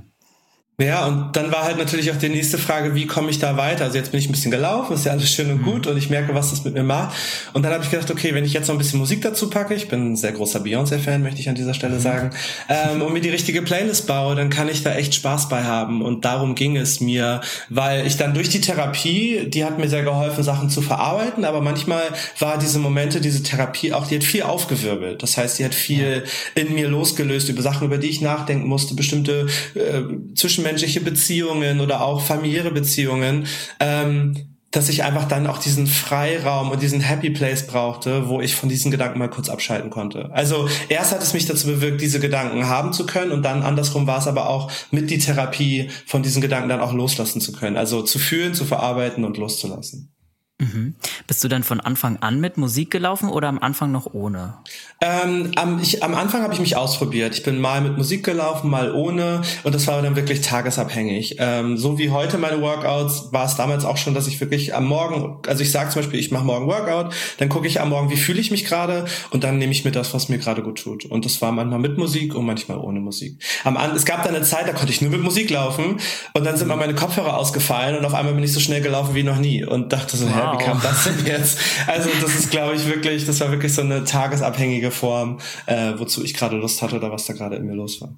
Ja, 0.78 1.06
und 1.06 1.38
dann 1.38 1.54
war 1.54 1.64
halt 1.64 1.78
natürlich 1.78 2.12
auch 2.12 2.18
die 2.18 2.28
nächste 2.28 2.58
Frage, 2.58 2.96
wie 2.96 3.08
komme 3.08 3.30
ich 3.30 3.40
da 3.40 3.56
weiter? 3.56 3.86
Also 3.86 3.98
jetzt 3.98 4.12
bin 4.12 4.20
ich 4.20 4.28
ein 4.28 4.34
bisschen 4.34 4.52
gelaufen, 4.52 4.94
ist 4.94 5.06
ja 5.06 5.14
alles 5.14 5.32
schön 5.32 5.50
und 5.50 5.64
gut 5.64 5.88
und 5.88 5.96
ich 5.96 6.10
merke, 6.10 6.36
was 6.36 6.50
das 6.50 6.66
mit 6.66 6.74
mir 6.74 6.84
macht. 6.84 7.16
Und 7.54 7.64
dann 7.64 7.72
habe 7.72 7.86
ich 7.86 7.92
gedacht, 7.92 8.12
okay, 8.12 8.34
wenn 8.34 8.44
ich 8.44 8.52
jetzt 8.52 8.68
noch 8.68 8.76
ein 8.76 8.78
bisschen 8.78 9.00
Musik 9.00 9.22
dazu 9.22 9.50
packe, 9.50 9.74
ich 9.74 9.88
bin 9.88 10.12
ein 10.12 10.16
sehr 10.18 10.34
großer 10.34 10.60
Beyoncé-Fan, 10.60 11.24
möchte 11.24 11.40
ich 11.40 11.48
an 11.48 11.56
dieser 11.56 11.74
Stelle 11.74 12.02
sagen, 12.02 12.32
ähm, 12.68 13.02
und 13.02 13.14
mir 13.14 13.22
die 13.22 13.30
richtige 13.30 13.62
Playlist 13.62 14.06
baue, 14.06 14.36
dann 14.36 14.50
kann 14.50 14.68
ich 14.68 14.84
da 14.84 14.94
echt 14.94 15.16
Spaß 15.16 15.48
bei 15.48 15.64
haben. 15.64 16.02
Und 16.02 16.26
darum 16.26 16.56
ging 16.56 16.76
es 16.76 17.00
mir, 17.00 17.40
weil 17.70 18.06
ich 18.06 18.18
dann 18.18 18.34
durch 18.34 18.50
die 18.50 18.60
Therapie, 18.60 19.46
die 19.48 19.64
hat 19.64 19.80
mir 19.80 19.88
sehr 19.88 20.04
geholfen, 20.04 20.44
Sachen 20.44 20.70
zu 20.70 20.82
verarbeiten, 20.82 21.46
aber 21.46 21.62
manchmal 21.62 22.04
war 22.40 22.58
diese 22.58 22.80
Momente, 22.80 23.22
diese 23.22 23.44
Therapie 23.44 23.94
auch, 23.94 24.08
die 24.08 24.16
hat 24.16 24.26
viel 24.26 24.44
aufgewirbelt. 24.44 25.24
Das 25.24 25.38
heißt, 25.38 25.58
die 25.58 25.64
hat 25.64 25.74
viel 25.74 26.26
in 26.54 26.76
mir 26.76 26.90
losgelöst 26.90 27.48
über 27.48 27.62
Sachen, 27.62 27.88
über 27.88 27.98
die 27.98 28.10
ich 28.10 28.20
nachdenken 28.20 28.68
musste, 28.68 28.94
bestimmte 28.94 29.48
äh, 29.76 30.02
zwischen 30.36 30.65
zwischenmenschliche 30.66 31.02
Beziehungen 31.02 31.80
oder 31.80 32.02
auch 32.02 32.22
familiäre 32.22 32.72
Beziehungen, 32.72 33.46
ähm, 33.80 34.58
dass 34.72 34.90
ich 34.90 35.04
einfach 35.04 35.26
dann 35.26 35.48
auch 35.48 35.60
diesen 35.60 35.88
Freiraum 35.88 36.72
und 36.72 36.82
diesen 36.82 37.00
Happy 37.00 37.30
Place 37.30 37.66
brauchte, 37.66 38.28
wo 38.28 38.42
ich 38.42 38.56
von 38.56 38.68
diesen 38.68 38.92
Gedanken 38.92 39.20
mal 39.20 39.30
kurz 39.30 39.48
abschalten 39.48 39.90
konnte. 39.90 40.30
Also 40.34 40.68
erst 40.90 41.14
hat 41.14 41.24
es 41.24 41.34
mich 41.34 41.46
dazu 41.46 41.68
bewirkt, 41.68 42.02
diese 42.02 42.20
Gedanken 42.20 42.68
haben 42.68 42.92
zu 42.92 43.06
können 43.06 43.32
und 43.32 43.44
dann 43.44 43.64
andersrum 43.64 44.06
war 44.06 44.18
es 44.18 44.28
aber 44.28 44.50
auch 44.50 44.70
mit 44.92 45.10
die 45.10 45.20
Therapie 45.20 45.90
von 46.06 46.24
diesen 46.24 46.42
Gedanken 46.42 46.68
dann 46.68 46.82
auch 46.82 46.94
loslassen 46.94 47.40
zu 47.40 47.54
können. 47.54 47.78
Also 47.78 48.02
zu 48.02 48.20
fühlen, 48.20 48.54
zu 48.54 48.66
verarbeiten 48.66 49.24
und 49.24 49.38
loszulassen. 49.38 50.15
Mhm. 50.58 50.96
Bist 51.28 51.44
du 51.44 51.50
dann 51.50 51.64
von 51.64 51.82
Anfang 51.82 52.16
an 52.22 52.40
mit 52.40 52.56
Musik 52.56 52.90
gelaufen 52.90 53.28
oder 53.28 53.50
am 53.50 53.60
Anfang 53.60 53.92
noch 53.92 54.14
ohne? 54.14 54.54
Ähm, 55.02 55.52
am, 55.58 55.82
ich, 55.82 56.02
am 56.02 56.16
Anfang 56.16 56.44
habe 56.44 56.54
ich 56.54 56.62
mich 56.62 56.78
ausprobiert. 56.78 57.36
Ich 57.36 57.44
bin 57.44 57.60
mal 57.60 57.82
mit 57.82 57.98
Musik 57.98 58.24
gelaufen, 58.24 58.70
mal 58.70 58.94
ohne 58.94 59.42
und 59.66 59.76
das 59.76 59.86
war 59.88 60.02
dann 60.02 60.16
wirklich 60.16 60.40
tagesabhängig. 60.40 61.36
Ähm, 61.40 61.78
so 61.78 61.98
wie 61.98 62.10
heute 62.10 62.38
meine 62.38 62.62
Workouts 62.62 63.34
war 63.34 63.46
es 63.46 63.56
damals 63.56 63.84
auch 63.84 63.98
schon, 63.98 64.14
dass 64.14 64.28
ich 64.28 64.40
wirklich 64.40 64.74
am 64.74 64.86
Morgen, 64.86 65.40
also 65.46 65.62
ich 65.62 65.74
sage 65.74 65.90
zum 65.90 66.04
Beispiel, 66.04 66.22
ich 66.22 66.32
mache 66.32 66.46
morgen 66.46 66.68
Workout, 66.68 67.14
dann 67.38 67.50
gucke 67.50 67.68
ich 67.68 67.82
am 67.82 67.90
Morgen, 67.90 68.10
wie 68.10 68.16
fühle 68.16 68.40
ich 68.40 68.50
mich 68.50 68.64
gerade 68.64 69.04
und 69.32 69.44
dann 69.44 69.58
nehme 69.58 69.74
ich 69.74 69.84
mir 69.84 69.92
das, 69.92 70.14
was 70.14 70.30
mir 70.30 70.38
gerade 70.38 70.64
gut 70.64 70.82
tut. 70.82 71.04
Und 71.04 71.26
das 71.26 71.42
war 71.42 71.52
manchmal 71.52 71.80
mit 71.80 71.98
Musik 71.98 72.34
und 72.34 72.46
manchmal 72.46 72.78
ohne 72.78 73.02
Musik. 73.02 73.44
Am, 73.66 73.78
es 73.94 74.06
gab 74.06 74.24
dann 74.24 74.34
eine 74.34 74.46
Zeit, 74.46 74.70
da 74.70 74.72
konnte 74.72 74.94
ich 74.94 75.02
nur 75.02 75.12
mit 75.12 75.22
Musik 75.22 75.50
laufen 75.50 76.00
und 76.34 76.46
dann 76.46 76.56
sind 76.56 76.70
mal 76.70 76.78
meine 76.78 76.96
Kopfhörer 76.96 77.36
ausgefallen 77.36 77.98
und 77.98 78.06
auf 78.06 78.14
einmal 78.14 78.34
bin 78.34 78.44
ich 78.46 78.54
so 78.54 78.62
schnell 78.62 78.80
gelaufen 78.80 79.16
wie 79.16 79.24
noch 79.24 79.38
nie 79.38 79.66
und 79.66 79.92
dachte 79.92 80.16
so, 80.16 80.26
wow 80.28 80.45
wow. 80.46 80.60
wie 80.60 80.64
kam 80.64 80.82
das 80.82 81.04
denn 81.06 81.26
jetzt? 81.26 81.60
Also 81.88 82.10
das 82.22 82.36
ist, 82.36 82.52
glaube 82.52 82.76
ich, 82.76 82.88
wirklich, 82.88 83.26
das 83.26 83.40
war 83.40 83.52
wirklich 83.52 83.74
so 83.74 83.82
eine 83.82 84.04
tagesabhängige 84.04 84.92
Form, 84.92 85.40
äh, 85.66 85.94
wozu 85.98 86.24
ich 86.24 86.34
gerade 86.34 86.56
Lust 86.58 86.82
hatte 86.82 86.96
oder 86.96 87.12
was 87.12 87.26
da 87.26 87.34
gerade 87.34 87.56
in 87.56 87.66
mir 87.66 87.76
los 87.76 88.02
war. 88.02 88.16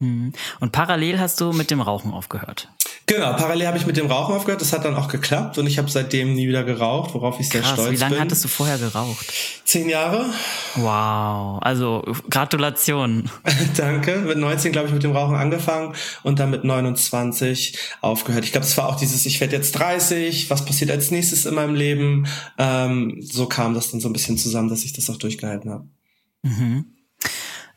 Mhm. 0.00 0.32
Und 0.60 0.70
parallel 0.70 1.18
hast 1.18 1.40
du 1.40 1.52
mit 1.52 1.70
dem 1.70 1.80
Rauchen 1.80 2.12
aufgehört. 2.12 2.68
Genau, 3.06 3.32
parallel 3.32 3.66
habe 3.66 3.78
ich 3.78 3.86
mit 3.86 3.96
dem 3.96 4.06
Rauchen 4.06 4.34
aufgehört. 4.34 4.60
Das 4.60 4.72
hat 4.72 4.84
dann 4.84 4.94
auch 4.94 5.08
geklappt 5.08 5.58
und 5.58 5.66
ich 5.66 5.78
habe 5.78 5.90
seitdem 5.90 6.34
nie 6.34 6.46
wieder 6.46 6.62
geraucht, 6.62 7.14
worauf 7.14 7.40
ich 7.40 7.48
sehr 7.48 7.62
Krass, 7.62 7.72
stolz 7.72 7.88
bin. 7.88 7.96
Wie 7.96 8.00
lange 8.00 8.14
bin. 8.14 8.22
hattest 8.22 8.44
du 8.44 8.48
vorher 8.48 8.78
geraucht? 8.78 9.32
Zehn 9.64 9.88
Jahre. 9.88 10.26
Wow, 10.76 11.60
also 11.62 12.04
Gratulation. 12.30 13.28
Danke. 13.76 14.18
Mit 14.18 14.38
19 14.38 14.70
glaube 14.70 14.88
ich 14.88 14.94
mit 14.94 15.02
dem 15.02 15.12
Rauchen 15.12 15.34
angefangen 15.34 15.94
und 16.22 16.38
dann 16.38 16.50
mit 16.50 16.62
29 16.62 17.76
aufgehört. 18.00 18.44
Ich 18.44 18.52
glaube, 18.52 18.66
es 18.66 18.76
war 18.76 18.88
auch 18.88 18.96
dieses, 18.96 19.26
ich 19.26 19.40
werde 19.40 19.56
jetzt 19.56 19.72
30, 19.72 20.48
was 20.50 20.64
passiert 20.64 20.90
als 20.92 21.10
nächstes 21.10 21.44
in 21.44 21.54
meinem 21.54 21.74
Leben? 21.74 22.26
Ähm, 22.56 23.18
so 23.20 23.46
kam 23.46 23.74
das 23.74 23.90
dann 23.90 24.00
so 24.00 24.08
ein 24.08 24.12
bisschen 24.12 24.38
zusammen, 24.38 24.68
dass 24.68 24.84
ich 24.84 24.92
das 24.92 25.10
auch 25.10 25.16
durchgehalten 25.16 25.70
habe. 25.70 25.88
Mhm. 26.42 26.97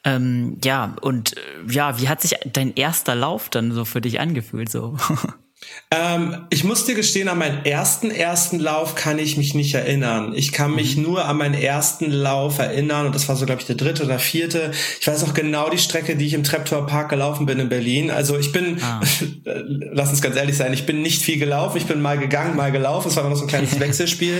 Ähm, 0.04 0.58
ja, 0.64 0.96
und 1.02 1.38
äh, 1.38 1.42
ja, 1.70 2.00
wie 2.00 2.10
hat 2.10 2.22
sich 2.22 2.36
dein 2.52 2.74
erster 2.76 3.16
Lauf 3.16 3.50
dann 3.50 3.72
so 3.72 3.86
für 3.86 4.02
dich 4.02 4.20
angefühlt? 4.20 4.70
So? 4.70 4.98
Ähm, 5.93 6.45
ich 6.50 6.63
muss 6.63 6.86
dir 6.86 6.95
gestehen, 6.95 7.28
an 7.28 7.38
meinen 7.38 7.65
ersten 7.65 8.12
ersten 8.12 8.60
Lauf 8.60 8.95
kann 8.95 9.19
ich 9.19 9.36
mich 9.36 9.54
nicht 9.56 9.74
erinnern. 9.74 10.32
Ich 10.34 10.54
kann 10.54 10.74
mich 10.74 10.95
mhm. 10.95 11.04
nur 11.04 11.26
an 11.26 11.38
meinen 11.38 11.54
ersten 11.54 12.10
Lauf 12.12 12.60
erinnern 12.60 13.08
und 13.08 13.13
das 13.13 13.28
war 13.28 13.36
so, 13.36 13.45
glaube 13.45 13.60
ich, 13.60 13.67
der 13.67 13.76
dritte 13.76 14.06
oder 14.06 14.17
vierte. 14.17 14.71
Ich 15.02 15.08
weiß 15.08 15.21
auch 15.26 15.34
genau 15.34 15.69
die 15.69 15.78
Strecke, 15.78 16.15
die 16.15 16.26
ich 16.26 16.34
im 16.34 16.45
Treptower 16.45 16.88
Park 16.88 17.10
gelaufen 17.10 17.45
bin 17.45 17.60
in 17.60 17.67
Berlin. 17.67 18.10
Also 18.10 18.38
ich 18.38 18.54
bin, 18.54 18.78
ah. 18.82 19.02
lass 19.91 20.10
uns 20.12 20.21
ganz 20.21 20.38
ehrlich 20.38 20.56
sein, 20.56 20.71
ich 20.71 20.86
bin 20.86 21.02
nicht 21.02 21.21
viel 21.21 21.38
gelaufen. 21.38 21.78
Ich 21.78 21.88
bin 21.88 22.02
mal 22.02 22.17
gegangen, 22.17 22.56
mal 22.56 22.71
gelaufen. 22.71 23.10
Es 23.10 23.17
war 23.17 23.30
noch 23.30 23.36
so 23.36 23.43
ein 23.43 23.50
kleines 23.50 23.78
Wechselspiel. 23.80 24.39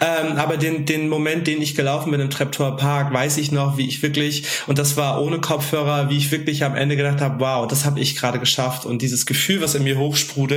ähm, 0.00 0.38
aber 0.38 0.56
den, 0.56 0.86
den 0.86 1.10
Moment, 1.10 1.46
den 1.46 1.60
ich 1.60 1.74
gelaufen 1.74 2.10
bin 2.10 2.20
im 2.20 2.30
Treptower 2.30 2.78
Park, 2.78 3.12
weiß 3.12 3.36
ich 3.36 3.52
noch, 3.52 3.76
wie 3.76 3.86
ich 3.86 4.02
wirklich, 4.02 4.44
und 4.66 4.78
das 4.78 4.96
war 4.96 5.22
ohne 5.22 5.40
Kopfhörer, 5.40 6.08
wie 6.08 6.16
ich 6.16 6.32
wirklich 6.32 6.64
am 6.64 6.74
Ende 6.74 6.96
gedacht 6.96 7.20
habe, 7.20 7.38
wow, 7.38 7.66
das 7.66 7.84
habe 7.84 8.00
ich 8.00 8.16
gerade 8.16 8.38
geschafft. 8.38 8.86
Und 8.86 9.02
dieses 9.02 9.26
Gefühl, 9.26 9.60
was 9.60 9.74
in 9.74 9.84
mir 9.84 9.98
hochsprudelt, 9.98 10.55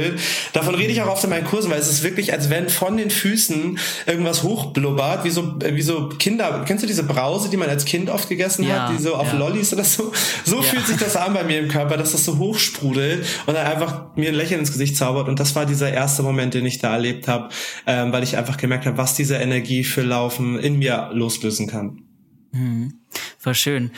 Davon 0.53 0.75
rede 0.75 0.91
ich 0.91 1.01
auch 1.01 1.07
oft 1.07 1.23
in 1.23 1.29
meinen 1.29 1.45
Kursen, 1.45 1.71
weil 1.71 1.79
es 1.79 1.89
ist 1.89 2.03
wirklich, 2.03 2.33
als 2.33 2.49
wenn 2.49 2.69
von 2.69 2.97
den 2.97 3.09
Füßen 3.09 3.79
irgendwas 4.05 4.43
hochblubbert, 4.43 5.23
wie 5.23 5.29
so, 5.29 5.55
wie 5.59 5.81
so 5.81 6.09
Kinder. 6.09 6.63
Kennst 6.65 6.83
du 6.83 6.87
diese 6.87 7.03
Brause, 7.03 7.49
die 7.49 7.57
man 7.57 7.69
als 7.69 7.85
Kind 7.85 8.09
oft 8.09 8.29
gegessen 8.29 8.63
ja, 8.63 8.87
hat, 8.87 8.97
die 8.97 9.01
so 9.01 9.15
auf 9.15 9.31
ja. 9.33 9.39
Lollis 9.39 9.73
oder 9.73 9.83
so? 9.83 10.11
So 10.45 10.57
ja. 10.57 10.61
fühlt 10.61 10.87
sich 10.87 10.97
das 10.97 11.15
an 11.15 11.33
bei 11.33 11.43
mir 11.43 11.59
im 11.59 11.67
Körper, 11.67 11.97
dass 11.97 12.11
das 12.11 12.25
so 12.25 12.37
hochsprudelt 12.37 13.25
und 13.45 13.53
dann 13.53 13.65
einfach 13.65 14.15
mir 14.15 14.29
ein 14.29 14.35
Lächeln 14.35 14.59
ins 14.59 14.71
Gesicht 14.71 14.95
zaubert. 14.95 15.27
Und 15.27 15.39
das 15.39 15.55
war 15.55 15.65
dieser 15.65 15.91
erste 15.91 16.23
Moment, 16.23 16.53
den 16.53 16.65
ich 16.65 16.79
da 16.79 16.93
erlebt 16.93 17.27
habe, 17.27 17.49
ähm, 17.85 18.11
weil 18.11 18.23
ich 18.23 18.37
einfach 18.37 18.57
gemerkt 18.57 18.85
habe, 18.85 18.97
was 18.97 19.15
diese 19.15 19.35
Energie 19.35 19.83
für 19.83 20.01
Laufen 20.01 20.59
in 20.59 20.79
mir 20.79 21.09
loslösen 21.13 21.67
kann. 21.67 22.03
Mhm. 22.51 22.93
War 23.43 23.53
schön. 23.53 23.91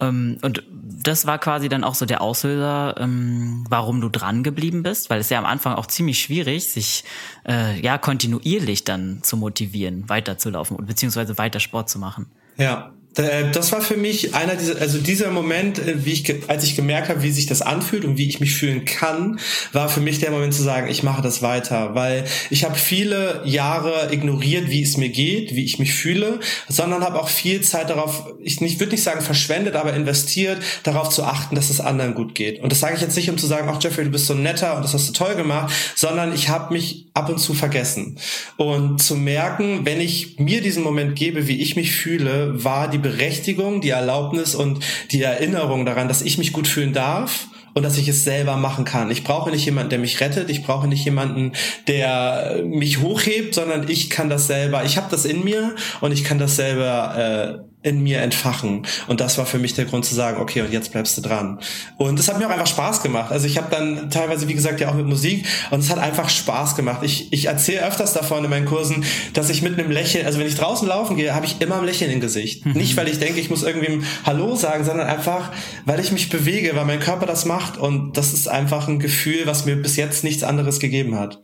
Ähm, 0.00 0.38
und 0.42 0.62
das 0.70 1.26
war 1.26 1.38
quasi 1.38 1.68
dann 1.68 1.84
auch 1.84 1.94
so 1.94 2.06
der 2.06 2.20
Auslöser, 2.20 2.96
ähm, 2.98 3.64
warum 3.68 4.00
du 4.00 4.08
dran 4.08 4.42
geblieben 4.42 4.82
bist, 4.82 5.10
weil 5.10 5.20
es 5.20 5.30
ja 5.30 5.38
am 5.38 5.46
Anfang 5.46 5.74
auch 5.74 5.86
ziemlich 5.86 6.20
schwierig, 6.20 6.70
sich 6.70 7.04
äh, 7.48 7.80
ja 7.80 7.98
kontinuierlich 7.98 8.84
dann 8.84 9.20
zu 9.22 9.36
motivieren, 9.36 10.08
weiterzulaufen 10.08 10.76
beziehungsweise 10.86 11.38
weiter 11.38 11.60
Sport 11.60 11.88
zu 11.88 11.98
machen. 11.98 12.26
Ja, 12.56 12.92
das 13.16 13.72
war 13.72 13.80
für 13.80 13.96
mich 13.96 14.34
einer 14.34 14.56
dieser, 14.56 14.78
also 14.80 14.98
dieser 14.98 15.30
Moment, 15.30 15.78
äh, 15.78 16.04
wie 16.04 16.12
ich, 16.12 16.48
als 16.48 16.64
ich 16.64 16.76
gemerkt 16.76 17.08
habe, 17.08 17.22
wie 17.22 17.30
sich 17.30 17.46
das 17.46 17.62
anfühlt 17.62 18.04
und 18.04 18.18
wie 18.18 18.28
ich 18.28 18.40
mich 18.40 18.54
fühlen 18.54 18.84
kann, 18.84 19.40
war 19.72 19.88
für 19.88 20.00
mich 20.00 20.18
der 20.18 20.30
Moment 20.30 20.52
zu 20.52 20.62
sagen, 20.62 20.88
ich 20.90 21.02
mache 21.02 21.22
das 21.22 21.40
weiter, 21.40 21.94
weil 21.94 22.24
ich 22.50 22.64
habe 22.64 22.74
viele 22.74 23.40
Jahre 23.44 24.12
ignoriert, 24.12 24.68
wie 24.68 24.82
es 24.82 24.98
mir 24.98 25.08
geht, 25.08 25.54
wie 25.54 25.64
ich 25.64 25.78
mich 25.78 25.94
fühle, 25.94 26.40
sondern 26.68 27.02
habe 27.02 27.18
auch 27.20 27.28
viel 27.28 27.62
Zeit 27.62 27.88
darauf, 27.88 28.26
ich 28.42 28.60
nicht, 28.60 28.80
würde 28.80 28.92
nicht 28.92 29.02
sagen 29.02 29.22
verschwendet, 29.22 29.76
aber 29.76 29.94
investiert, 29.94 30.58
darauf 30.82 31.08
zu 31.08 31.24
achten, 31.24 31.54
dass 31.54 31.70
es 31.70 31.80
anderen 31.80 32.14
gut 32.14 32.34
geht. 32.34 32.62
Und 32.62 32.70
das 32.70 32.80
sage 32.80 32.96
ich 32.96 33.00
jetzt 33.00 33.16
nicht, 33.16 33.30
um 33.30 33.38
zu 33.38 33.46
sagen, 33.46 33.68
ach 33.70 33.82
Jeffrey, 33.82 34.04
du 34.04 34.10
bist 34.10 34.26
so 34.26 34.34
netter 34.34 34.76
und 34.76 34.82
das 34.84 34.92
hast 34.92 35.08
du 35.08 35.12
toll 35.12 35.36
gemacht, 35.36 35.72
sondern 35.94 36.34
ich 36.34 36.50
habe 36.50 36.74
mich 36.74 37.06
ab 37.14 37.30
und 37.30 37.38
zu 37.38 37.54
vergessen. 37.54 38.18
Und 38.58 39.02
zu 39.02 39.16
merken, 39.16 39.86
wenn 39.86 40.02
ich 40.02 40.38
mir 40.38 40.60
diesen 40.60 40.82
Moment 40.82 41.16
gebe, 41.16 41.48
wie 41.48 41.62
ich 41.62 41.76
mich 41.76 41.92
fühle, 41.92 42.62
war 42.62 42.90
die 42.90 42.98
Berechtigung, 43.06 43.80
die 43.80 43.90
Erlaubnis 43.90 44.54
und 44.54 44.84
die 45.10 45.22
Erinnerung 45.22 45.86
daran, 45.86 46.08
dass 46.08 46.22
ich 46.22 46.38
mich 46.38 46.52
gut 46.52 46.66
fühlen 46.66 46.92
darf 46.92 47.46
und 47.76 47.82
dass 47.82 47.98
ich 47.98 48.08
es 48.08 48.24
selber 48.24 48.56
machen 48.56 48.84
kann. 48.84 49.10
Ich 49.10 49.22
brauche 49.22 49.50
nicht 49.50 49.66
jemanden, 49.66 49.90
der 49.90 49.98
mich 49.98 50.20
rettet. 50.20 50.48
Ich 50.48 50.64
brauche 50.64 50.88
nicht 50.88 51.04
jemanden, 51.04 51.52
der 51.86 52.62
mich 52.64 53.02
hochhebt, 53.02 53.54
sondern 53.54 53.88
ich 53.88 54.08
kann 54.08 54.30
das 54.30 54.46
selber. 54.46 54.84
Ich 54.84 54.96
habe 54.96 55.08
das 55.10 55.26
in 55.26 55.44
mir 55.44 55.74
und 56.00 56.10
ich 56.10 56.24
kann 56.24 56.38
das 56.38 56.56
selber 56.56 57.62
äh, 57.62 57.75
in 57.82 58.02
mir 58.02 58.20
entfachen. 58.20 58.84
Und 59.06 59.20
das 59.20 59.38
war 59.38 59.46
für 59.46 59.58
mich 59.58 59.74
der 59.74 59.84
Grund 59.84 60.04
zu 60.04 60.14
sagen, 60.14 60.40
okay, 60.40 60.62
und 60.62 60.72
jetzt 60.72 60.90
bleibst 60.90 61.16
du 61.16 61.22
dran. 61.22 61.60
Und 61.98 62.18
das 62.18 62.28
hat 62.28 62.38
mir 62.38 62.46
auch 62.46 62.50
einfach 62.50 62.66
Spaß 62.66 63.02
gemacht. 63.02 63.30
Also 63.30 63.46
ich 63.46 63.56
habe 63.58 63.68
dann 63.70 64.10
teilweise, 64.10 64.48
wie 64.48 64.54
gesagt, 64.54 64.80
ja 64.80 64.88
auch 64.90 64.94
mit 64.94 65.06
Musik 65.06 65.46
und 65.70 65.80
es 65.80 65.90
hat 65.90 65.98
einfach 65.98 66.28
Spaß 66.28 66.74
gemacht. 66.74 67.02
Ich, 67.02 67.32
ich 67.32 67.46
erzähle 67.46 67.86
öfters 67.86 68.12
davon 68.12 68.42
in 68.42 68.50
meinen 68.50 68.66
Kursen, 68.66 69.04
dass 69.34 69.50
ich 69.50 69.62
mit 69.62 69.78
einem 69.78 69.90
Lächeln, 69.90 70.26
also 70.26 70.40
wenn 70.40 70.48
ich 70.48 70.56
draußen 70.56 70.88
laufen 70.88 71.16
gehe, 71.16 71.34
habe 71.34 71.46
ich 71.46 71.60
immer 71.60 71.78
ein 71.78 71.84
Lächeln 71.84 72.10
im 72.10 72.20
Gesicht. 72.20 72.66
Mhm. 72.66 72.72
Nicht, 72.72 72.96
weil 72.96 73.08
ich 73.08 73.20
denke, 73.20 73.38
ich 73.38 73.50
muss 73.50 73.62
irgendwem 73.62 74.02
Hallo 74.24 74.56
sagen, 74.56 74.84
sondern 74.84 75.06
einfach, 75.06 75.52
weil 75.84 76.00
ich 76.00 76.10
mich 76.10 76.28
bewege, 76.28 76.74
weil 76.74 76.86
mein 76.86 77.00
Körper 77.00 77.26
das 77.26 77.44
macht. 77.44 77.76
Und 77.76 78.16
das 78.16 78.32
ist 78.32 78.48
einfach 78.48 78.88
ein 78.88 78.98
Gefühl, 78.98 79.46
was 79.46 79.64
mir 79.64 79.76
bis 79.76 79.96
jetzt 79.96 80.24
nichts 80.24 80.42
anderes 80.42 80.80
gegeben 80.80 81.16
hat. 81.16 81.40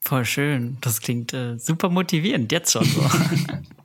Voll 0.00 0.24
schön. 0.24 0.78
Das 0.80 1.00
klingt 1.00 1.34
äh, 1.34 1.58
super 1.58 1.90
motivierend, 1.90 2.52
jetzt 2.52 2.72
schon 2.72 2.84
so. 2.84 3.02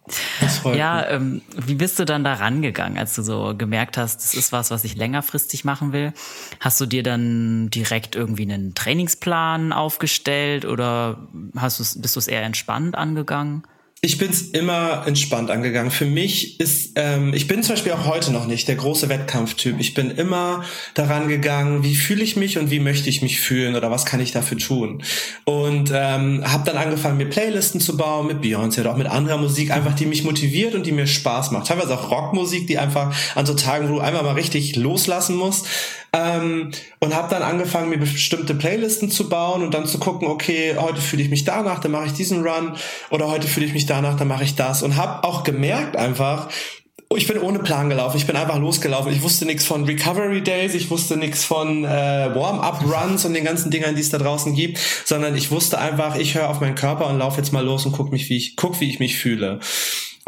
ja, 0.76 1.08
ähm, 1.08 1.42
wie 1.56 1.76
bist 1.76 2.00
du 2.00 2.06
dann 2.06 2.24
da 2.24 2.34
rangegangen, 2.34 2.98
als 2.98 3.16
du 3.16 3.22
so 3.22 3.56
gemerkt 3.58 3.98
hast, 3.98 4.18
das 4.18 4.34
ist 4.34 4.52
was, 4.52 4.72
was 4.72 4.84
ich 4.84 4.96
längerfristig 4.96 5.66
machen 5.66 5.94
will? 5.94 6.14
Hast 6.60 6.80
du 6.82 6.86
dir 6.86 7.04
dann 7.04 7.70
direkt 7.70 8.16
irgendwie 8.16 8.44
einen 8.44 8.74
Trainingsplan 8.76 9.74
aufgestellt 9.74 10.66
oder 10.66 11.28
hast 11.56 12.02
bist 12.02 12.16
du 12.16 12.20
es 12.20 12.28
eher 12.28 12.44
entspannt 12.44 12.96
angegangen? 12.96 13.64
Ich 14.04 14.18
bin 14.18 14.32
es 14.32 14.42
immer 14.42 15.04
entspannt 15.06 15.52
angegangen. 15.52 15.92
Für 15.92 16.08
mich 16.08 16.60
ist, 16.60 16.94
ähm, 16.96 17.36
ich 17.36 17.48
bin 17.48 17.62
zum 17.62 17.76
Beispiel 17.76 17.92
auch 17.92 18.08
heute 18.08 18.32
noch 18.32 18.48
nicht 18.48 18.68
der 18.68 18.74
große 18.74 19.10
Wettkampftyp. 19.10 19.76
Ich 19.80 19.94
bin 19.94 20.10
immer 20.10 20.64
daran 20.96 21.28
gegangen, 21.28 21.84
wie 21.84 21.94
fühle 21.94 22.24
ich 22.24 22.36
mich 22.36 22.58
und 22.58 22.72
wie 22.72 22.80
möchte 22.80 23.12
ich 23.12 23.22
mich 23.22 23.40
fühlen 23.40 23.76
oder 23.76 23.92
was 23.92 24.08
kann 24.08 24.20
ich 24.20 24.32
dafür 24.32 24.58
tun. 24.58 25.04
Und 25.44 25.92
ähm, 25.94 26.44
habe 26.44 26.64
dann 26.66 26.78
angefangen, 26.78 27.18
mir 27.18 27.30
Playlisten 27.30 27.80
zu 27.80 27.96
bauen 27.96 28.26
mit 28.26 28.42
Beyoncé 28.42 28.80
oder 28.80 28.94
auch 28.94 28.98
mit 28.98 29.06
anderer 29.06 29.38
Musik, 29.38 29.70
einfach 29.70 29.94
die 29.94 30.08
mich 30.08 30.24
motiviert 30.24 30.74
und 30.74 30.88
die 30.88 30.94
mir 30.94 31.06
Spaß 31.06 31.52
macht. 31.52 31.68
Teilweise 31.68 31.94
auch 31.94 32.10
Rockmusik, 32.10 32.66
die 32.66 32.80
einfach 32.80 33.16
an 33.36 33.46
so 33.46 33.54
Tagen, 33.54 33.88
wo 33.88 33.94
du 33.94 34.00
einmal 34.00 34.24
mal 34.24 34.34
richtig 34.34 34.78
loslassen 34.78 35.36
musst, 35.36 35.68
ähm, 36.14 36.72
und 37.00 37.16
habe 37.16 37.30
dann 37.30 37.42
angefangen, 37.42 37.90
mir 37.90 37.98
bestimmte 37.98 38.54
Playlisten 38.54 39.10
zu 39.10 39.30
bauen 39.30 39.64
und 39.64 39.74
dann 39.74 39.86
zu 39.86 39.98
gucken, 39.98 40.28
okay, 40.28 40.76
heute 40.78 41.02
fühle 41.02 41.24
ich 41.24 41.30
mich 41.30 41.46
danach, 41.46 41.80
dann 41.80 41.92
mache 41.92 42.08
ich 42.08 42.14
diesen 42.14 42.46
Run 42.46 42.76
oder 43.10 43.30
heute 43.30 43.48
fühle 43.48 43.66
ich 43.66 43.74
mich 43.74 43.86
danach, 43.86 44.18
dann 44.18 44.28
mache 44.28 44.44
ich 44.44 44.56
das 44.56 44.84
und 44.84 44.98
habe 44.98 45.24
auch 45.24 45.44
gemerkt 45.44 45.96
einfach, 45.96 46.50
ich 47.18 47.28
bin 47.28 47.40
ohne 47.40 47.60
Plan 47.60 47.90
gelaufen. 47.90 48.16
Ich 48.16 48.26
bin 48.26 48.38
einfach 48.38 48.58
losgelaufen. 48.58 49.12
Ich 49.12 49.22
wusste 49.22 49.46
nichts 49.46 49.66
von 49.66 49.84
Recovery 49.84 50.42
Days, 50.42 50.74
ich 50.74 50.90
wusste 50.90 51.18
nichts 51.18 51.44
von 51.44 51.84
äh, 51.84 51.88
Warm-up 52.34 52.86
Runs 52.86 53.26
und 53.26 53.34
den 53.34 53.44
ganzen 53.44 53.70
Dingern, 53.70 53.96
die 53.96 54.02
es 54.02 54.12
da 54.12 54.18
draußen 54.18 54.56
gibt, 54.56 54.80
sondern 55.04 55.36
ich 55.36 55.52
wusste 55.52 55.78
einfach, 55.78 56.16
ich 56.16 56.36
höre 56.36 56.50
auf 56.50 56.62
meinen 56.62 56.76
Körper 56.76 57.08
und 57.08 57.18
laufe 57.20 57.38
jetzt 57.38 57.52
mal 57.52 57.66
los 57.66 57.86
und 57.86 57.92
guck 57.92 58.14
mich, 58.14 58.30
wie 58.30 58.38
ich 58.38 58.56
guck, 58.56 58.80
wie 58.80 58.90
ich 58.90 59.00
mich 59.00 59.18
fühle 59.18 59.60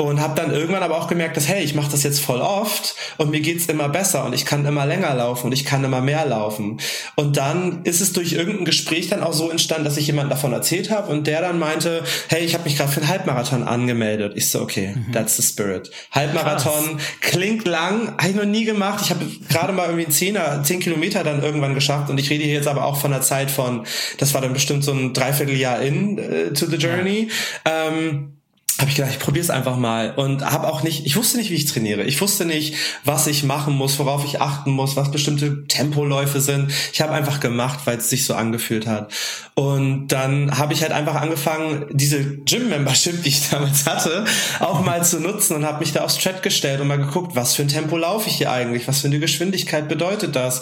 und 0.04 0.22
habe 0.22 0.36
dann 0.36 0.52
irgendwann 0.52 0.84
aber 0.84 0.98
auch 0.98 1.08
gemerkt, 1.08 1.38
dass 1.38 1.48
hey, 1.48 1.64
ich 1.64 1.76
mache 1.76 1.92
das 1.92 2.04
jetzt 2.04 2.20
voll 2.20 2.42
oft 2.42 2.96
und 3.18 3.32
mir 3.32 3.42
geht's 3.42 3.66
immer 3.68 3.90
besser 3.90 4.26
und 4.26 4.34
ich 4.34 4.46
kann 4.46 4.66
immer 4.66 4.86
länger 4.86 5.14
laufen 5.14 5.48
und 5.48 5.52
ich 5.52 5.66
kann 5.66 5.84
immer 5.84 6.02
mehr 6.02 6.26
laufen. 6.26 6.80
Und 7.16 7.38
dann 7.38 7.82
ist 7.84 8.02
es 8.02 8.14
durch 8.14 8.34
irgendein 8.34 8.66
Gespräch 8.66 9.10
dann 9.10 9.24
auch 9.24 9.34
so 9.34 9.50
entstanden, 9.50 9.86
dass 9.86 9.98
ich 9.98 10.08
jemand 10.08 10.32
davon 10.32 10.54
erzählt 10.54 10.92
habe 10.92 11.12
und 11.12 11.28
der 11.28 11.42
dann 11.42 11.60
meinte, 11.60 12.04
hey, 12.30 12.44
ich 12.44 12.54
habe 12.54 12.64
mich 12.64 12.78
gerade 12.78 12.92
für 12.92 13.02
einen 13.02 13.10
Halbmarathon 13.10 13.64
angemeldet. 13.64 14.34
Ich 14.36 14.50
so, 14.50 14.62
okay, 14.62 14.96
mhm. 14.96 15.12
that's 15.12 15.38
the 15.38 15.44
spirit. 15.44 15.92
Halbmarathon 16.12 16.98
Krass. 16.98 17.32
klingt 17.32 17.68
lang, 17.68 18.16
habe 18.18 18.30
ich 18.30 18.36
noch 18.36 18.46
nie 18.46 18.66
gemacht. 18.66 19.02
Ich 19.04 19.10
habe 19.10 19.26
gerade 19.50 19.74
mal 19.74 19.86
irgendwie 19.86 20.06
einen 20.06 20.14
Zehner, 20.14 20.64
zehn 20.64 20.80
Kilometer 20.80 21.24
dann 21.24 21.42
irgendwann 21.42 21.74
geschafft 21.74 22.10
und 22.10 22.20
ich 22.20 22.30
rede 22.30 22.44
hier 22.44 22.54
jetzt 22.54 22.68
aber 22.68 22.86
auch 22.86 22.98
von 22.98 23.14
einer 23.14 23.22
Zeit 23.22 23.52
von, 23.52 23.86
das 24.18 24.34
war 24.34 24.42
dann 24.42 24.54
bestimmt 24.54 24.84
so 24.84 24.92
ein 24.92 25.14
Dreivierteljahr 25.14 25.82
in 25.82 26.20
uh, 26.20 26.54
to 26.54 26.66
the 26.66 26.78
journey. 26.78 27.30
Ja. 27.66 27.88
Ähm, 27.88 28.38
habe 28.80 28.90
ich 28.90 28.96
gedacht, 28.96 29.12
ich 29.12 29.20
probiere 29.20 29.44
es 29.44 29.52
einfach 29.52 29.78
mal 29.78 30.14
und 30.16 30.44
habe 30.44 30.68
auch 30.68 30.82
nicht, 30.82 31.06
ich 31.06 31.16
wusste 31.16 31.38
nicht, 31.38 31.52
wie 31.52 31.56
ich 31.56 31.66
trainiere. 31.66 32.04
Ich 32.04 32.20
wusste 32.22 32.44
nicht, 32.44 32.76
was 33.04 33.28
ich 33.28 33.44
machen 33.44 33.76
muss, 33.76 34.00
worauf 34.00 34.26
ich 34.26 34.42
achten 34.42 34.72
muss, 34.72 34.96
was 34.96 35.12
bestimmte 35.12 35.68
Tempoläufe 35.68 36.42
sind. 36.42 36.72
Ich 36.92 37.00
habe 37.00 37.12
einfach 37.12 37.40
gemacht, 37.40 37.82
weil 37.86 37.98
es 37.98 38.10
sich 38.10 38.26
so 38.26 38.34
angefühlt 38.34 38.88
hat. 38.88 39.14
Und 39.54 40.08
dann 40.08 40.58
habe 40.58 40.74
ich 40.74 40.82
halt 40.82 40.92
einfach 40.92 41.16
angefangen, 41.16 41.86
diese 41.92 42.38
Gym-Membership, 42.38 43.22
die 43.22 43.30
ich 43.30 43.50
damals 43.52 43.86
hatte, 43.86 44.26
auch 44.60 44.84
mal 44.84 45.04
zu 45.04 45.20
nutzen 45.20 45.56
und 45.56 45.66
habe 45.66 45.80
mich 45.80 45.94
da 45.94 46.04
aufs 46.04 46.18
Chat 46.18 46.42
gestellt 46.42 46.82
und 46.82 46.88
mal 46.88 46.98
geguckt, 46.98 47.36
was 47.36 47.56
für 47.56 47.62
ein 47.62 47.68
Tempo 47.68 47.96
laufe 47.96 48.28
ich 48.30 48.38
hier 48.38 48.52
eigentlich, 48.52 48.88
was 48.88 49.02
für 49.02 49.08
eine 49.08 49.20
Geschwindigkeit 49.20 49.88
bedeutet 49.88 50.36
das. 50.36 50.62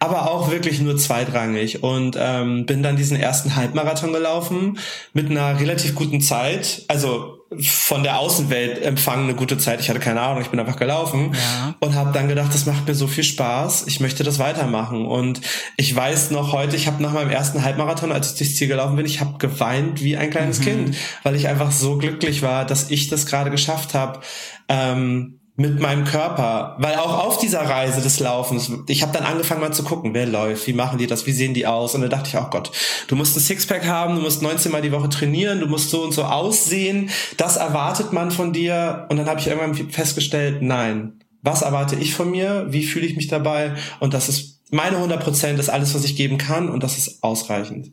Aber 0.00 0.30
auch 0.30 0.50
wirklich 0.50 0.80
nur 0.80 0.96
zweitrangig 0.96 1.84
und 1.84 2.16
ähm, 2.18 2.66
bin 2.66 2.82
dann 2.82 2.96
diesen 2.96 3.16
ersten 3.16 3.54
Halbmarathon 3.54 4.12
gelaufen 4.12 4.78
mit 5.12 5.30
einer 5.30 5.60
relativ 5.60 5.94
guten 5.94 6.20
Zeit. 6.20 6.82
Also 6.88 7.41
von 7.60 8.02
der 8.02 8.18
Außenwelt 8.18 8.82
empfangen 8.82 9.24
eine 9.24 9.34
gute 9.34 9.58
Zeit. 9.58 9.80
Ich 9.80 9.88
hatte 9.88 10.00
keine 10.00 10.20
Ahnung, 10.20 10.42
ich 10.42 10.48
bin 10.48 10.60
einfach 10.60 10.76
gelaufen 10.76 11.32
ja. 11.34 11.74
und 11.80 11.94
habe 11.94 12.12
dann 12.12 12.28
gedacht, 12.28 12.54
das 12.54 12.66
macht 12.66 12.86
mir 12.86 12.94
so 12.94 13.06
viel 13.06 13.24
Spaß, 13.24 13.86
ich 13.86 14.00
möchte 14.00 14.24
das 14.24 14.38
weitermachen. 14.38 15.06
Und 15.06 15.40
ich 15.76 15.94
weiß 15.94 16.30
noch 16.30 16.52
heute, 16.52 16.76
ich 16.76 16.86
habe 16.86 17.02
nach 17.02 17.12
meinem 17.12 17.30
ersten 17.30 17.64
Halbmarathon, 17.64 18.12
als 18.12 18.32
ich 18.32 18.38
durchs 18.38 18.56
Ziel 18.56 18.68
gelaufen 18.68 18.96
bin, 18.96 19.06
ich 19.06 19.20
habe 19.20 19.38
geweint 19.38 20.02
wie 20.02 20.16
ein 20.16 20.30
kleines 20.30 20.60
mhm. 20.60 20.64
Kind, 20.64 20.96
weil 21.22 21.34
ich 21.34 21.48
einfach 21.48 21.72
so 21.72 21.98
glücklich 21.98 22.42
war, 22.42 22.64
dass 22.64 22.90
ich 22.90 23.08
das 23.08 23.26
gerade 23.26 23.50
geschafft 23.50 23.94
habe. 23.94 24.20
Ähm, 24.68 25.40
mit 25.62 25.80
meinem 25.80 26.04
Körper, 26.04 26.76
weil 26.78 26.96
auch 26.96 27.24
auf 27.24 27.38
dieser 27.38 27.62
Reise 27.62 28.02
des 28.02 28.20
Laufens, 28.20 28.70
ich 28.88 29.02
habe 29.02 29.12
dann 29.12 29.24
angefangen 29.24 29.60
mal 29.60 29.72
zu 29.72 29.84
gucken, 29.84 30.12
wer 30.12 30.26
läuft, 30.26 30.66
wie 30.66 30.72
machen 30.72 30.98
die 30.98 31.06
das, 31.06 31.24
wie 31.26 31.32
sehen 31.32 31.54
die 31.54 31.66
aus? 31.66 31.94
Und 31.94 32.02
dann 32.02 32.10
dachte 32.10 32.28
ich, 32.28 32.36
oh 32.36 32.48
Gott, 32.50 32.72
du 33.06 33.16
musst 33.16 33.36
ein 33.36 33.40
Sixpack 33.40 33.86
haben, 33.86 34.16
du 34.16 34.20
musst 34.20 34.42
19 34.42 34.70
Mal 34.72 34.82
die 34.82 34.92
Woche 34.92 35.08
trainieren, 35.08 35.60
du 35.60 35.66
musst 35.66 35.90
so 35.90 36.02
und 36.02 36.12
so 36.12 36.24
aussehen, 36.24 37.10
das 37.36 37.56
erwartet 37.56 38.12
man 38.12 38.30
von 38.30 38.52
dir. 38.52 39.06
Und 39.08 39.16
dann 39.16 39.26
habe 39.26 39.40
ich 39.40 39.46
irgendwann 39.46 39.90
festgestellt, 39.90 40.60
nein, 40.60 41.20
was 41.42 41.62
erwarte 41.62 41.96
ich 41.96 42.14
von 42.14 42.30
mir, 42.30 42.66
wie 42.70 42.84
fühle 42.84 43.06
ich 43.06 43.16
mich 43.16 43.28
dabei? 43.28 43.74
Und 44.00 44.14
das 44.14 44.28
ist 44.28 44.60
meine 44.70 44.96
100 44.96 45.22
Prozent, 45.22 45.58
ist 45.58 45.70
alles, 45.70 45.94
was 45.94 46.04
ich 46.04 46.16
geben 46.16 46.38
kann. 46.38 46.68
Und 46.68 46.82
das 46.82 46.98
ist 46.98 47.22
ausreichend. 47.22 47.92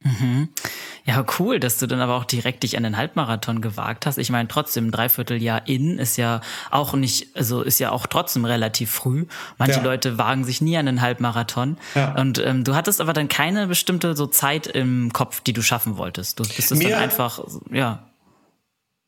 Mhm. 0.00 0.48
Ja, 1.08 1.24
cool, 1.38 1.58
dass 1.58 1.78
du 1.78 1.86
dann 1.86 2.02
aber 2.02 2.16
auch 2.16 2.26
direkt 2.26 2.64
dich 2.64 2.76
an 2.76 2.82
den 2.82 2.98
Halbmarathon 2.98 3.62
gewagt 3.62 4.04
hast. 4.04 4.18
Ich 4.18 4.28
meine, 4.28 4.46
trotzdem 4.46 4.90
Dreivierteljahr 4.90 5.66
in 5.66 5.98
ist 5.98 6.18
ja 6.18 6.42
auch 6.70 6.92
nicht, 6.92 7.34
also 7.34 7.62
ist 7.62 7.78
ja 7.78 7.92
auch 7.92 8.06
trotzdem 8.06 8.44
relativ 8.44 8.90
früh. 8.90 9.24
Manche 9.56 9.78
ja. 9.78 9.82
Leute 9.84 10.18
wagen 10.18 10.44
sich 10.44 10.60
nie 10.60 10.76
an 10.76 10.84
den 10.84 11.00
Halbmarathon. 11.00 11.78
Ja. 11.94 12.12
Und 12.20 12.38
ähm, 12.44 12.62
du 12.62 12.74
hattest 12.74 13.00
aber 13.00 13.14
dann 13.14 13.28
keine 13.28 13.68
bestimmte 13.68 14.14
so 14.14 14.26
Zeit 14.26 14.66
im 14.66 15.10
Kopf, 15.14 15.40
die 15.40 15.54
du 15.54 15.62
schaffen 15.62 15.96
wolltest. 15.96 16.40
Du 16.40 16.44
bist 16.44 16.70
es 16.70 16.78
dann 16.78 16.92
einfach, 16.92 17.40
ja. 17.72 18.00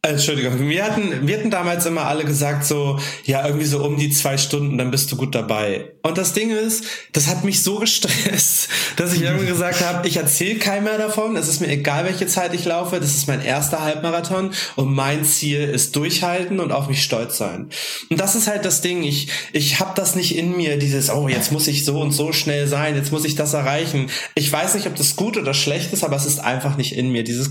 Entschuldigung, 0.03 0.59
wir 0.66 0.82
hatten, 0.82 1.26
wir 1.28 1.36
hatten 1.36 1.51
damals 1.51 1.84
immer 1.84 2.07
alle 2.07 2.24
gesagt 2.24 2.64
so, 2.64 2.98
ja, 3.26 3.44
irgendwie 3.44 3.66
so 3.66 3.84
um 3.84 3.98
die 3.98 4.09
zwei 4.09 4.38
Stunden, 4.38 4.78
dann 4.78 4.90
bist 4.90 5.12
du 5.12 5.16
gut 5.16 5.34
dabei. 5.34 5.92
Und 6.03 6.16
das 6.16 6.32
Ding 6.32 6.51
ist, 6.51 6.84
das 7.12 7.26
hat 7.26 7.44
mich 7.44 7.62
so 7.62 7.78
gestresst, 7.80 8.70
dass 8.96 9.12
ich 9.12 9.20
irgendwie 9.20 9.44
gesagt 9.44 9.84
habe, 9.84 10.09
ich 10.09 10.16
erzähle 10.16 10.59
keinem 10.59 10.84
mehr 10.84 10.96
davon, 10.96 11.36
es 11.36 11.48
ist 11.48 11.61
mir 11.61 11.68
egal, 11.68 12.07
welche 12.07 12.26
Zeit 12.26 12.55
ich 12.55 12.64
laufe, 12.64 12.98
das 12.98 13.14
ist 13.14 13.28
mein 13.28 13.42
erster 13.44 13.82
Halbmarathon 13.82 14.53
und 14.74 14.94
mein 14.94 15.22
Ziel 15.26 15.64
ist 15.64 15.94
durchhalten 15.96 16.61
und 16.61 16.72
auf 16.72 16.88
mich 16.88 17.03
stolz 17.03 17.36
sein. 17.36 17.68
Und 18.09 18.18
das 18.18 18.34
ist 18.36 18.48
halt 18.48 18.64
das 18.64 18.80
Ding, 18.80 19.03
ich, 19.03 19.28
ich 19.53 19.80
habe 19.80 19.92
das 19.96 20.14
nicht 20.16 20.34
in 20.34 20.57
mir, 20.57 20.78
dieses, 20.78 21.11
oh, 21.11 21.28
jetzt 21.28 21.53
muss 21.53 21.68
ich 21.68 21.84
so 21.84 22.01
und 22.01 22.12
so 22.12 22.32
schnell 22.32 22.66
sein, 22.66 22.96
jetzt 22.96 23.12
muss 23.12 23.26
ich 23.26 23.34
das 23.34 23.53
erreichen. 23.53 24.07
Ich 24.34 24.51
weiß 24.51 24.76
nicht, 24.76 24.86
ob 24.86 24.96
das 24.96 25.14
gut 25.14 25.36
oder 25.36 25.53
schlecht 25.53 25.92
ist, 25.92 26.05
aber 26.05 26.16
es 26.16 26.24
ist 26.24 26.38
einfach 26.38 26.78
nicht 26.78 26.96
in 26.96 27.12
mir. 27.12 27.22
Dieses, 27.22 27.51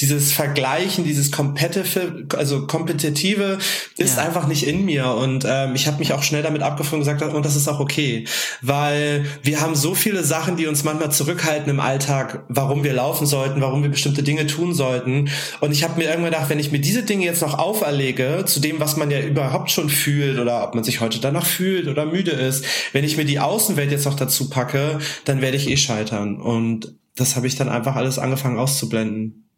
dieses 0.00 0.32
Vergleichen, 0.32 1.04
dieses 1.04 1.30
Competitive 1.30 1.81
competitive, 1.82 2.38
also 2.38 2.66
kompetitive 2.66 3.58
ist 3.96 4.16
ja. 4.16 4.24
einfach 4.24 4.46
nicht 4.46 4.66
in 4.66 4.84
mir 4.84 5.06
und 5.08 5.44
ähm, 5.48 5.74
ich 5.74 5.86
habe 5.86 5.98
mich 5.98 6.12
auch 6.12 6.22
schnell 6.22 6.42
damit 6.42 6.62
abgefunden 6.62 7.06
und 7.06 7.14
gesagt, 7.14 7.34
und 7.34 7.44
das 7.44 7.56
ist 7.56 7.68
auch 7.68 7.80
okay, 7.80 8.26
weil 8.60 9.26
wir 9.42 9.60
haben 9.60 9.74
so 9.74 9.94
viele 9.94 10.24
Sachen, 10.24 10.56
die 10.56 10.66
uns 10.66 10.84
manchmal 10.84 11.12
zurückhalten 11.12 11.70
im 11.70 11.80
Alltag, 11.80 12.44
warum 12.48 12.84
wir 12.84 12.92
laufen 12.92 13.26
sollten, 13.26 13.60
warum 13.60 13.82
wir 13.82 13.90
bestimmte 13.90 14.22
Dinge 14.22 14.46
tun 14.46 14.74
sollten 14.74 15.28
und 15.60 15.72
ich 15.72 15.84
habe 15.84 15.98
mir 15.98 16.08
irgendwann 16.08 16.32
gedacht, 16.32 16.50
wenn 16.50 16.58
ich 16.58 16.72
mir 16.72 16.80
diese 16.80 17.02
Dinge 17.02 17.24
jetzt 17.24 17.42
noch 17.42 17.58
auferlege, 17.58 18.44
zu 18.46 18.60
dem, 18.60 18.80
was 18.80 18.96
man 18.96 19.10
ja 19.10 19.20
überhaupt 19.20 19.70
schon 19.70 19.88
fühlt 19.88 20.38
oder 20.38 20.64
ob 20.64 20.74
man 20.74 20.84
sich 20.84 21.00
heute 21.00 21.20
danach 21.20 21.46
fühlt 21.46 21.88
oder 21.88 22.06
müde 22.06 22.32
ist, 22.32 22.64
wenn 22.92 23.04
ich 23.04 23.16
mir 23.16 23.24
die 23.24 23.40
Außenwelt 23.40 23.90
jetzt 23.90 24.06
noch 24.06 24.16
dazu 24.16 24.48
packe, 24.48 24.98
dann 25.24 25.40
werde 25.40 25.56
ich 25.56 25.68
eh 25.68 25.76
scheitern 25.76 26.40
und 26.40 26.94
das 27.16 27.36
habe 27.36 27.46
ich 27.46 27.56
dann 27.56 27.68
einfach 27.68 27.96
alles 27.96 28.18
angefangen 28.18 28.58
auszublenden. 28.58 29.51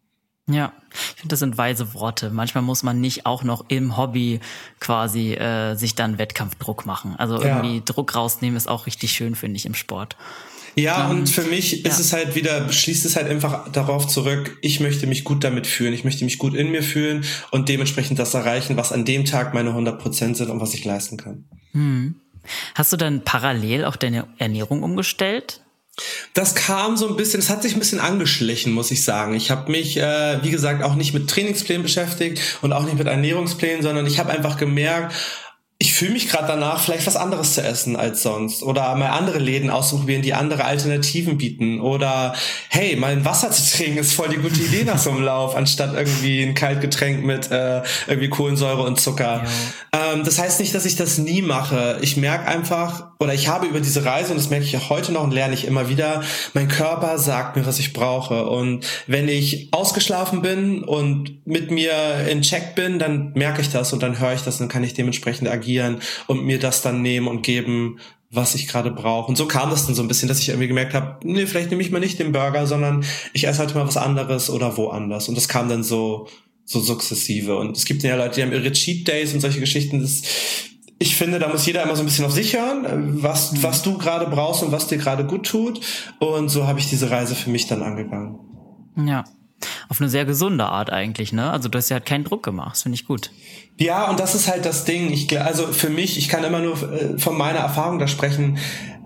Ja, 0.47 0.73
ich 0.93 0.99
finde, 1.21 1.29
das 1.29 1.39
sind 1.39 1.57
weise 1.57 1.93
Worte. 1.95 2.29
Manchmal 2.29 2.63
muss 2.63 2.83
man 2.83 3.01
nicht 3.01 3.25
auch 3.25 3.43
noch 3.43 3.65
im 3.67 3.97
Hobby 3.97 4.39
quasi 4.79 5.33
äh, 5.33 5.75
sich 5.75 5.95
dann 5.95 6.19
Wettkampfdruck 6.19 6.85
machen. 6.85 7.15
Also 7.17 7.41
ja. 7.41 7.57
irgendwie 7.57 7.81
Druck 7.83 8.15
rausnehmen 8.15 8.55
ist 8.55 8.67
auch 8.67 8.85
richtig 8.85 9.11
schön, 9.11 9.33
finde 9.33 9.57
ich, 9.57 9.65
im 9.65 9.73
Sport. 9.73 10.15
Ja, 10.75 11.07
um, 11.07 11.19
und 11.19 11.29
für 11.29 11.43
mich 11.43 11.83
ja. 11.83 11.89
ist 11.89 11.99
es 11.99 12.13
halt 12.13 12.35
wieder, 12.35 12.71
schließt 12.71 13.05
es 13.05 13.15
halt 13.15 13.27
einfach 13.27 13.71
darauf 13.71 14.07
zurück, 14.07 14.57
ich 14.61 14.79
möchte 14.81 15.07
mich 15.07 15.23
gut 15.23 15.43
damit 15.43 15.67
fühlen, 15.67 15.93
ich 15.93 16.03
möchte 16.03 16.25
mich 16.25 16.37
gut 16.37 16.53
in 16.53 16.69
mir 16.69 16.83
fühlen 16.83 17.23
und 17.51 17.69
dementsprechend 17.69 18.19
das 18.19 18.33
erreichen, 18.33 18.77
was 18.77 18.91
an 18.91 19.05
dem 19.05 19.25
Tag 19.25 19.53
meine 19.53 19.69
100 19.69 19.99
Prozent 19.99 20.37
sind 20.37 20.49
und 20.49 20.59
was 20.59 20.73
ich 20.73 20.83
leisten 20.83 21.17
kann. 21.17 21.45
Hm. 21.71 22.15
Hast 22.75 22.93
du 22.93 22.97
dann 22.97 23.23
parallel 23.23 23.85
auch 23.85 23.95
deine 23.95 24.27
Ernährung 24.37 24.83
umgestellt? 24.83 25.64
Das 26.33 26.55
kam 26.55 26.97
so 26.97 27.07
ein 27.07 27.15
bisschen, 27.15 27.39
es 27.39 27.49
hat 27.49 27.63
sich 27.63 27.73
ein 27.73 27.79
bisschen 27.79 27.99
angeschlichen, 27.99 28.73
muss 28.73 28.91
ich 28.91 29.03
sagen. 29.03 29.33
Ich 29.33 29.49
habe 29.49 29.71
mich, 29.71 29.97
äh, 29.97 30.43
wie 30.43 30.51
gesagt, 30.51 30.83
auch 30.83 30.95
nicht 30.95 31.13
mit 31.13 31.29
Trainingsplänen 31.29 31.83
beschäftigt 31.83 32.41
und 32.61 32.73
auch 32.73 32.83
nicht 32.83 32.97
mit 32.97 33.07
Ernährungsplänen, 33.07 33.81
sondern 33.81 34.05
ich 34.05 34.19
habe 34.19 34.31
einfach 34.31 34.57
gemerkt, 34.57 35.13
ich 35.77 35.93
fühle 35.93 36.13
mich 36.13 36.29
gerade 36.29 36.47
danach, 36.47 36.79
vielleicht 36.79 37.05
was 37.05 37.17
anderes 37.17 37.53
zu 37.53 37.61
essen 37.61 37.97
als 37.97 38.23
sonst 38.23 38.63
oder 38.63 38.95
mal 38.95 39.09
andere 39.09 39.39
Läden 39.39 39.69
auszuprobieren, 39.69 40.21
die 40.21 40.33
andere 40.33 40.63
Alternativen 40.63 41.37
bieten 41.37 41.81
oder 41.81 42.33
hey, 42.69 42.95
mal 42.95 43.11
ein 43.11 43.25
Wasser 43.25 43.51
zu 43.51 43.75
trinken 43.75 43.97
ist 43.97 44.13
voll 44.13 44.29
die 44.29 44.37
gute 44.37 44.61
Idee 44.61 44.85
nach 44.85 44.97
so 44.97 45.09
einem 45.09 45.23
Lauf, 45.23 45.53
anstatt 45.53 45.93
irgendwie 45.93 46.43
ein 46.43 46.53
Kaltgetränk 46.53 47.25
mit 47.25 47.51
äh, 47.51 47.81
irgendwie 48.07 48.29
Kohlensäure 48.29 48.83
und 48.83 49.01
Zucker. 49.01 49.43
Ja. 49.93 50.13
Ähm, 50.13 50.23
das 50.23 50.39
heißt 50.39 50.61
nicht, 50.61 50.73
dass 50.73 50.85
ich 50.85 50.95
das 50.95 51.17
nie 51.17 51.41
mache. 51.41 51.97
Ich 52.01 52.15
merke 52.15 52.47
einfach 52.47 53.07
oder 53.19 53.33
ich 53.33 53.49
habe 53.49 53.65
über 53.65 53.81
diese 53.81 54.05
Reise 54.05 54.31
und 54.31 54.37
das 54.37 54.49
merke 54.49 54.65
ich 54.65 54.77
auch 54.77 54.89
heute 54.89 55.11
noch 55.11 55.23
und 55.23 55.33
lerne 55.33 55.53
ich 55.53 55.65
immer 55.65 55.89
wieder, 55.89 56.23
mein 56.53 56.69
Körper 56.69 57.17
sagt 57.17 57.57
mir, 57.57 57.65
was 57.65 57.79
ich 57.79 57.91
brauche 57.91 58.45
und 58.45 58.85
wenn 59.07 59.27
ich 59.27 59.69
ausgeschlafen 59.71 60.41
bin 60.41 60.83
und 60.85 61.45
mit 61.45 61.69
mir 61.69 62.27
in 62.29 62.43
Check 62.43 62.75
bin, 62.75 62.97
dann 62.97 63.33
merke 63.33 63.61
ich 63.61 63.69
das 63.71 63.91
und 63.91 64.01
dann 64.01 64.19
höre 64.19 64.33
ich 64.33 64.41
das 64.41 64.55
und 64.55 64.61
dann 64.61 64.69
kann 64.69 64.83
ich 64.83 64.93
dementsprechend 64.93 65.49
agieren 65.49 65.64
agieren 65.65 66.01
und 66.27 66.45
mir 66.45 66.59
das 66.59 66.81
dann 66.81 67.01
nehmen 67.01 67.27
und 67.27 67.41
geben, 67.41 67.99
was 68.31 68.55
ich 68.55 68.67
gerade 68.67 68.91
brauche. 68.91 69.29
Und 69.29 69.35
so 69.35 69.47
kam 69.47 69.69
das 69.69 69.85
dann 69.85 69.95
so 69.95 70.01
ein 70.01 70.07
bisschen, 70.07 70.27
dass 70.27 70.39
ich 70.39 70.49
irgendwie 70.49 70.67
gemerkt 70.67 70.93
habe, 70.93 71.17
nee, 71.23 71.45
vielleicht 71.45 71.69
nehme 71.69 71.81
ich 71.81 71.91
mal 71.91 71.99
nicht 71.99 72.19
den 72.19 72.31
Burger, 72.31 72.67
sondern 72.67 73.03
ich 73.33 73.47
esse 73.47 73.61
heute 73.61 73.75
mal 73.75 73.87
was 73.87 73.97
anderes 73.97 74.49
oder 74.49 74.77
woanders. 74.77 75.29
Und 75.29 75.35
das 75.35 75.47
kam 75.47 75.69
dann 75.69 75.83
so, 75.83 76.27
so 76.65 76.79
sukzessive. 76.79 77.57
Und 77.57 77.77
es 77.77 77.85
gibt 77.85 78.03
ja 78.03 78.15
Leute, 78.15 78.35
die 78.35 78.43
haben 78.43 78.51
ihre 78.51 78.71
Cheat 78.71 79.07
Days 79.07 79.33
und 79.33 79.39
solche 79.39 79.59
Geschichten. 79.59 80.01
Das, 80.01 80.21
ich 80.99 81.15
finde, 81.15 81.39
da 81.39 81.47
muss 81.49 81.65
jeder 81.65 81.83
immer 81.83 81.95
so 81.95 82.03
ein 82.03 82.05
bisschen 82.05 82.25
auf 82.25 82.31
sich 82.31 82.55
hören, 82.55 83.21
was, 83.23 83.53
mhm. 83.53 83.63
was 83.63 83.81
du 83.81 83.97
gerade 83.97 84.27
brauchst 84.27 84.63
und 84.63 84.71
was 84.71 84.87
dir 84.87 84.97
gerade 84.97 85.25
gut 85.25 85.45
tut. 85.45 85.79
Und 86.19 86.49
so 86.49 86.67
habe 86.67 86.79
ich 86.79 86.89
diese 86.89 87.09
Reise 87.09 87.35
für 87.35 87.49
mich 87.49 87.67
dann 87.67 87.83
angegangen. 87.83 88.39
Ja. 88.97 89.23
Auf 89.89 90.01
eine 90.01 90.09
sehr 90.09 90.25
gesunde 90.25 90.65
Art 90.65 90.89
eigentlich, 90.89 91.33
ne? 91.33 91.51
Also 91.51 91.69
du 91.69 91.77
hast 91.77 91.89
ja 91.89 91.95
halt 91.95 92.05
keinen 92.05 92.23
Druck 92.23 92.43
gemacht, 92.43 92.73
das 92.73 92.83
finde 92.83 92.95
ich 92.95 93.05
gut. 93.05 93.31
Ja, 93.77 94.09
und 94.09 94.19
das 94.19 94.35
ist 94.35 94.47
halt 94.47 94.65
das 94.65 94.85
Ding. 94.85 95.11
Ich, 95.11 95.39
also 95.39 95.67
für 95.67 95.89
mich, 95.89 96.17
ich 96.17 96.29
kann 96.29 96.43
immer 96.43 96.59
nur 96.59 96.73
äh, 96.73 97.17
von 97.17 97.37
meiner 97.37 97.59
Erfahrung 97.59 97.99
da 97.99 98.07
sprechen. 98.07 98.57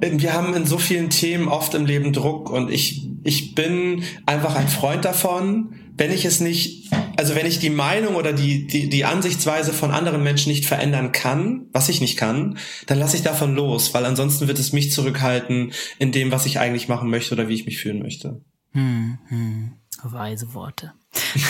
Wir 0.02 0.34
haben 0.34 0.54
in 0.54 0.66
so 0.66 0.78
vielen 0.78 1.10
Themen 1.10 1.48
oft 1.48 1.74
im 1.74 1.86
Leben 1.86 2.14
Druck 2.14 2.50
und 2.50 2.72
ich, 2.72 3.10
ich 3.24 3.56
bin 3.56 4.04
einfach 4.26 4.56
ein 4.56 4.70
Freund 4.70 5.04
davon, 5.04 5.74
wenn 6.00 6.12
ich 6.12 6.24
es 6.24 6.40
nicht, 6.40 6.90
also 7.18 7.36
wenn 7.36 7.46
ich 7.46 7.60
die 7.60 7.70
Meinung 7.70 8.16
oder 8.16 8.32
die, 8.32 8.66
die, 8.66 8.88
die 8.88 9.04
Ansichtsweise 9.04 9.74
von 9.74 9.92
anderen 9.92 10.24
Menschen 10.24 10.50
nicht 10.50 10.66
verändern 10.66 11.12
kann, 11.12 11.66
was 11.74 11.90
ich 11.90 12.00
nicht 12.00 12.16
kann, 12.16 12.58
dann 12.88 12.98
lasse 12.98 13.18
ich 13.18 13.24
davon 13.24 13.54
los, 13.54 13.94
weil 13.94 14.06
ansonsten 14.06 14.48
wird 14.48 14.60
es 14.60 14.72
mich 14.72 14.94
zurückhalten 14.94 15.74
in 16.00 16.14
dem, 16.14 16.32
was 16.32 16.46
ich 16.46 16.60
eigentlich 16.60 16.88
machen 16.88 17.10
möchte 17.10 17.36
oder 17.36 17.50
wie 17.50 17.56
ich 17.56 17.66
mich 17.66 17.80
fühlen 17.80 18.02
möchte. 18.02 18.42
Hm, 18.72 19.18
hm. 19.28 19.74
Weise 20.04 20.54
Worte. 20.54 20.94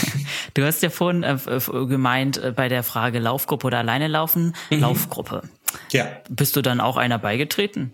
du 0.53 0.63
hast 0.65 0.81
ja 0.81 0.89
vorhin 0.89 1.23
äh, 1.23 1.37
gemeint 1.87 2.37
äh, 2.37 2.53
bei 2.55 2.69
der 2.69 2.83
Frage 2.83 3.19
Laufgruppe 3.19 3.67
oder 3.67 3.79
alleine 3.79 4.07
laufen, 4.07 4.55
mhm. 4.69 4.79
Laufgruppe. 4.79 5.43
Ja. 5.91 6.05
Bist 6.29 6.55
du 6.55 6.61
dann 6.61 6.81
auch 6.81 6.97
einer 6.97 7.19
beigetreten? 7.19 7.93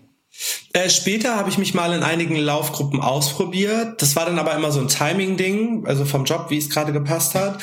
Äh, 0.72 0.90
später 0.90 1.36
habe 1.36 1.48
ich 1.48 1.58
mich 1.58 1.74
mal 1.74 1.92
in 1.92 2.02
einigen 2.02 2.36
Laufgruppen 2.36 3.00
ausprobiert. 3.00 4.02
Das 4.02 4.16
war 4.16 4.26
dann 4.26 4.38
aber 4.38 4.54
immer 4.54 4.70
so 4.70 4.80
ein 4.80 4.88
Timing-Ding, 4.88 5.86
also 5.86 6.04
vom 6.04 6.24
Job, 6.24 6.46
wie 6.50 6.58
es 6.58 6.68
gerade 6.68 6.92
gepasst 6.92 7.34
hat 7.34 7.62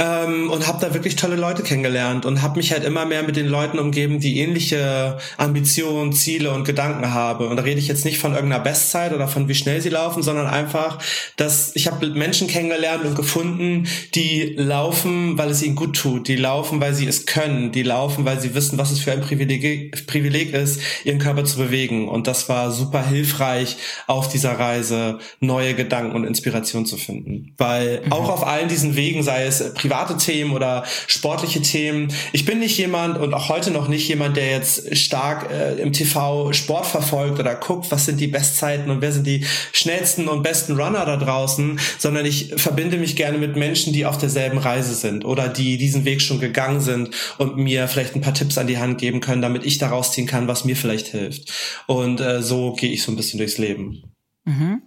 ähm, 0.00 0.48
und 0.48 0.68
habe 0.68 0.80
da 0.80 0.94
wirklich 0.94 1.16
tolle 1.16 1.34
Leute 1.34 1.64
kennengelernt 1.64 2.24
und 2.24 2.40
habe 2.40 2.56
mich 2.56 2.70
halt 2.70 2.84
immer 2.84 3.04
mehr 3.04 3.24
mit 3.24 3.34
den 3.34 3.48
Leuten 3.48 3.80
umgeben, 3.80 4.20
die 4.20 4.38
ähnliche 4.38 5.18
Ambitionen, 5.36 6.12
Ziele 6.12 6.52
und 6.52 6.64
Gedanken 6.64 7.12
haben. 7.12 7.48
Und 7.48 7.56
da 7.56 7.64
rede 7.64 7.80
ich 7.80 7.88
jetzt 7.88 8.04
nicht 8.04 8.18
von 8.18 8.34
irgendeiner 8.34 8.62
Bestzeit 8.62 9.12
oder 9.12 9.26
von 9.26 9.48
wie 9.48 9.56
schnell 9.56 9.80
sie 9.80 9.88
laufen, 9.88 10.22
sondern 10.22 10.46
einfach, 10.46 11.00
dass 11.36 11.74
ich 11.74 11.88
habe 11.88 12.06
Menschen 12.10 12.46
kennengelernt 12.46 13.04
und 13.04 13.16
gefunden, 13.16 13.88
die 14.14 14.54
laufen, 14.56 15.36
weil 15.36 15.50
es 15.50 15.62
ihnen 15.64 15.74
gut 15.74 15.96
tut, 15.96 16.28
die 16.28 16.36
laufen, 16.36 16.80
weil 16.80 16.94
sie 16.94 17.06
es 17.06 17.26
können, 17.26 17.72
die 17.72 17.82
laufen, 17.82 18.24
weil 18.24 18.40
sie 18.40 18.54
wissen, 18.54 18.78
was 18.78 18.92
es 18.92 19.00
für 19.00 19.10
ein 19.10 19.20
Privileg, 19.20 20.06
Privileg 20.06 20.54
ist, 20.54 20.80
ihren 21.02 21.18
Körper 21.18 21.44
zu 21.44 21.58
bewegen. 21.58 22.08
Und 22.08 22.28
das 22.28 22.48
war 22.48 22.70
super 22.70 23.04
hilfreich 23.04 23.76
auf 24.06 24.28
dieser 24.28 24.52
Reise, 24.52 25.18
neue 25.40 25.74
Gedanken 25.74 26.14
und 26.14 26.24
Inspiration 26.24 26.86
zu 26.86 26.96
finden. 26.96 27.54
Weil 27.58 28.02
mhm. 28.04 28.12
auch 28.12 28.28
auf 28.28 28.46
allen 28.46 28.68
diesen 28.68 28.94
Wegen, 28.94 29.24
sei 29.24 29.44
es 29.44 29.74
private 29.88 30.16
Themen 30.16 30.52
oder 30.52 30.84
sportliche 31.06 31.62
Themen. 31.62 32.12
Ich 32.32 32.44
bin 32.44 32.58
nicht 32.58 32.76
jemand 32.78 33.18
und 33.18 33.34
auch 33.34 33.48
heute 33.48 33.70
noch 33.70 33.88
nicht 33.88 34.08
jemand, 34.08 34.36
der 34.36 34.50
jetzt 34.50 34.96
stark 34.96 35.50
äh, 35.50 35.74
im 35.80 35.92
TV 35.92 36.52
Sport 36.52 36.86
verfolgt 36.86 37.38
oder 37.38 37.54
guckt, 37.54 37.90
was 37.90 38.04
sind 38.04 38.20
die 38.20 38.26
Bestzeiten 38.26 38.90
und 38.90 39.00
wer 39.00 39.12
sind 39.12 39.26
die 39.26 39.44
schnellsten 39.72 40.28
und 40.28 40.42
besten 40.42 40.78
Runner 40.78 41.04
da 41.04 41.16
draußen, 41.16 41.78
sondern 41.98 42.26
ich 42.26 42.52
verbinde 42.56 42.98
mich 42.98 43.16
gerne 43.16 43.38
mit 43.38 43.56
Menschen, 43.56 43.92
die 43.92 44.04
auf 44.04 44.18
derselben 44.18 44.58
Reise 44.58 44.94
sind 44.94 45.24
oder 45.24 45.48
die 45.48 45.78
diesen 45.78 46.04
Weg 46.04 46.20
schon 46.20 46.40
gegangen 46.40 46.80
sind 46.80 47.10
und 47.38 47.56
mir 47.56 47.88
vielleicht 47.88 48.14
ein 48.14 48.20
paar 48.20 48.34
Tipps 48.34 48.58
an 48.58 48.66
die 48.66 48.78
Hand 48.78 48.98
geben 48.98 49.20
können, 49.20 49.42
damit 49.42 49.64
ich 49.64 49.78
daraus 49.78 50.12
ziehen 50.12 50.26
kann, 50.26 50.48
was 50.48 50.64
mir 50.64 50.76
vielleicht 50.76 51.08
hilft. 51.08 51.52
Und 51.86 52.20
äh, 52.20 52.42
so 52.42 52.72
gehe 52.72 52.92
ich 52.92 53.02
so 53.02 53.12
ein 53.12 53.16
bisschen 53.16 53.38
durchs 53.38 53.58
Leben. 53.58 54.02
Mhm. 54.44 54.82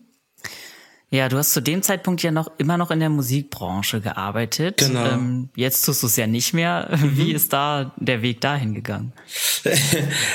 Ja, 1.14 1.28
du 1.28 1.38
hast 1.38 1.52
zu 1.52 1.62
dem 1.62 1.82
Zeitpunkt 1.82 2.24
ja 2.24 2.32
noch 2.32 2.50
immer 2.58 2.78
noch 2.78 2.90
in 2.90 3.02
der 3.02 3.10
Musikbranche 3.10 4.00
gearbeitet. 4.00 4.78
Genau. 4.78 5.06
Ähm, 5.08 5.50
jetzt 5.58 5.86
tust 5.86 6.04
du 6.04 6.08
es 6.08 6.16
ja 6.16 6.26
nicht 6.26 6.54
mehr. 6.54 6.88
Mhm. 6.90 7.18
Wie 7.18 7.34
ist 7.34 7.52
da 7.52 7.92
der 7.98 8.22
Weg 8.22 8.40
dahin 8.42 8.74
gegangen? 8.74 9.14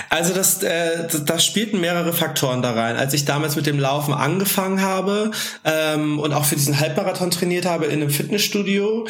Also 0.09 0.33
das, 0.35 0.62
äh, 0.62 1.09
das 1.24 1.45
spielten 1.45 1.81
mehrere 1.81 2.12
Faktoren 2.12 2.62
da 2.62 2.72
rein. 2.72 2.97
Als 2.97 3.12
ich 3.12 3.24
damals 3.24 3.57
mit 3.57 3.66
dem 3.66 3.79
Laufen 3.79 4.14
angefangen 4.14 4.81
habe 4.81 5.33
ähm, 5.64 6.20
und 6.20 6.33
auch 6.33 6.45
für 6.45 6.55
diesen 6.55 6.79
Halbmarathon 6.79 7.31
trainiert 7.31 7.66
habe 7.66 7.87
in 7.87 8.01
einem 8.01 8.11
Fitnessstudio, 8.11 9.07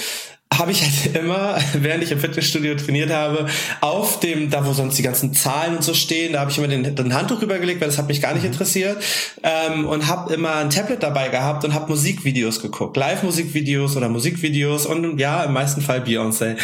habe 0.58 0.72
ich 0.72 0.82
halt 0.82 1.16
immer, 1.22 1.58
während 1.74 2.02
ich 2.04 2.12
im 2.12 2.18
Fitnessstudio 2.18 2.74
trainiert 2.74 3.10
habe, 3.10 3.46
auf 3.80 4.20
dem, 4.20 4.50
da 4.50 4.66
wo 4.66 4.72
sonst 4.72 4.98
die 4.98 5.02
ganzen 5.02 5.34
Zahlen 5.34 5.76
und 5.76 5.84
so 5.84 5.94
stehen, 5.94 6.32
da 6.32 6.40
habe 6.40 6.50
ich 6.50 6.58
immer 6.58 6.68
den, 6.68 6.94
den 6.94 7.14
Handtuch 7.14 7.42
rübergelegt, 7.42 7.80
weil 7.80 7.88
das 7.88 7.98
hat 7.98 8.08
mich 8.08 8.20
gar 8.20 8.32
nicht 8.34 8.44
mhm. 8.44 8.52
interessiert 8.52 9.02
ähm, 9.42 9.86
und 9.86 10.06
habe 10.06 10.32
immer 10.34 10.56
ein 10.56 10.70
Tablet 10.70 11.02
dabei 11.02 11.28
gehabt 11.28 11.64
und 11.64 11.74
habe 11.74 11.88
Musikvideos 11.90 12.60
geguckt, 12.60 12.96
Live-Musikvideos 12.96 13.96
oder 13.96 14.08
Musikvideos 14.08 14.86
und 14.86 15.18
ja, 15.18 15.44
im 15.44 15.52
meisten 15.52 15.80
Fall 15.80 16.00
Beyoncé. 16.00 16.56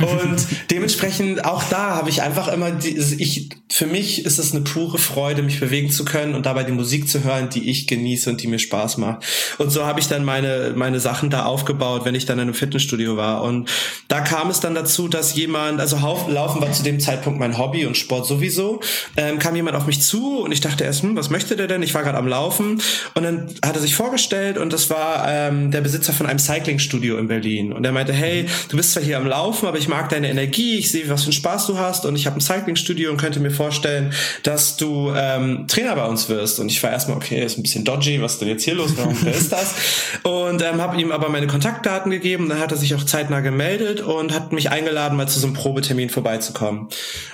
Und 0.00 0.46
dementsprechend 0.70 1.44
auch 1.44 1.62
da 1.64 1.96
habe 1.96 2.10
ich 2.10 2.22
einfach 2.22 2.48
immer, 2.48 2.70
die, 2.70 2.96
ich 2.96 3.50
für 3.70 3.86
mich 3.86 4.24
ist 4.24 4.38
es 4.38 4.52
eine 4.52 4.62
pure 4.62 4.98
Freude, 4.98 5.42
mich 5.42 5.60
bewegen 5.60 5.90
zu 5.90 6.04
können 6.04 6.34
und 6.34 6.46
dabei 6.46 6.64
die 6.64 6.72
Musik 6.72 7.08
zu 7.08 7.22
hören, 7.24 7.48
die 7.50 7.70
ich 7.70 7.86
genieße 7.86 8.28
und 8.28 8.42
die 8.42 8.46
mir 8.46 8.58
Spaß 8.58 8.98
macht. 8.98 9.24
Und 9.58 9.70
so 9.70 9.84
habe 9.84 10.00
ich 10.00 10.08
dann 10.08 10.24
meine 10.24 10.72
meine 10.74 11.00
Sachen 11.00 11.30
da 11.30 11.44
aufgebaut, 11.44 12.04
wenn 12.04 12.14
ich 12.14 12.26
dann 12.26 12.38
in 12.38 12.42
einem 12.42 12.54
Fitnessstudio 12.54 13.16
war 13.16 13.39
und 13.42 13.70
da 14.08 14.20
kam 14.20 14.50
es 14.50 14.60
dann 14.60 14.74
dazu, 14.74 15.08
dass 15.08 15.34
jemand, 15.34 15.80
also 15.80 15.96
Laufen 16.28 16.60
war 16.60 16.72
zu 16.72 16.82
dem 16.82 17.00
Zeitpunkt 17.00 17.38
mein 17.38 17.58
Hobby 17.58 17.86
und 17.86 17.96
Sport 17.96 18.26
sowieso, 18.26 18.80
ähm, 19.16 19.38
kam 19.38 19.56
jemand 19.56 19.76
auf 19.76 19.86
mich 19.86 20.02
zu 20.02 20.40
und 20.40 20.52
ich 20.52 20.60
dachte 20.60 20.84
erst, 20.84 21.02
hm, 21.02 21.16
was 21.16 21.30
möchte 21.30 21.56
der 21.56 21.66
denn? 21.66 21.82
Ich 21.82 21.94
war 21.94 22.02
gerade 22.02 22.18
am 22.18 22.28
Laufen 22.28 22.80
und 23.14 23.22
dann 23.22 23.48
hat 23.64 23.76
er 23.76 23.80
sich 23.80 23.94
vorgestellt 23.94 24.58
und 24.58 24.72
das 24.72 24.90
war 24.90 25.24
ähm, 25.28 25.70
der 25.70 25.80
Besitzer 25.80 26.12
von 26.12 26.26
einem 26.26 26.38
Cyclingstudio 26.38 27.18
in 27.18 27.28
Berlin 27.28 27.72
und 27.72 27.84
er 27.84 27.92
meinte, 27.92 28.12
hey, 28.12 28.46
du 28.68 28.76
bist 28.76 28.92
zwar 28.92 29.02
hier 29.02 29.16
am 29.16 29.26
Laufen, 29.26 29.66
aber 29.66 29.78
ich 29.78 29.88
mag 29.88 30.08
deine 30.08 30.30
Energie, 30.30 30.78
ich 30.78 30.90
sehe, 30.90 31.08
was 31.08 31.22
für 31.22 31.26
einen 31.26 31.32
Spaß 31.32 31.66
du 31.66 31.78
hast 31.78 32.04
und 32.06 32.16
ich 32.16 32.26
habe 32.26 32.36
ein 32.36 32.40
Cyclingstudio 32.40 33.10
und 33.10 33.16
könnte 33.16 33.40
mir 33.40 33.50
vorstellen, 33.50 34.12
dass 34.42 34.76
du 34.76 35.12
ähm, 35.16 35.66
Trainer 35.68 35.96
bei 35.96 36.04
uns 36.06 36.28
wirst. 36.28 36.60
Und 36.60 36.70
ich 36.70 36.82
war 36.82 36.90
erstmal, 36.90 37.16
okay, 37.16 37.44
ist 37.44 37.58
ein 37.58 37.62
bisschen 37.62 37.84
dodgy, 37.84 38.20
was 38.20 38.34
ist 38.34 38.40
denn 38.40 38.48
jetzt 38.48 38.64
hier 38.64 38.74
los? 38.74 38.92
Warum 38.96 39.16
wer 39.22 39.34
ist 39.34 39.52
das? 39.52 39.74
Und 40.22 40.62
ähm, 40.62 40.80
habe 40.80 41.00
ihm 41.00 41.12
aber 41.12 41.28
meine 41.28 41.46
Kontaktdaten 41.46 42.10
gegeben. 42.10 42.48
Dann 42.48 42.58
hat 42.58 42.72
er 42.72 42.78
sich 42.78 42.94
auch 42.94 43.04
Zeit 43.04 43.29
zeitnah 43.30 43.40
gemeldet 43.40 44.00
und 44.00 44.32
hat 44.32 44.52
mich 44.52 44.70
eingeladen, 44.70 45.16
mal 45.16 45.28
zu 45.28 45.38
so 45.38 45.46
einem 45.46 45.54
Probetermin 45.54 46.10
vorbeizukommen. 46.10 46.88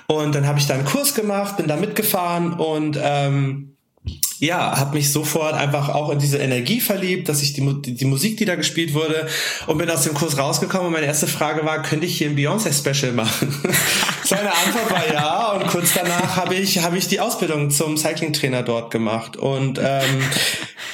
Und 0.06 0.34
dann 0.34 0.46
habe 0.46 0.58
ich 0.58 0.66
da 0.66 0.74
einen 0.74 0.84
Kurs 0.84 1.14
gemacht, 1.14 1.56
bin 1.56 1.66
da 1.66 1.76
mitgefahren 1.76 2.52
und 2.52 2.98
ähm, 3.02 3.72
ja, 4.38 4.78
habe 4.78 4.94
mich 4.94 5.10
sofort 5.10 5.54
einfach 5.54 5.88
auch 5.88 6.10
in 6.10 6.18
diese 6.18 6.36
Energie 6.36 6.80
verliebt, 6.80 7.28
dass 7.28 7.42
ich 7.42 7.54
die, 7.54 7.82
die, 7.82 7.94
die, 7.94 8.04
Musik, 8.04 8.36
die 8.36 8.44
da 8.44 8.54
gespielt 8.54 8.92
wurde, 8.92 9.26
und 9.66 9.78
bin 9.78 9.90
aus 9.90 10.02
dem 10.02 10.12
Kurs 10.12 10.36
rausgekommen 10.36 10.88
und 10.88 10.92
meine 10.92 11.06
erste 11.06 11.26
Frage 11.26 11.64
war, 11.64 11.82
könnte 11.82 12.06
ich 12.06 12.18
hier 12.18 12.28
ein 12.28 12.36
Beyoncé-Special 12.36 13.12
machen? 13.12 13.54
Seine 14.26 14.50
Antwort 14.50 14.90
war 14.90 15.12
ja 15.12 15.52
und 15.52 15.68
kurz 15.68 15.94
danach 15.94 16.36
habe 16.36 16.56
ich, 16.56 16.82
hab 16.82 16.94
ich 16.94 17.06
die 17.06 17.20
Ausbildung 17.20 17.70
zum 17.70 17.96
Cycling-Trainer 17.96 18.64
dort 18.64 18.90
gemacht 18.90 19.36
und 19.36 19.78
ähm, 19.78 20.24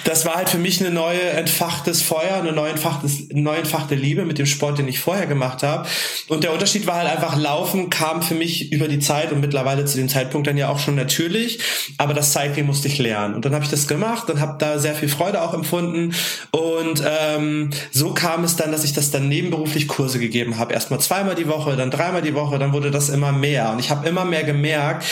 das 0.05 0.27
war 0.27 0.35
halt 0.35 0.49
für 0.49 0.59
mich 0.59 0.81
eine 0.81 0.91
neue 0.91 1.21
entfachtes 1.21 2.03
Feuer, 2.03 2.35
eine 2.35 2.53
neue 2.53 2.71
entfachtes, 2.71 3.29
neu 3.33 3.57
entfachte 3.57 3.95
Liebe 3.95 4.25
mit 4.25 4.39
dem 4.39 4.47
Sport, 4.47 4.79
den 4.79 4.89
ich 4.89 4.99
vorher 4.99 5.27
gemacht 5.27 5.63
habe. 5.63 5.89
Und 6.29 6.45
der 6.45 6.53
Unterschied 6.53 6.87
war 6.87 6.97
halt 6.97 7.09
einfach, 7.09 7.37
Laufen 7.37 7.89
kam 7.89 8.23
für 8.23 8.35
mich 8.35 8.73
über 8.73 8.89
die 8.89 8.99
Zeit 8.99 9.33
und 9.33 9.41
mittlerweile 9.41 9.85
zu 9.85 9.97
dem 9.97 10.09
Zeitpunkt 10.09 10.47
dann 10.47 10.57
ja 10.57 10.69
auch 10.69 10.79
schon 10.79 10.97
natürlich, 10.97 11.61
aber 11.99 12.15
das 12.15 12.33
Cycling 12.33 12.67
musste 12.67 12.89
ich 12.89 12.99
lernen. 12.99 13.35
Und 13.35 13.45
dann 13.45 13.55
habe 13.55 13.65
ich 13.65 13.71
das 13.71 13.87
gemacht 13.87 14.29
und 14.29 14.41
habe 14.41 14.57
da 14.59 14.79
sehr 14.79 14.95
viel 14.95 15.09
Freude 15.09 15.41
auch 15.41 15.55
empfunden. 15.55 16.15
Und 16.51 17.03
ähm, 17.07 17.71
so 17.93 18.13
kam 18.13 18.45
es 18.45 18.57
dann, 18.57 18.73
dass 18.73 18.85
ich 18.85 18.93
das 18.93 19.11
dann 19.11 19.29
nebenberuflich 19.29 19.87
Kurse 19.87 20.19
gegeben 20.19 20.59
habe. 20.59 20.75
Erstmal 20.75 21.01
zweimal 21.01 21.37
die 21.37 21.49
Woche, 21.49 21.77
dann 21.77 21.91
dreimal 21.91 22.23
die 22.23 22.35
Woche, 22.35 22.59
dann 22.59 22.73
wurde 22.73 22.91
das 22.91 23.09
immer 23.09 23.22
mehr. 23.31 23.71
Und 23.71 23.79
ich 23.79 23.91
habe 23.91 24.09
immer 24.09 24.25
mehr 24.25 24.43
gemerkt, 24.43 25.05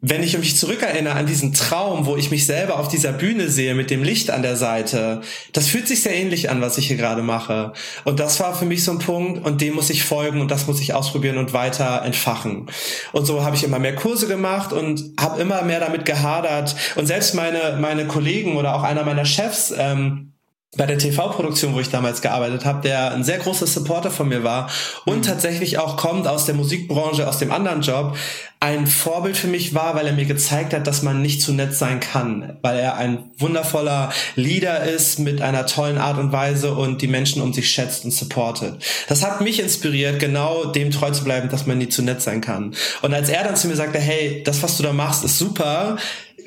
wenn 0.00 0.22
ich 0.22 0.38
mich 0.38 0.56
zurückerinnere 0.56 1.14
an 1.14 1.26
diesen 1.26 1.54
Traum, 1.54 2.06
wo 2.06 2.16
ich 2.16 2.30
mich 2.30 2.46
selber 2.46 2.78
auf 2.78 2.86
dieser 2.86 3.12
Bühne 3.12 3.48
sehe 3.48 3.74
mit 3.74 3.90
dem 3.90 4.04
Licht 4.04 4.30
an 4.30 4.42
der 4.42 4.54
Seite, 4.54 5.22
das 5.52 5.66
fühlt 5.66 5.88
sich 5.88 6.02
sehr 6.02 6.14
ähnlich 6.14 6.50
an, 6.50 6.60
was 6.60 6.78
ich 6.78 6.86
hier 6.86 6.96
gerade 6.96 7.22
mache. 7.22 7.72
Und 8.04 8.20
das 8.20 8.38
war 8.38 8.54
für 8.54 8.64
mich 8.64 8.84
so 8.84 8.92
ein 8.92 9.00
Punkt 9.00 9.44
und 9.44 9.60
dem 9.60 9.74
muss 9.74 9.90
ich 9.90 10.04
folgen 10.04 10.40
und 10.40 10.52
das 10.52 10.68
muss 10.68 10.80
ich 10.80 10.94
ausprobieren 10.94 11.36
und 11.36 11.52
weiter 11.52 12.02
entfachen. 12.04 12.70
Und 13.12 13.26
so 13.26 13.44
habe 13.44 13.56
ich 13.56 13.64
immer 13.64 13.80
mehr 13.80 13.96
Kurse 13.96 14.28
gemacht 14.28 14.72
und 14.72 15.02
habe 15.18 15.40
immer 15.40 15.62
mehr 15.62 15.80
damit 15.80 16.04
gehadert. 16.04 16.76
Und 16.94 17.06
selbst 17.06 17.34
meine, 17.34 17.78
meine 17.80 18.06
Kollegen 18.06 18.56
oder 18.56 18.76
auch 18.76 18.84
einer 18.84 19.02
meiner 19.02 19.24
Chefs, 19.24 19.74
ähm, 19.76 20.32
bei 20.76 20.84
der 20.84 20.98
TV-Produktion, 20.98 21.74
wo 21.74 21.80
ich 21.80 21.88
damals 21.88 22.20
gearbeitet 22.20 22.66
habe, 22.66 22.82
der 22.82 23.12
ein 23.12 23.24
sehr 23.24 23.38
großer 23.38 23.66
Supporter 23.66 24.10
von 24.10 24.28
mir 24.28 24.44
war 24.44 24.70
und 25.06 25.18
mhm. 25.18 25.22
tatsächlich 25.22 25.78
auch 25.78 25.96
kommt 25.96 26.28
aus 26.28 26.44
der 26.44 26.54
Musikbranche, 26.54 27.26
aus 27.26 27.38
dem 27.38 27.50
anderen 27.50 27.80
Job, 27.80 28.16
ein 28.60 28.86
Vorbild 28.86 29.36
für 29.36 29.46
mich 29.46 29.74
war, 29.74 29.94
weil 29.94 30.06
er 30.06 30.12
mir 30.12 30.24
gezeigt 30.26 30.74
hat, 30.74 30.86
dass 30.86 31.02
man 31.02 31.22
nicht 31.22 31.40
zu 31.40 31.52
nett 31.52 31.74
sein 31.74 32.00
kann, 32.00 32.58
weil 32.60 32.78
er 32.78 32.96
ein 32.96 33.30
wundervoller 33.38 34.10
Leader 34.34 34.82
ist 34.82 35.20
mit 35.20 35.40
einer 35.40 35.64
tollen 35.64 35.96
Art 35.96 36.18
und 36.18 36.32
Weise 36.32 36.74
und 36.74 37.00
die 37.00 37.06
Menschen 37.06 37.40
um 37.40 37.52
sich 37.54 37.70
schätzt 37.70 38.04
und 38.04 38.10
supportet. 38.10 38.84
Das 39.08 39.24
hat 39.24 39.40
mich 39.40 39.60
inspiriert, 39.60 40.18
genau 40.18 40.66
dem 40.66 40.90
treu 40.90 41.12
zu 41.12 41.24
bleiben, 41.24 41.48
dass 41.48 41.66
man 41.66 41.78
nie 41.78 41.88
zu 41.88 42.02
nett 42.02 42.20
sein 42.20 42.40
kann. 42.40 42.74
Und 43.00 43.14
als 43.14 43.28
er 43.28 43.44
dann 43.44 43.56
zu 43.56 43.68
mir 43.68 43.76
sagte, 43.76 44.00
hey, 44.00 44.42
das, 44.44 44.62
was 44.62 44.76
du 44.76 44.82
da 44.82 44.92
machst, 44.92 45.24
ist 45.24 45.38
super, 45.38 45.96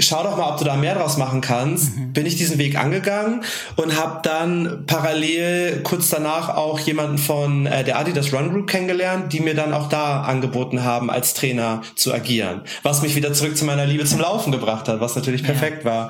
schau 0.01 0.23
doch 0.23 0.37
mal, 0.37 0.49
ob 0.51 0.57
du 0.57 0.65
da 0.65 0.75
mehr 0.75 0.95
draus 0.95 1.17
machen 1.17 1.41
kannst, 1.41 1.97
mhm. 1.97 2.13
bin 2.13 2.25
ich 2.25 2.35
diesen 2.35 2.57
Weg 2.57 2.77
angegangen 2.77 3.43
und 3.75 3.97
habe 3.97 4.19
dann 4.23 4.83
parallel 4.87 5.81
kurz 5.83 6.09
danach 6.09 6.49
auch 6.49 6.79
jemanden 6.79 7.17
von 7.17 7.65
äh, 7.65 7.83
der 7.83 7.97
Adidas 7.99 8.33
Run 8.33 8.51
Group 8.51 8.67
kennengelernt, 8.67 9.33
die 9.33 9.39
mir 9.39 9.55
dann 9.55 9.73
auch 9.73 9.89
da 9.89 10.21
angeboten 10.21 10.83
haben, 10.83 11.09
als 11.09 11.33
Trainer 11.33 11.81
zu 11.95 12.13
agieren, 12.13 12.61
was 12.83 13.01
mich 13.01 13.15
wieder 13.15 13.33
zurück 13.33 13.57
zu 13.57 13.65
meiner 13.65 13.85
Liebe 13.85 14.05
zum 14.05 14.19
Laufen 14.19 14.51
gebracht 14.51 14.87
hat, 14.87 14.99
was 14.99 15.15
natürlich 15.15 15.43
perfekt 15.43 15.85
ja. 15.85 15.91
war. 15.91 16.09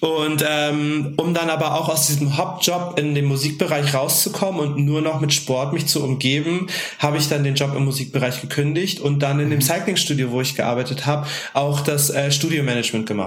Und 0.00 0.42
ähm, 0.48 1.12
um 1.16 1.34
dann 1.34 1.50
aber 1.50 1.74
auch 1.78 1.90
aus 1.90 2.06
diesem 2.06 2.38
Hauptjob 2.38 2.98
in 2.98 3.14
den 3.14 3.26
Musikbereich 3.26 3.92
rauszukommen 3.94 4.60
und 4.60 4.84
nur 4.84 5.02
noch 5.02 5.20
mit 5.20 5.32
Sport 5.32 5.74
mich 5.74 5.86
zu 5.86 6.02
umgeben, 6.02 6.68
habe 6.98 7.18
ich 7.18 7.28
dann 7.28 7.44
den 7.44 7.54
Job 7.54 7.74
im 7.76 7.84
Musikbereich 7.84 8.40
gekündigt 8.40 9.00
und 9.00 9.18
dann 9.20 9.40
in 9.40 9.50
dem 9.50 9.58
mhm. 9.58 9.62
Cyclingstudio, 9.62 10.30
wo 10.30 10.40
ich 10.40 10.56
gearbeitet 10.56 11.04
habe, 11.04 11.26
auch 11.52 11.80
das 11.80 12.08
äh, 12.08 12.30
Studiomanagement 12.32 13.06
gemacht. 13.06 13.19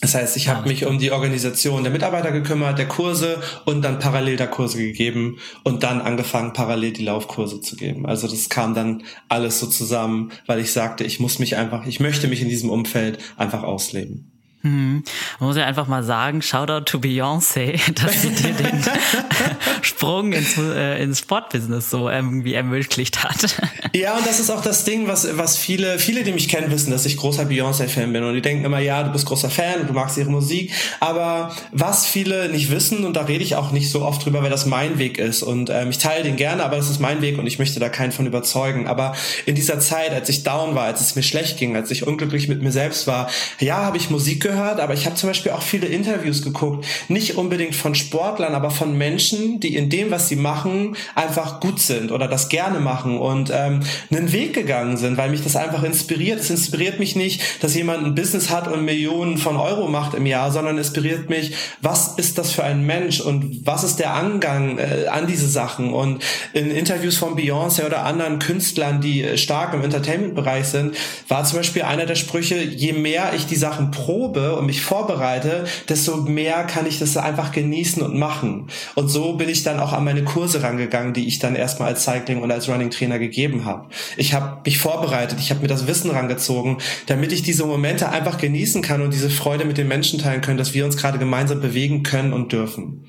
Das 0.00 0.14
heißt, 0.14 0.36
ich 0.36 0.48
habe 0.48 0.68
mich 0.68 0.84
um 0.84 0.98
die 0.98 1.12
Organisation 1.12 1.82
der 1.82 1.90
Mitarbeiter 1.90 2.30
gekümmert, 2.30 2.78
der 2.78 2.88
Kurse 2.88 3.40
und 3.64 3.80
dann 3.82 3.98
parallel 3.98 4.36
da 4.36 4.46
Kurse 4.46 4.76
gegeben 4.76 5.38
und 5.62 5.82
dann 5.82 6.02
angefangen, 6.02 6.52
parallel 6.52 6.92
die 6.92 7.04
Laufkurse 7.04 7.62
zu 7.62 7.74
geben. 7.76 8.04
Also 8.04 8.28
das 8.28 8.50
kam 8.50 8.74
dann 8.74 9.04
alles 9.30 9.60
so 9.60 9.66
zusammen, 9.66 10.30
weil 10.46 10.58
ich 10.60 10.72
sagte, 10.72 11.04
ich 11.04 11.20
muss 11.20 11.38
mich 11.38 11.56
einfach, 11.56 11.86
ich 11.86 12.00
möchte 12.00 12.28
mich 12.28 12.42
in 12.42 12.50
diesem 12.50 12.68
Umfeld 12.68 13.18
einfach 13.38 13.62
ausleben. 13.62 14.33
Hm. 14.64 15.04
Man 15.40 15.48
muss 15.48 15.58
ja 15.58 15.66
einfach 15.66 15.88
mal 15.88 16.02
sagen, 16.02 16.40
Shoutout 16.40 16.86
to 16.86 16.98
Beyoncé, 16.98 17.78
dass 18.02 18.22
sie 18.22 18.30
dir 18.30 18.54
den 18.54 18.82
Sprung 19.82 20.32
ins, 20.32 20.56
äh, 20.56 21.02
ins 21.02 21.18
Sportbusiness 21.18 21.90
so 21.90 22.08
irgendwie 22.08 22.54
ermöglicht 22.54 23.22
hat. 23.22 23.56
Ja, 23.94 24.16
und 24.16 24.26
das 24.26 24.40
ist 24.40 24.50
auch 24.50 24.60
das 24.60 24.82
Ding, 24.82 25.06
was, 25.06 25.38
was 25.38 25.56
viele, 25.56 26.00
viele, 26.00 26.24
die 26.24 26.32
mich 26.32 26.48
kennen, 26.48 26.68
wissen, 26.72 26.90
dass 26.90 27.06
ich 27.06 27.16
großer 27.16 27.44
Beyoncé-Fan 27.44 28.12
bin. 28.12 28.24
Und 28.24 28.34
die 28.34 28.42
denken 28.42 28.64
immer, 28.64 28.80
ja, 28.80 29.04
du 29.04 29.12
bist 29.12 29.24
großer 29.24 29.50
Fan 29.50 29.82
und 29.82 29.88
du 29.88 29.92
magst 29.92 30.16
ihre 30.16 30.30
Musik. 30.30 30.72
Aber 30.98 31.54
was 31.70 32.04
viele 32.04 32.48
nicht 32.48 32.72
wissen, 32.72 33.04
und 33.04 33.14
da 33.14 33.22
rede 33.22 33.44
ich 33.44 33.54
auch 33.54 33.70
nicht 33.70 33.92
so 33.92 34.02
oft 34.02 34.24
drüber, 34.24 34.42
weil 34.42 34.50
das 34.50 34.66
mein 34.66 34.98
Weg 34.98 35.18
ist. 35.18 35.44
Und 35.44 35.70
ähm, 35.70 35.90
ich 35.90 35.98
teile 35.98 36.24
den 36.24 36.34
gerne, 36.34 36.64
aber 36.64 36.74
das 36.74 36.90
ist 36.90 36.98
mein 36.98 37.22
Weg 37.22 37.38
und 37.38 37.46
ich 37.46 37.60
möchte 37.60 37.78
da 37.78 37.88
keinen 37.88 38.10
von 38.10 38.26
überzeugen. 38.26 38.88
Aber 38.88 39.14
in 39.46 39.54
dieser 39.54 39.78
Zeit, 39.78 40.10
als 40.10 40.28
ich 40.28 40.42
down 40.42 40.74
war, 40.74 40.86
als 40.86 41.00
es 41.00 41.14
mir 41.14 41.22
schlecht 41.22 41.56
ging, 41.56 41.76
als 41.76 41.92
ich 41.92 42.04
unglücklich 42.04 42.48
mit 42.48 42.62
mir 42.62 42.72
selbst 42.72 43.06
war, 43.06 43.30
ja, 43.60 43.76
habe 43.76 43.96
ich 43.96 44.10
Musik 44.10 44.42
gehört 44.42 44.53
gehört, 44.54 44.80
aber 44.80 44.94
ich 44.94 45.06
habe 45.06 45.16
zum 45.16 45.28
Beispiel 45.28 45.52
auch 45.52 45.62
viele 45.62 45.86
Interviews 45.86 46.42
geguckt, 46.42 46.86
nicht 47.08 47.36
unbedingt 47.36 47.74
von 47.74 47.94
Sportlern, 47.94 48.54
aber 48.54 48.70
von 48.70 48.96
Menschen, 48.96 49.60
die 49.60 49.74
in 49.74 49.90
dem, 49.90 50.10
was 50.10 50.28
sie 50.28 50.36
machen, 50.36 50.96
einfach 51.14 51.60
gut 51.60 51.80
sind 51.80 52.12
oder 52.12 52.28
das 52.28 52.48
gerne 52.48 52.80
machen 52.80 53.18
und 53.18 53.50
ähm, 53.52 53.80
einen 54.10 54.32
Weg 54.32 54.54
gegangen 54.54 54.96
sind, 54.96 55.16
weil 55.16 55.30
mich 55.30 55.42
das 55.42 55.56
einfach 55.56 55.82
inspiriert. 55.82 56.40
Es 56.40 56.50
inspiriert 56.50 56.98
mich 56.98 57.16
nicht, 57.16 57.62
dass 57.62 57.74
jemand 57.74 58.04
ein 58.04 58.14
Business 58.14 58.50
hat 58.50 58.68
und 58.68 58.84
Millionen 58.84 59.38
von 59.38 59.56
Euro 59.56 59.88
macht 59.88 60.14
im 60.14 60.26
Jahr, 60.26 60.52
sondern 60.52 60.78
inspiriert 60.78 61.28
mich, 61.28 61.54
was 61.82 62.14
ist 62.16 62.38
das 62.38 62.52
für 62.52 62.64
ein 62.64 62.84
Mensch 62.86 63.20
und 63.20 63.66
was 63.66 63.84
ist 63.84 63.98
der 63.98 64.14
Angang 64.14 64.78
äh, 64.78 65.06
an 65.08 65.26
diese 65.26 65.48
Sachen. 65.48 65.92
Und 65.92 66.22
in 66.52 66.70
Interviews 66.70 67.16
von 67.16 67.36
Beyoncé 67.36 67.84
oder 67.84 68.04
anderen 68.04 68.38
Künstlern, 68.38 69.00
die 69.00 69.22
äh, 69.22 69.36
stark 69.36 69.74
im 69.74 69.82
Entertainment-Bereich 69.82 70.66
sind, 70.66 70.96
war 71.28 71.44
zum 71.44 71.58
Beispiel 71.58 71.82
einer 71.82 72.06
der 72.06 72.14
Sprüche, 72.14 72.62
je 72.62 72.92
mehr 72.92 73.32
ich 73.34 73.46
die 73.46 73.56
Sachen 73.56 73.90
probe, 73.90 74.43
und 74.52 74.66
mich 74.66 74.82
vorbereite, 74.82 75.64
desto 75.88 76.16
mehr 76.18 76.64
kann 76.64 76.86
ich 76.86 76.98
das 76.98 77.16
einfach 77.16 77.52
genießen 77.52 78.02
und 78.02 78.16
machen. 78.18 78.68
Und 78.94 79.08
so 79.08 79.36
bin 79.36 79.48
ich 79.48 79.62
dann 79.62 79.80
auch 79.80 79.92
an 79.92 80.04
meine 80.04 80.24
Kurse 80.24 80.62
rangegangen, 80.62 81.14
die 81.14 81.26
ich 81.26 81.38
dann 81.38 81.56
erstmal 81.56 81.88
als 81.88 82.04
Cycling 82.04 82.42
und 82.42 82.50
als 82.50 82.68
Running 82.68 82.90
Trainer 82.90 83.18
gegeben 83.18 83.64
habe. 83.64 83.88
Ich 84.16 84.34
habe 84.34 84.60
mich 84.64 84.78
vorbereitet, 84.78 85.38
ich 85.40 85.50
habe 85.50 85.60
mir 85.60 85.68
das 85.68 85.86
Wissen 85.86 86.10
rangezogen, 86.10 86.78
damit 87.06 87.32
ich 87.32 87.42
diese 87.42 87.64
Momente 87.64 88.10
einfach 88.10 88.38
genießen 88.38 88.82
kann 88.82 89.02
und 89.02 89.12
diese 89.12 89.30
Freude 89.30 89.64
mit 89.64 89.78
den 89.78 89.88
Menschen 89.88 90.18
teilen 90.18 90.40
können, 90.40 90.58
dass 90.58 90.74
wir 90.74 90.84
uns 90.84 90.96
gerade 90.96 91.18
gemeinsam 91.18 91.60
bewegen 91.60 92.02
können 92.02 92.32
und 92.32 92.52
dürfen. 92.52 93.06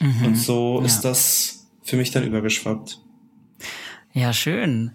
Mhm. 0.00 0.24
Und 0.24 0.36
so 0.36 0.80
ja. 0.80 0.86
ist 0.86 1.02
das 1.02 1.66
für 1.82 1.96
mich 1.96 2.10
dann 2.10 2.24
übergeschwappt. 2.24 3.00
Ja, 4.12 4.32
schön. 4.32 4.92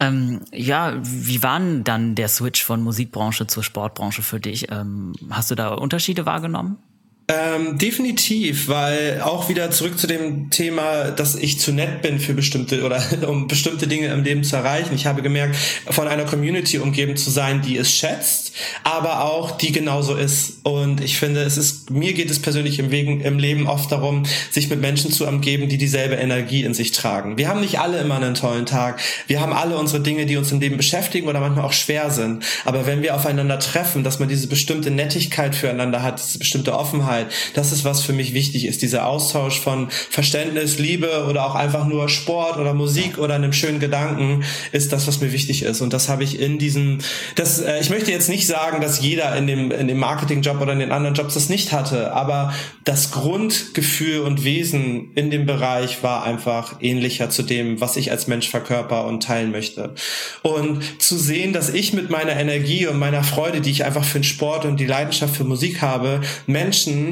Ähm, 0.00 0.40
ja, 0.52 0.94
wie 1.02 1.42
war 1.42 1.58
denn 1.58 1.84
dann 1.84 2.14
der 2.14 2.28
Switch 2.28 2.64
von 2.64 2.82
Musikbranche 2.82 3.46
zur 3.46 3.62
Sportbranche 3.62 4.22
für 4.22 4.40
dich? 4.40 4.70
Ähm, 4.70 5.12
hast 5.30 5.50
du 5.50 5.54
da 5.54 5.74
Unterschiede 5.74 6.26
wahrgenommen? 6.26 6.78
Ähm, 7.26 7.78
definitiv, 7.78 8.68
weil 8.68 9.22
auch 9.22 9.48
wieder 9.48 9.70
zurück 9.70 9.98
zu 9.98 10.06
dem 10.06 10.50
Thema, 10.50 11.10
dass 11.10 11.34
ich 11.34 11.58
zu 11.58 11.72
nett 11.72 12.02
bin 12.02 12.20
für 12.20 12.34
bestimmte 12.34 12.84
oder 12.84 13.02
um 13.26 13.48
bestimmte 13.48 13.86
Dinge 13.86 14.08
im 14.08 14.24
Leben 14.24 14.44
zu 14.44 14.56
erreichen. 14.56 14.94
Ich 14.94 15.06
habe 15.06 15.22
gemerkt, 15.22 15.56
von 15.88 16.06
einer 16.06 16.24
Community 16.24 16.78
umgeben 16.78 17.16
zu 17.16 17.30
sein, 17.30 17.62
die 17.62 17.78
es 17.78 17.90
schätzt, 17.90 18.52
aber 18.82 19.24
auch 19.24 19.52
die 19.52 19.72
genauso 19.72 20.16
ist. 20.16 20.58
Und 20.64 21.02
ich 21.02 21.18
finde, 21.18 21.40
es 21.40 21.56
ist, 21.56 21.88
mir 21.88 22.12
geht 22.12 22.30
es 22.30 22.42
persönlich 22.42 22.78
im, 22.78 22.90
Wegen, 22.90 23.22
im 23.22 23.38
Leben 23.38 23.68
oft 23.68 23.90
darum, 23.90 24.26
sich 24.50 24.68
mit 24.68 24.82
Menschen 24.82 25.10
zu 25.10 25.26
umgeben, 25.26 25.70
die 25.70 25.78
dieselbe 25.78 26.16
Energie 26.16 26.62
in 26.62 26.74
sich 26.74 26.92
tragen. 26.92 27.38
Wir 27.38 27.48
haben 27.48 27.62
nicht 27.62 27.78
alle 27.78 28.00
immer 28.00 28.16
einen 28.16 28.34
tollen 28.34 28.66
Tag. 28.66 29.00
Wir 29.28 29.40
haben 29.40 29.54
alle 29.54 29.78
unsere 29.78 30.02
Dinge, 30.02 30.26
die 30.26 30.36
uns 30.36 30.52
im 30.52 30.60
Leben 30.60 30.76
beschäftigen 30.76 31.26
oder 31.26 31.40
manchmal 31.40 31.64
auch 31.64 31.72
schwer 31.72 32.10
sind. 32.10 32.44
Aber 32.66 32.84
wenn 32.84 33.00
wir 33.00 33.14
aufeinander 33.14 33.58
treffen, 33.60 34.04
dass 34.04 34.18
man 34.18 34.28
diese 34.28 34.46
bestimmte 34.46 34.90
Nettigkeit 34.90 35.54
füreinander 35.54 36.02
hat, 36.02 36.22
diese 36.22 36.38
bestimmte 36.38 36.76
Offenheit, 36.76 37.13
Offenheit. 37.14 37.32
Das 37.54 37.72
ist, 37.72 37.84
was 37.84 38.02
für 38.02 38.12
mich 38.12 38.34
wichtig 38.34 38.66
ist. 38.66 38.82
Dieser 38.82 39.06
Austausch 39.06 39.60
von 39.60 39.88
Verständnis, 40.10 40.78
Liebe 40.78 41.26
oder 41.28 41.46
auch 41.46 41.54
einfach 41.54 41.86
nur 41.86 42.08
Sport 42.08 42.58
oder 42.58 42.74
Musik 42.74 43.18
oder 43.18 43.34
einem 43.34 43.52
schönen 43.52 43.80
Gedanken 43.80 44.44
ist 44.72 44.92
das, 44.92 45.06
was 45.06 45.20
mir 45.20 45.32
wichtig 45.32 45.62
ist. 45.62 45.80
Und 45.80 45.92
das 45.92 46.08
habe 46.08 46.24
ich 46.24 46.40
in 46.40 46.58
diesem, 46.58 46.98
das, 47.36 47.60
äh, 47.60 47.80
ich 47.80 47.90
möchte 47.90 48.10
jetzt 48.10 48.28
nicht 48.28 48.46
sagen, 48.46 48.80
dass 48.80 49.00
jeder 49.00 49.34
in 49.36 49.46
dem, 49.46 49.70
in 49.70 49.88
dem 49.88 49.98
Marketingjob 49.98 50.60
oder 50.60 50.72
in 50.72 50.78
den 50.78 50.92
anderen 50.92 51.14
Jobs 51.14 51.34
das 51.34 51.48
nicht 51.48 51.72
hatte, 51.72 52.12
aber 52.12 52.54
das 52.84 53.10
Grundgefühl 53.10 54.20
und 54.20 54.44
Wesen 54.44 55.12
in 55.14 55.30
dem 55.30 55.46
Bereich 55.46 56.02
war 56.02 56.24
einfach 56.24 56.76
ähnlicher 56.80 57.30
zu 57.30 57.42
dem, 57.42 57.80
was 57.80 57.96
ich 57.96 58.10
als 58.10 58.26
Mensch 58.26 58.48
verkörper 58.48 59.06
und 59.06 59.22
teilen 59.22 59.50
möchte. 59.50 59.94
Und 60.42 60.82
zu 61.00 61.16
sehen, 61.16 61.52
dass 61.52 61.70
ich 61.70 61.92
mit 61.92 62.10
meiner 62.10 62.36
Energie 62.36 62.86
und 62.86 62.98
meiner 62.98 63.22
Freude, 63.22 63.60
die 63.60 63.70
ich 63.70 63.84
einfach 63.84 64.04
für 64.04 64.18
den 64.18 64.24
Sport 64.24 64.64
und 64.64 64.78
die 64.78 64.86
Leidenschaft 64.86 65.36
für 65.36 65.44
Musik 65.44 65.80
habe, 65.80 66.20
Menschen 66.46 67.03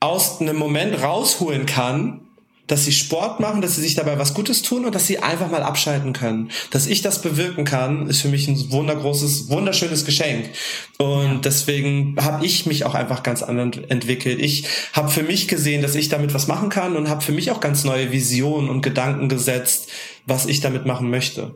aus 0.00 0.40
einem 0.40 0.56
Moment 0.56 1.02
rausholen 1.02 1.66
kann, 1.66 2.20
dass 2.68 2.84
sie 2.84 2.92
Sport 2.92 3.40
machen, 3.40 3.62
dass 3.62 3.74
sie 3.74 3.80
sich 3.80 3.94
dabei 3.94 4.18
was 4.18 4.34
Gutes 4.34 4.62
tun 4.62 4.84
und 4.84 4.94
dass 4.94 5.06
sie 5.06 5.18
einfach 5.18 5.50
mal 5.50 5.62
abschalten 5.62 6.12
können. 6.12 6.50
Dass 6.70 6.86
ich 6.86 7.00
das 7.00 7.22
bewirken 7.22 7.64
kann, 7.64 8.06
ist 8.08 8.20
für 8.20 8.28
mich 8.28 8.46
ein 8.46 8.70
wundergroßes, 8.70 9.48
wunderschönes 9.48 10.04
Geschenk. 10.04 10.50
Und 10.98 11.44
deswegen 11.44 12.14
habe 12.20 12.44
ich 12.44 12.66
mich 12.66 12.84
auch 12.84 12.94
einfach 12.94 13.22
ganz 13.22 13.42
anders 13.42 13.82
entwickelt. 13.88 14.38
Ich 14.40 14.66
habe 14.92 15.08
für 15.08 15.22
mich 15.22 15.48
gesehen, 15.48 15.80
dass 15.82 15.94
ich 15.94 16.10
damit 16.10 16.34
was 16.34 16.46
machen 16.46 16.68
kann 16.68 16.96
und 16.96 17.08
habe 17.08 17.22
für 17.22 17.32
mich 17.32 17.50
auch 17.50 17.60
ganz 17.60 17.84
neue 17.84 18.12
Visionen 18.12 18.68
und 18.68 18.82
Gedanken 18.82 19.30
gesetzt, 19.30 19.88
was 20.26 20.44
ich 20.44 20.60
damit 20.60 20.84
machen 20.84 21.08
möchte. 21.08 21.54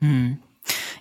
Hm. 0.00 0.38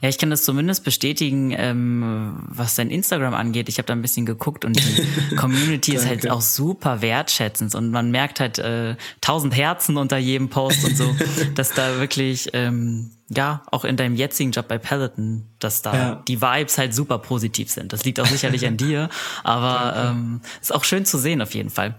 Ja, 0.02 0.10
ich 0.10 0.18
kann 0.18 0.32
das 0.32 0.44
zumindest 0.44 0.84
bestätigen, 0.84 1.54
ähm, 1.56 2.44
was 2.48 2.74
dein 2.74 2.90
Instagram 2.90 3.36
angeht. 3.36 3.70
Ich 3.70 3.78
habe 3.78 3.86
da 3.86 3.94
ein 3.94 4.02
bisschen 4.02 4.26
geguckt 4.26 4.66
und 4.66 4.76
die 4.76 5.36
Community 5.36 5.94
ist 5.94 6.08
halt 6.08 6.28
auch 6.30 6.42
super 6.42 7.04
wertschätzend 7.04 7.76
und 7.76 7.92
man 7.92 8.10
merkt 8.10 8.40
halt 8.40 8.58
äh, 8.58 8.96
tausend 9.22 9.56
Herzen 9.56 9.98
unter 9.98 10.18
jedem 10.18 10.50
Post 10.50 10.84
und 10.86 10.98
so, 10.98 11.16
dass 11.56 11.74
da 11.74 12.00
wirklich 12.00 12.50
ähm, 12.54 13.12
ja 13.30 13.62
auch 13.70 13.86
in 13.86 13.96
deinem 13.96 14.16
jetzigen 14.16 14.52
Job 14.52 14.68
bei 14.68 14.80
Peloton, 14.80 15.46
dass 15.60 15.84
da 15.84 15.94
ja. 15.94 16.24
die 16.28 16.42
Vibes 16.42 16.80
halt 16.80 16.96
super 16.96 17.20
positiv 17.20 17.70
sind. 17.70 17.94
Das 17.94 18.04
liegt 18.04 18.20
auch 18.20 18.26
sicherlich 18.26 18.66
an 18.66 18.78
dir, 18.78 19.08
aber 19.44 20.14
ähm, 20.14 20.42
ist 20.60 20.74
auch 20.74 20.84
schön 20.84 21.06
zu 21.06 21.20
sehen 21.20 21.44
auf 21.44 21.54
jeden 21.54 21.70
Fall. 21.70 21.96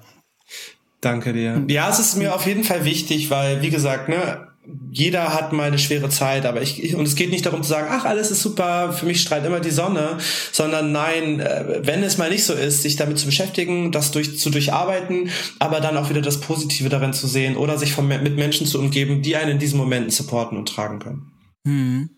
Danke 1.00 1.32
dir. 1.32 1.64
Ja, 1.68 1.88
es 1.88 2.00
ist 2.00 2.16
mir 2.16 2.34
auf 2.34 2.46
jeden 2.46 2.64
Fall 2.64 2.84
wichtig, 2.84 3.30
weil 3.30 3.62
wie 3.62 3.70
gesagt, 3.70 4.08
ne 4.08 4.51
jeder 4.90 5.34
hat 5.34 5.52
mal 5.52 5.64
eine 5.64 5.78
schwere 5.78 6.08
Zeit, 6.08 6.46
aber 6.46 6.62
ich, 6.62 6.94
und 6.94 7.06
es 7.06 7.16
geht 7.16 7.30
nicht 7.30 7.44
darum 7.44 7.62
zu 7.62 7.68
sagen, 7.68 7.88
ach, 7.90 8.04
alles 8.04 8.30
ist 8.30 8.42
super, 8.42 8.92
für 8.92 9.06
mich 9.06 9.20
strahlt 9.20 9.44
immer 9.44 9.60
die 9.60 9.70
Sonne, 9.70 10.18
sondern 10.52 10.92
nein, 10.92 11.40
äh, 11.40 11.80
wenn 11.82 12.02
es 12.02 12.18
mal 12.18 12.30
nicht 12.30 12.44
so 12.44 12.52
ist, 12.52 12.82
sich 12.82 12.96
damit 12.96 13.18
zu 13.18 13.26
beschäftigen, 13.26 13.90
das 13.90 14.12
durch, 14.12 14.38
zu 14.38 14.50
durcharbeiten, 14.50 15.30
aber 15.58 15.80
dann 15.80 15.96
auch 15.96 16.10
wieder 16.10 16.20
das 16.22 16.40
Positive 16.40 16.88
darin 16.88 17.12
zu 17.12 17.26
sehen 17.26 17.56
oder 17.56 17.76
sich 17.78 17.92
von, 17.92 18.06
mit 18.06 18.36
Menschen 18.36 18.66
zu 18.66 18.78
umgeben, 18.78 19.22
die 19.22 19.36
einen 19.36 19.52
in 19.52 19.58
diesen 19.58 19.78
Momenten 19.78 20.10
supporten 20.10 20.56
und 20.56 20.68
tragen 20.68 21.00
können. 21.00 21.32
Hm. 21.66 22.10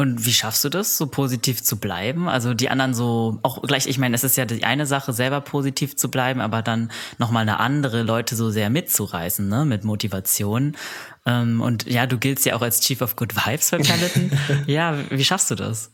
Und 0.00 0.24
wie 0.24 0.32
schaffst 0.32 0.64
du 0.64 0.70
das, 0.70 0.96
so 0.96 1.08
positiv 1.08 1.62
zu 1.62 1.78
bleiben? 1.78 2.26
Also 2.26 2.54
die 2.54 2.70
anderen 2.70 2.94
so, 2.94 3.38
auch 3.42 3.60
gleich, 3.60 3.86
ich 3.86 3.98
meine, 3.98 4.14
es 4.14 4.24
ist 4.24 4.34
ja 4.34 4.46
die 4.46 4.64
eine 4.64 4.86
Sache, 4.86 5.12
selber 5.12 5.42
positiv 5.42 5.94
zu 5.94 6.10
bleiben, 6.10 6.40
aber 6.40 6.62
dann 6.62 6.90
nochmal 7.18 7.42
eine 7.42 7.60
andere, 7.60 8.00
Leute 8.02 8.34
so 8.34 8.48
sehr 8.48 8.70
mitzureißen, 8.70 9.46
ne, 9.46 9.66
mit 9.66 9.84
Motivation. 9.84 10.74
Ähm, 11.26 11.60
und 11.60 11.84
ja, 11.84 12.06
du 12.06 12.16
giltst 12.16 12.46
ja 12.46 12.56
auch 12.56 12.62
als 12.62 12.80
Chief 12.80 13.02
of 13.02 13.14
Good 13.14 13.36
Vibes 13.36 13.68
für 13.68 13.76
Peloton. 13.76 14.32
ja, 14.66 14.96
wie 15.10 15.22
schaffst 15.22 15.50
du 15.50 15.54
das? 15.54 15.92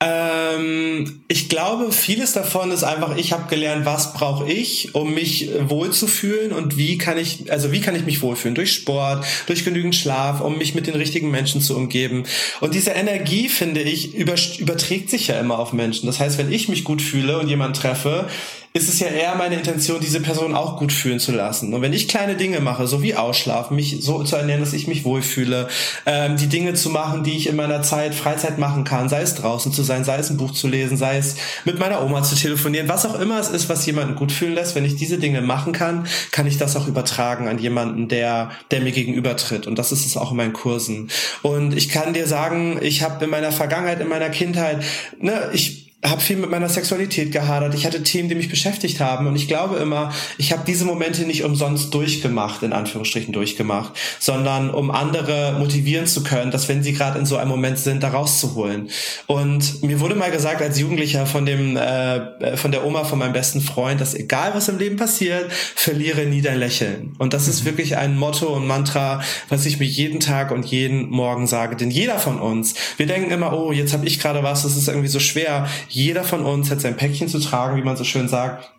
Ähm, 0.00 1.22
ich 1.26 1.48
glaube, 1.48 1.90
vieles 1.90 2.32
davon 2.32 2.70
ist 2.70 2.84
einfach, 2.84 3.16
ich 3.16 3.32
habe 3.32 3.48
gelernt, 3.48 3.84
was 3.84 4.12
brauche 4.12 4.48
ich, 4.48 4.94
um 4.94 5.12
mich 5.12 5.50
wohlzufühlen 5.60 6.52
und 6.52 6.76
wie 6.76 6.98
kann 6.98 7.18
ich, 7.18 7.50
also 7.50 7.72
wie 7.72 7.80
kann 7.80 7.96
ich 7.96 8.04
mich 8.04 8.22
wohlfühlen? 8.22 8.54
Durch 8.54 8.72
Sport, 8.72 9.26
durch 9.46 9.64
genügend 9.64 9.96
Schlaf, 9.96 10.40
um 10.40 10.56
mich 10.56 10.76
mit 10.76 10.86
den 10.86 10.94
richtigen 10.94 11.32
Menschen 11.32 11.60
zu 11.60 11.76
umgeben. 11.76 12.24
Und 12.60 12.74
diese 12.74 12.90
Energie, 12.90 13.48
finde 13.48 13.82
ich, 13.82 14.14
über, 14.14 14.34
überträgt 14.58 15.10
sich 15.10 15.26
ja 15.26 15.40
immer 15.40 15.58
auf 15.58 15.72
Menschen. 15.72 16.06
Das 16.06 16.20
heißt, 16.20 16.38
wenn 16.38 16.52
ich 16.52 16.68
mich 16.68 16.84
gut 16.84 17.02
fühle 17.02 17.40
und 17.40 17.48
jemanden 17.48 17.74
treffe, 17.74 18.28
ist 18.74 18.88
es 18.88 19.00
ja 19.00 19.08
eher 19.08 19.34
meine 19.34 19.56
Intention, 19.56 20.00
diese 20.00 20.20
Person 20.20 20.54
auch 20.54 20.78
gut 20.78 20.92
fühlen 20.92 21.18
zu 21.18 21.32
lassen. 21.32 21.72
Und 21.72 21.82
wenn 21.82 21.92
ich 21.92 22.06
kleine 22.06 22.36
Dinge 22.36 22.60
mache, 22.60 22.86
so 22.86 23.02
wie 23.02 23.14
ausschlafen, 23.14 23.76
mich 23.76 23.98
so 24.00 24.22
zu 24.22 24.36
ernähren, 24.36 24.60
dass 24.60 24.72
ich 24.72 24.86
mich 24.86 25.04
wohlfühle, 25.04 25.68
ähm, 26.06 26.36
die 26.36 26.46
Dinge 26.46 26.74
zu 26.74 26.90
machen, 26.90 27.24
die 27.24 27.36
ich 27.36 27.48
in 27.48 27.56
meiner 27.56 27.82
Zeit, 27.82 28.14
Freizeit 28.14 28.58
machen 28.58 28.84
kann, 28.84 29.08
sei 29.08 29.22
es 29.22 29.34
draußen 29.34 29.72
zu 29.72 29.82
sein, 29.82 30.04
sei 30.04 30.18
es 30.18 30.30
ein 30.30 30.36
Buch 30.36 30.52
zu 30.52 30.68
lesen, 30.68 30.96
sei 30.96 31.16
es 31.16 31.36
mit 31.64 31.78
meiner 31.78 32.04
Oma 32.04 32.22
zu 32.22 32.34
telefonieren, 32.34 32.88
was 32.88 33.06
auch 33.06 33.18
immer 33.18 33.40
es 33.40 33.48
ist, 33.48 33.68
was 33.68 33.86
jemanden 33.86 34.14
gut 34.14 34.32
fühlen 34.32 34.54
lässt, 34.54 34.74
wenn 34.74 34.84
ich 34.84 34.96
diese 34.96 35.18
Dinge 35.18 35.40
machen 35.40 35.72
kann, 35.72 36.06
kann 36.30 36.46
ich 36.46 36.58
das 36.58 36.76
auch 36.76 36.86
übertragen 36.86 37.48
an 37.48 37.58
jemanden, 37.58 38.08
der, 38.08 38.50
der 38.70 38.80
mir 38.80 38.92
gegenübertritt. 38.92 39.66
Und 39.66 39.78
das 39.78 39.92
ist 39.92 40.04
es 40.04 40.16
auch 40.16 40.30
in 40.30 40.36
meinen 40.36 40.52
Kursen. 40.52 41.10
Und 41.42 41.74
ich 41.74 41.88
kann 41.88 42.12
dir 42.12 42.26
sagen, 42.26 42.78
ich 42.82 43.02
habe 43.02 43.24
in 43.24 43.30
meiner 43.30 43.52
Vergangenheit, 43.52 44.00
in 44.00 44.08
meiner 44.08 44.30
Kindheit, 44.30 44.84
ne, 45.20 45.50
ich 45.52 45.87
habe 46.04 46.20
viel 46.20 46.36
mit 46.36 46.48
meiner 46.48 46.68
Sexualität 46.68 47.32
gehadert. 47.32 47.74
Ich 47.74 47.84
hatte 47.84 48.04
Themen, 48.04 48.28
die 48.28 48.36
mich 48.36 48.48
beschäftigt 48.48 49.00
haben. 49.00 49.26
Und 49.26 49.34
ich 49.34 49.48
glaube 49.48 49.76
immer, 49.76 50.12
ich 50.36 50.52
habe 50.52 50.62
diese 50.64 50.84
Momente 50.84 51.22
nicht 51.22 51.42
umsonst 51.42 51.92
durchgemacht, 51.92 52.62
in 52.62 52.72
Anführungsstrichen 52.72 53.32
durchgemacht, 53.32 53.94
sondern 54.20 54.70
um 54.70 54.92
andere 54.92 55.56
motivieren 55.58 56.06
zu 56.06 56.22
können, 56.22 56.52
dass 56.52 56.68
wenn 56.68 56.84
sie 56.84 56.92
gerade 56.92 57.18
in 57.18 57.26
so 57.26 57.36
einem 57.36 57.50
Moment 57.50 57.80
sind, 57.80 58.04
da 58.04 58.10
rauszuholen. 58.10 58.90
Und 59.26 59.82
mir 59.82 59.98
wurde 59.98 60.14
mal 60.14 60.30
gesagt 60.30 60.62
als 60.62 60.78
Jugendlicher 60.78 61.26
von 61.26 61.44
dem 61.46 61.76
äh, 61.76 62.56
von 62.56 62.70
der 62.70 62.86
Oma 62.86 63.02
von 63.02 63.18
meinem 63.18 63.32
besten 63.32 63.60
Freund, 63.60 64.00
dass 64.00 64.14
egal 64.14 64.52
was 64.54 64.68
im 64.68 64.78
Leben 64.78 64.96
passiert, 64.96 65.52
verliere 65.52 66.26
nie 66.26 66.42
dein 66.42 66.60
Lächeln. 66.60 67.16
Und 67.18 67.34
das 67.34 67.48
ist 67.48 67.62
mhm. 67.62 67.66
wirklich 67.66 67.96
ein 67.96 68.16
Motto 68.16 68.46
und 68.54 68.68
Mantra, 68.68 69.20
was 69.48 69.66
ich 69.66 69.80
mir 69.80 69.86
jeden 69.86 70.20
Tag 70.20 70.52
und 70.52 70.64
jeden 70.66 71.10
Morgen 71.10 71.48
sage. 71.48 71.74
Denn 71.74 71.90
jeder 71.90 72.20
von 72.20 72.38
uns, 72.38 72.74
wir 72.98 73.06
denken 73.06 73.32
immer, 73.32 73.52
oh, 73.52 73.72
jetzt 73.72 73.92
habe 73.92 74.06
ich 74.06 74.20
gerade 74.20 74.44
was, 74.44 74.62
das 74.62 74.76
ist 74.76 74.86
irgendwie 74.86 75.08
so 75.08 75.18
schwer 75.18 75.66
jeder 75.88 76.24
von 76.24 76.44
uns 76.44 76.70
hat 76.70 76.80
sein 76.80 76.96
Päckchen 76.96 77.28
zu 77.28 77.38
tragen, 77.40 77.76
wie 77.76 77.84
man 77.84 77.96
so 77.96 78.04
schön 78.04 78.28
sagt. 78.28 78.70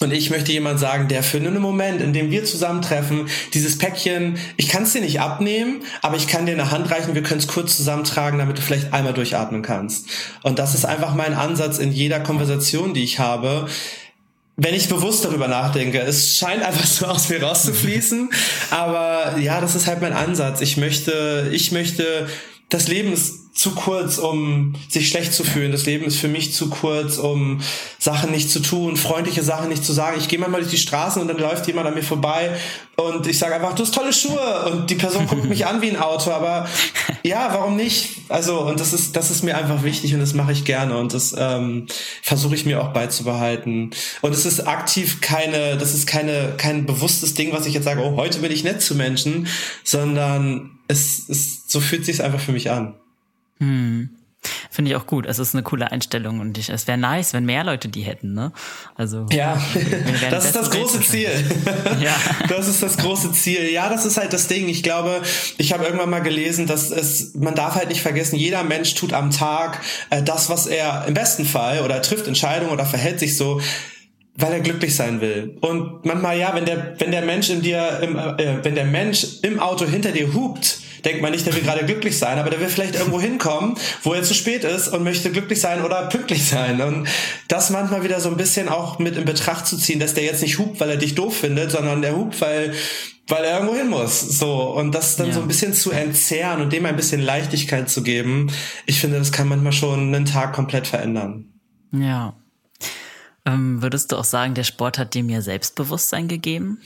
Und 0.00 0.12
ich 0.12 0.28
möchte 0.28 0.52
jemand 0.52 0.78
sagen, 0.78 1.08
der 1.08 1.22
für 1.22 1.38
einen 1.38 1.58
Moment, 1.58 2.02
in 2.02 2.12
dem 2.12 2.30
wir 2.30 2.44
zusammentreffen, 2.44 3.28
dieses 3.54 3.78
Päckchen, 3.78 4.36
ich 4.58 4.68
kann 4.68 4.82
es 4.82 4.92
dir 4.92 5.00
nicht 5.00 5.20
abnehmen, 5.20 5.82
aber 6.02 6.16
ich 6.16 6.26
kann 6.26 6.44
dir 6.44 6.52
eine 6.52 6.70
Hand 6.70 6.90
reichen, 6.90 7.14
wir 7.14 7.22
können 7.22 7.40
es 7.40 7.46
kurz 7.46 7.76
zusammentragen, 7.76 8.38
damit 8.38 8.58
du 8.58 8.62
vielleicht 8.62 8.92
einmal 8.92 9.14
durchatmen 9.14 9.62
kannst. 9.62 10.06
Und 10.42 10.58
das 10.58 10.74
ist 10.74 10.84
einfach 10.84 11.14
mein 11.14 11.32
Ansatz 11.32 11.78
in 11.78 11.92
jeder 11.92 12.20
Konversation, 12.20 12.92
die 12.92 13.04
ich 13.04 13.18
habe 13.18 13.68
wenn 14.56 14.74
ich 14.74 14.88
bewusst 14.88 15.24
darüber 15.24 15.48
nachdenke. 15.48 16.00
Es 16.00 16.38
scheint 16.38 16.62
einfach 16.62 16.86
so 16.86 17.06
aus 17.06 17.28
mir 17.28 17.42
rauszufließen, 17.42 18.30
aber 18.70 19.36
ja, 19.38 19.60
das 19.60 19.74
ist 19.74 19.86
halt 19.86 20.00
mein 20.00 20.14
Ansatz. 20.14 20.62
Ich 20.62 20.78
möchte, 20.78 21.50
ich 21.52 21.72
möchte, 21.72 22.26
das 22.70 22.88
Leben 22.88 23.12
ist 23.12 23.45
zu 23.56 23.70
kurz, 23.70 24.18
um 24.18 24.74
sich 24.88 25.08
schlecht 25.08 25.32
zu 25.32 25.42
fühlen. 25.42 25.72
Das 25.72 25.86
Leben 25.86 26.04
ist 26.04 26.18
für 26.18 26.28
mich 26.28 26.52
zu 26.52 26.68
kurz, 26.68 27.16
um 27.16 27.60
Sachen 27.98 28.30
nicht 28.30 28.50
zu 28.50 28.60
tun, 28.60 28.96
freundliche 28.98 29.42
Sachen 29.42 29.70
nicht 29.70 29.82
zu 29.82 29.94
sagen. 29.94 30.18
Ich 30.18 30.28
gehe 30.28 30.38
manchmal 30.38 30.60
durch 30.60 30.70
die 30.70 30.78
Straßen 30.78 31.22
und 31.22 31.28
dann 31.28 31.38
läuft 31.38 31.66
jemand 31.66 31.88
an 31.88 31.94
mir 31.94 32.02
vorbei 32.02 32.50
und 32.96 33.26
ich 33.26 33.38
sage 33.38 33.54
einfach, 33.54 33.74
du 33.74 33.82
hast 33.82 33.94
tolle 33.94 34.12
Schuhe 34.12 34.70
und 34.70 34.90
die 34.90 34.94
Person 34.94 35.26
guckt 35.26 35.44
mich 35.44 35.66
an 35.66 35.80
wie 35.80 35.88
ein 35.88 35.96
Auto. 35.96 36.32
Aber 36.32 36.68
ja, 37.22 37.48
warum 37.50 37.76
nicht? 37.76 38.18
Also 38.28 38.60
und 38.60 38.78
das 38.78 38.92
ist 38.92 39.16
das 39.16 39.30
ist 39.30 39.42
mir 39.42 39.56
einfach 39.56 39.82
wichtig 39.82 40.12
und 40.12 40.20
das 40.20 40.34
mache 40.34 40.52
ich 40.52 40.66
gerne 40.66 40.98
und 40.98 41.14
das 41.14 41.34
ähm, 41.38 41.86
versuche 42.22 42.54
ich 42.54 42.66
mir 42.66 42.82
auch 42.82 42.92
beizubehalten. 42.92 43.90
Und 44.20 44.34
es 44.34 44.44
ist 44.44 44.68
aktiv 44.68 45.22
keine, 45.22 45.78
das 45.78 45.94
ist 45.94 46.06
keine 46.06 46.52
kein 46.58 46.84
bewusstes 46.84 47.32
Ding, 47.32 47.52
was 47.52 47.64
ich 47.64 47.72
jetzt 47.72 47.84
sage, 47.84 48.02
oh 48.02 48.16
heute 48.16 48.40
bin 48.40 48.52
ich 48.52 48.64
nett 48.64 48.82
zu 48.82 48.94
Menschen, 48.94 49.46
sondern 49.82 50.78
es, 50.88 51.26
es 51.30 51.62
so 51.66 51.80
fühlt 51.80 52.04
sich 52.04 52.22
einfach 52.22 52.40
für 52.40 52.52
mich 52.52 52.70
an. 52.70 52.94
Hm. 53.58 54.10
Finde 54.70 54.90
ich 54.90 54.96
auch 54.96 55.06
gut. 55.06 55.26
Es 55.26 55.38
ist 55.38 55.54
eine 55.54 55.62
coole 55.62 55.90
Einstellung 55.90 56.40
und 56.40 56.58
ich, 56.58 56.68
es 56.68 56.86
wäre 56.86 56.98
nice, 56.98 57.32
wenn 57.32 57.44
mehr 57.44 57.64
Leute 57.64 57.88
die 57.88 58.02
hätten, 58.02 58.34
ne? 58.34 58.52
Also. 58.94 59.26
Ja, 59.32 59.60
das 60.30 60.46
ist 60.46 60.56
das 60.56 60.70
große 60.70 61.00
Ziel. 61.00 61.30
ja. 62.00 62.14
Das 62.48 62.68
ist 62.68 62.82
das 62.82 62.96
große 62.96 63.32
Ziel. 63.32 63.70
Ja, 63.70 63.88
das 63.88 64.04
ist 64.04 64.16
halt 64.16 64.32
das 64.32 64.48
Ding. 64.48 64.68
Ich 64.68 64.82
glaube, 64.82 65.22
ich 65.58 65.72
habe 65.72 65.84
irgendwann 65.84 66.10
mal 66.10 66.20
gelesen, 66.20 66.66
dass 66.66 66.90
es, 66.90 67.34
man 67.34 67.54
darf 67.54 67.74
halt 67.74 67.88
nicht 67.88 68.02
vergessen, 68.02 68.36
jeder 68.36 68.62
Mensch 68.62 68.94
tut 68.94 69.12
am 69.12 69.30
Tag 69.30 69.80
äh, 70.10 70.22
das, 70.22 70.48
was 70.48 70.66
er 70.66 71.06
im 71.06 71.14
besten 71.14 71.44
Fall 71.44 71.80
oder 71.80 72.02
trifft 72.02 72.26
Entscheidungen 72.26 72.72
oder 72.72 72.86
verhält 72.86 73.18
sich 73.20 73.36
so, 73.36 73.60
weil 74.34 74.52
er 74.52 74.60
glücklich 74.60 74.94
sein 74.94 75.20
will. 75.20 75.56
Und 75.60 76.04
manchmal 76.04 76.38
ja, 76.38 76.54
wenn 76.54 76.66
der, 76.66 76.94
wenn 76.98 77.10
der 77.10 77.22
Mensch 77.22 77.50
in 77.50 77.62
dir, 77.62 78.00
im, 78.02 78.16
äh, 78.16 78.62
wenn 78.62 78.74
der 78.74 78.84
Mensch 78.84 79.26
im 79.42 79.58
Auto 79.58 79.86
hinter 79.86 80.12
dir 80.12 80.34
hupt, 80.34 80.80
denkt 81.04 81.22
man 81.22 81.32
nicht, 81.32 81.46
der 81.46 81.54
will 81.54 81.62
gerade 81.62 81.84
glücklich 81.84 82.18
sein, 82.18 82.38
aber 82.38 82.50
der 82.50 82.60
will 82.60 82.68
vielleicht 82.68 82.94
irgendwo 82.94 83.20
hinkommen, 83.20 83.76
wo 84.02 84.12
er 84.12 84.22
zu 84.22 84.34
spät 84.34 84.64
ist 84.64 84.88
und 84.88 85.04
möchte 85.04 85.30
glücklich 85.30 85.60
sein 85.60 85.84
oder 85.84 86.08
pünktlich 86.08 86.44
sein. 86.44 86.80
Und 86.80 87.08
das 87.48 87.70
manchmal 87.70 88.02
wieder 88.02 88.20
so 88.20 88.30
ein 88.30 88.36
bisschen 88.36 88.68
auch 88.68 88.98
mit 88.98 89.16
in 89.16 89.24
Betracht 89.24 89.66
zu 89.66 89.76
ziehen, 89.76 90.00
dass 90.00 90.14
der 90.14 90.24
jetzt 90.24 90.42
nicht 90.42 90.58
hupt, 90.58 90.80
weil 90.80 90.90
er 90.90 90.96
dich 90.96 91.14
doof 91.14 91.36
findet, 91.36 91.70
sondern 91.70 92.02
der 92.02 92.16
hupt, 92.16 92.40
weil 92.40 92.74
weil 93.28 93.44
er 93.44 93.54
irgendwo 93.54 93.76
hin 93.76 93.88
muss. 93.88 94.20
So. 94.20 94.72
Und 94.74 94.94
das 94.94 95.16
dann 95.16 95.28
ja. 95.28 95.32
so 95.32 95.40
ein 95.40 95.48
bisschen 95.48 95.74
zu 95.74 95.90
entzerren 95.90 96.60
und 96.60 96.72
dem 96.72 96.86
ein 96.86 96.96
bisschen 96.96 97.20
Leichtigkeit 97.20 97.90
zu 97.90 98.02
geben, 98.02 98.52
ich 98.86 99.00
finde, 99.00 99.18
das 99.18 99.32
kann 99.32 99.48
manchmal 99.48 99.72
schon 99.72 100.14
einen 100.14 100.26
Tag 100.26 100.52
komplett 100.52 100.86
verändern. 100.86 101.46
Ja. 101.92 102.36
Ähm, 103.44 103.82
würdest 103.82 104.12
du 104.12 104.16
auch 104.16 104.24
sagen, 104.24 104.54
der 104.54 104.64
Sport 104.64 104.98
hat 104.98 105.14
dir 105.14 105.22
mir 105.22 105.42
Selbstbewusstsein 105.42 106.28
gegeben? 106.28 106.80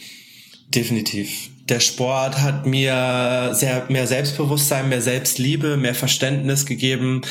Definitiv 0.69 1.51
der 1.71 1.81
Sport 1.81 2.43
hat 2.43 2.67
mir 2.67 3.51
sehr 3.53 3.85
mehr 3.89 4.07
Selbstbewusstsein, 4.07 4.89
mehr 4.89 5.01
Selbstliebe, 5.01 5.77
mehr 5.77 5.95
Verständnis 5.95 6.67
gegeben. 6.67 7.23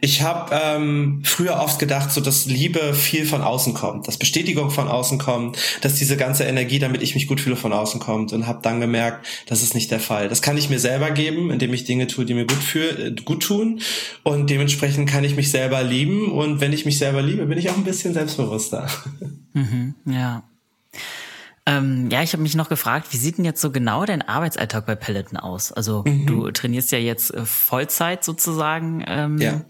Ich 0.00 0.22
habe 0.22 0.54
ähm, 0.54 1.22
früher 1.24 1.60
oft 1.60 1.78
gedacht, 1.78 2.12
so 2.12 2.20
dass 2.20 2.46
Liebe 2.46 2.94
viel 2.94 3.26
von 3.26 3.42
außen 3.42 3.74
kommt, 3.74 4.06
dass 4.06 4.16
Bestätigung 4.16 4.70
von 4.70 4.88
außen 4.88 5.18
kommt, 5.18 5.58
dass 5.80 5.96
diese 5.96 6.16
ganze 6.16 6.44
Energie, 6.44 6.78
damit 6.78 7.02
ich 7.02 7.14
mich 7.14 7.26
gut 7.26 7.40
fühle, 7.40 7.56
von 7.56 7.72
außen 7.72 8.00
kommt 8.00 8.32
und 8.32 8.46
habe 8.46 8.60
dann 8.62 8.80
gemerkt, 8.80 9.26
das 9.46 9.62
ist 9.62 9.74
nicht 9.74 9.90
der 9.90 10.00
Fall. 10.00 10.28
Das 10.28 10.42
kann 10.42 10.56
ich 10.56 10.70
mir 10.70 10.78
selber 10.78 11.10
geben, 11.10 11.50
indem 11.50 11.74
ich 11.74 11.84
Dinge 11.84 12.06
tue, 12.06 12.24
die 12.24 12.34
mir 12.34 12.46
gut, 12.46 12.62
für, 12.62 12.98
äh, 12.98 13.14
gut 13.24 13.42
tun 13.42 13.80
und 14.22 14.48
dementsprechend 14.48 15.08
kann 15.08 15.24
ich 15.24 15.34
mich 15.34 15.50
selber 15.50 15.82
lieben 15.82 16.30
und 16.30 16.60
wenn 16.60 16.72
ich 16.72 16.84
mich 16.84 16.98
selber 16.98 17.20
liebe, 17.20 17.46
bin 17.46 17.58
ich 17.58 17.68
auch 17.68 17.76
ein 17.76 17.84
bisschen 17.84 18.14
selbstbewusster. 18.14 18.88
Mhm, 19.54 19.94
ja. 20.06 20.44
Ähm, 21.68 22.08
ja, 22.10 22.22
ich 22.22 22.32
habe 22.32 22.42
mich 22.42 22.54
noch 22.54 22.70
gefragt, 22.70 23.08
wie 23.10 23.18
sieht 23.18 23.36
denn 23.36 23.44
jetzt 23.44 23.60
so 23.60 23.70
genau 23.70 24.06
dein 24.06 24.26
Arbeitsalltag 24.26 24.86
bei 24.86 24.94
Peloton 24.94 25.36
aus? 25.36 25.70
Also 25.70 26.02
mhm. 26.06 26.26
du 26.26 26.50
trainierst 26.50 26.90
ja 26.92 26.98
jetzt 26.98 27.34
äh, 27.34 27.44
Vollzeit 27.44 28.24
sozusagen 28.24 29.04
ähm, 29.06 29.38
ja. 29.38 29.60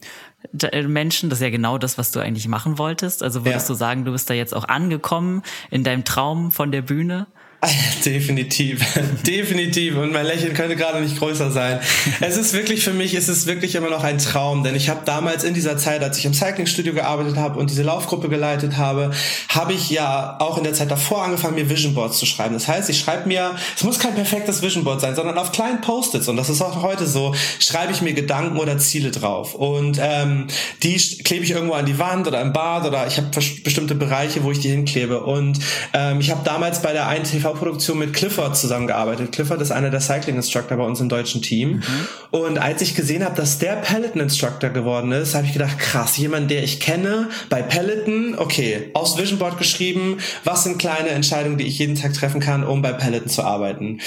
Äh, 0.70 0.82
Menschen. 0.84 1.28
Das 1.28 1.40
ist 1.40 1.42
ja 1.42 1.50
genau 1.50 1.76
das, 1.76 1.98
was 1.98 2.12
du 2.12 2.20
eigentlich 2.20 2.46
machen 2.46 2.78
wolltest. 2.78 3.24
Also 3.24 3.44
würdest 3.44 3.68
ja. 3.68 3.74
du 3.74 3.78
sagen, 3.78 4.04
du 4.04 4.12
bist 4.12 4.30
da 4.30 4.34
jetzt 4.34 4.54
auch 4.54 4.68
angekommen 4.68 5.42
in 5.70 5.82
deinem 5.82 6.04
Traum 6.04 6.52
von 6.52 6.70
der 6.70 6.82
Bühne? 6.82 7.26
Definitiv, 8.04 8.84
definitiv. 9.26 9.96
Und 9.96 10.12
mein 10.12 10.26
Lächeln 10.26 10.54
könnte 10.54 10.76
gerade 10.76 11.00
nicht 11.00 11.18
größer 11.18 11.50
sein. 11.50 11.80
Es 12.20 12.36
ist 12.36 12.52
wirklich 12.52 12.84
für 12.84 12.92
mich, 12.92 13.14
es 13.14 13.28
ist 13.28 13.46
wirklich 13.46 13.74
immer 13.74 13.90
noch 13.90 14.04
ein 14.04 14.18
Traum, 14.18 14.62
denn 14.62 14.74
ich 14.74 14.88
habe 14.88 15.00
damals 15.04 15.44
in 15.44 15.54
dieser 15.54 15.76
Zeit, 15.76 16.02
als 16.02 16.18
ich 16.18 16.24
im 16.24 16.34
Cyclingstudio 16.34 16.92
gearbeitet 16.92 17.36
habe 17.36 17.58
und 17.58 17.70
diese 17.70 17.82
Laufgruppe 17.82 18.28
geleitet 18.28 18.76
habe, 18.76 19.10
habe 19.48 19.72
ich 19.72 19.90
ja 19.90 20.36
auch 20.40 20.58
in 20.58 20.64
der 20.64 20.74
Zeit 20.74 20.90
davor 20.90 21.24
angefangen, 21.24 21.54
mir 21.54 21.68
Vision 21.70 21.94
Boards 21.94 22.18
zu 22.18 22.26
schreiben. 22.26 22.54
Das 22.54 22.68
heißt, 22.68 22.90
ich 22.90 22.98
schreibe 22.98 23.28
mir, 23.28 23.54
es 23.76 23.82
muss 23.84 23.98
kein 23.98 24.14
perfektes 24.14 24.62
Vision 24.62 24.84
Board 24.84 25.00
sein, 25.00 25.14
sondern 25.14 25.38
auf 25.38 25.52
kleinen 25.52 25.80
Post-its 25.80 26.28
und 26.28 26.36
das 26.36 26.48
ist 26.48 26.60
auch 26.60 26.82
heute 26.82 27.06
so, 27.06 27.34
schreibe 27.60 27.92
ich 27.92 28.02
mir 28.02 28.12
Gedanken 28.12 28.58
oder 28.58 28.78
Ziele 28.78 29.10
drauf 29.10 29.54
und 29.54 29.98
ähm, 30.00 30.48
die 30.82 30.96
klebe 31.24 31.44
ich 31.44 31.52
irgendwo 31.52 31.74
an 31.74 31.86
die 31.86 31.98
Wand 31.98 32.26
oder 32.26 32.40
im 32.40 32.52
Bad 32.52 32.86
oder 32.86 33.06
ich 33.06 33.16
habe 33.16 33.28
bestimmte 33.30 33.94
Bereiche, 33.94 34.44
wo 34.44 34.50
ich 34.50 34.60
die 34.60 34.70
hinklebe 34.70 35.20
und 35.20 35.58
ähm, 35.94 36.20
ich 36.20 36.30
habe 36.30 36.40
damals 36.44 36.82
bei 36.82 36.92
der 36.92 37.08
einen 37.08 37.24
TV 37.24 37.47
TV-Produktion 37.48 37.98
mit 37.98 38.12
Clifford 38.12 38.56
zusammengearbeitet. 38.56 39.32
Clifford 39.32 39.60
ist 39.60 39.70
einer 39.70 39.90
der 39.90 40.00
Cycling 40.00 40.36
Instructor 40.36 40.76
bei 40.76 40.84
uns 40.84 41.00
im 41.00 41.08
deutschen 41.08 41.42
Team. 41.42 41.76
Mhm. 41.76 41.82
Und 42.30 42.58
als 42.58 42.82
ich 42.82 42.94
gesehen 42.94 43.24
habe, 43.24 43.34
dass 43.36 43.58
der 43.58 43.76
Peloton 43.76 44.20
Instructor 44.20 44.70
geworden 44.70 45.12
ist, 45.12 45.34
habe 45.34 45.46
ich 45.46 45.52
gedacht, 45.52 45.78
krass, 45.78 46.16
jemand, 46.16 46.50
der 46.50 46.62
ich 46.62 46.80
kenne 46.80 47.28
bei 47.48 47.62
Peloton, 47.62 48.34
okay, 48.38 48.90
aufs 48.94 49.16
Vision 49.16 49.38
Board 49.38 49.58
geschrieben, 49.58 50.18
was 50.44 50.64
sind 50.64 50.78
kleine 50.78 51.10
Entscheidungen, 51.10 51.58
die 51.58 51.66
ich 51.66 51.78
jeden 51.78 51.94
Tag 51.94 52.12
treffen 52.14 52.40
kann, 52.40 52.64
um 52.64 52.82
bei 52.82 52.92
Peloton 52.92 53.28
zu 53.28 53.42
arbeiten. 53.42 54.00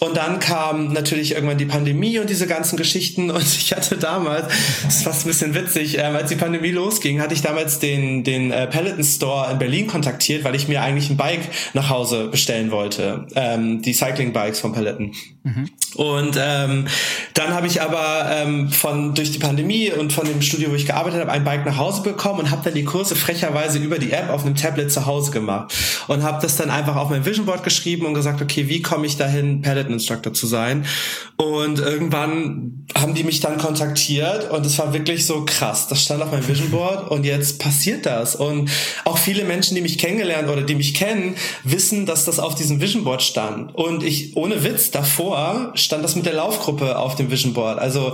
Und 0.00 0.16
dann 0.16 0.40
kam 0.40 0.92
natürlich 0.92 1.32
irgendwann 1.32 1.58
die 1.58 1.66
Pandemie 1.66 2.18
und 2.18 2.30
diese 2.30 2.46
ganzen 2.46 2.76
Geschichten 2.76 3.30
und 3.38 3.42
ich 3.42 3.72
hatte 3.72 3.96
damals, 3.96 4.46
das 4.84 4.96
ist 4.96 5.04
fast 5.04 5.24
ein 5.24 5.28
bisschen 5.28 5.54
witzig, 5.54 5.98
äh, 5.98 6.02
als 6.02 6.28
die 6.28 6.36
Pandemie 6.36 6.70
losging, 6.70 7.20
hatte 7.20 7.34
ich 7.34 7.42
damals 7.42 7.78
den, 7.78 8.24
den 8.24 8.50
äh, 8.50 8.66
Peloton 8.66 9.04
Store 9.04 9.50
in 9.52 9.58
Berlin 9.58 9.86
kontaktiert, 9.86 10.44
weil 10.44 10.54
ich 10.54 10.68
mir 10.68 10.82
eigentlich 10.82 11.10
ein 11.10 11.16
Bike 11.16 11.48
nach 11.74 11.90
Hause 11.90 12.28
bestellen 12.28 12.70
wollte 12.70 12.87
wollte, 12.88 13.26
ähm, 13.34 13.82
die 13.82 13.92
Cycling 13.92 14.32
Bikes 14.32 14.60
von 14.60 14.72
Paletten. 14.72 15.12
Und 15.94 16.38
ähm, 16.38 16.86
dann 17.34 17.54
habe 17.54 17.66
ich 17.66 17.80
aber 17.80 18.26
ähm, 18.30 18.70
von 18.70 19.14
durch 19.14 19.32
die 19.32 19.38
Pandemie 19.38 19.90
und 19.90 20.12
von 20.12 20.26
dem 20.26 20.42
Studio, 20.42 20.70
wo 20.70 20.74
ich 20.74 20.86
gearbeitet 20.86 21.20
habe, 21.20 21.32
ein 21.32 21.44
Bike 21.44 21.64
nach 21.64 21.78
Hause 21.78 22.02
bekommen 22.02 22.40
und 22.40 22.50
habe 22.50 22.62
dann 22.64 22.74
die 22.74 22.84
Kurse 22.84 23.16
frecherweise 23.16 23.78
über 23.78 23.98
die 23.98 24.12
App 24.12 24.30
auf 24.30 24.44
einem 24.44 24.54
Tablet 24.54 24.92
zu 24.92 25.06
Hause 25.06 25.30
gemacht 25.30 25.74
und 26.08 26.22
habe 26.22 26.42
das 26.42 26.56
dann 26.56 26.70
einfach 26.70 26.96
auf 26.96 27.10
mein 27.10 27.24
Vision 27.24 27.46
Board 27.46 27.64
geschrieben 27.64 28.06
und 28.06 28.14
gesagt, 28.14 28.42
okay, 28.42 28.68
wie 28.68 28.82
komme 28.82 29.06
ich 29.06 29.16
dahin, 29.16 29.62
Peloton 29.62 29.94
Instructor 29.94 30.34
zu 30.34 30.46
sein? 30.46 30.84
Und 31.36 31.78
irgendwann 31.78 32.84
haben 32.96 33.14
die 33.14 33.24
mich 33.24 33.40
dann 33.40 33.58
kontaktiert 33.58 34.50
und 34.50 34.66
es 34.66 34.78
war 34.78 34.92
wirklich 34.92 35.24
so 35.24 35.44
krass. 35.44 35.88
Das 35.88 36.02
stand 36.02 36.22
auf 36.22 36.32
meinem 36.32 36.46
Vision 36.46 36.70
Board 36.70 37.10
und 37.10 37.24
jetzt 37.24 37.60
passiert 37.60 38.06
das. 38.06 38.34
Und 38.36 38.70
auch 39.04 39.18
viele 39.18 39.44
Menschen, 39.44 39.74
die 39.74 39.80
mich 39.80 39.98
kennengelernt 39.98 40.48
oder 40.48 40.62
die 40.62 40.74
mich 40.74 40.94
kennen, 40.94 41.34
wissen, 41.64 42.06
dass 42.06 42.24
das 42.24 42.38
auf 42.38 42.54
diesem 42.54 42.80
Vision 42.80 43.04
Board 43.04 43.22
stand. 43.22 43.74
Und 43.74 44.02
ich, 44.02 44.36
ohne 44.36 44.64
Witz, 44.64 44.90
davor 44.90 45.37
stand 45.74 46.04
das 46.04 46.16
mit 46.16 46.26
der 46.26 46.34
Laufgruppe 46.34 46.98
auf 46.98 47.14
dem 47.14 47.30
Vision 47.30 47.54
Board. 47.54 47.78
Also 47.78 48.12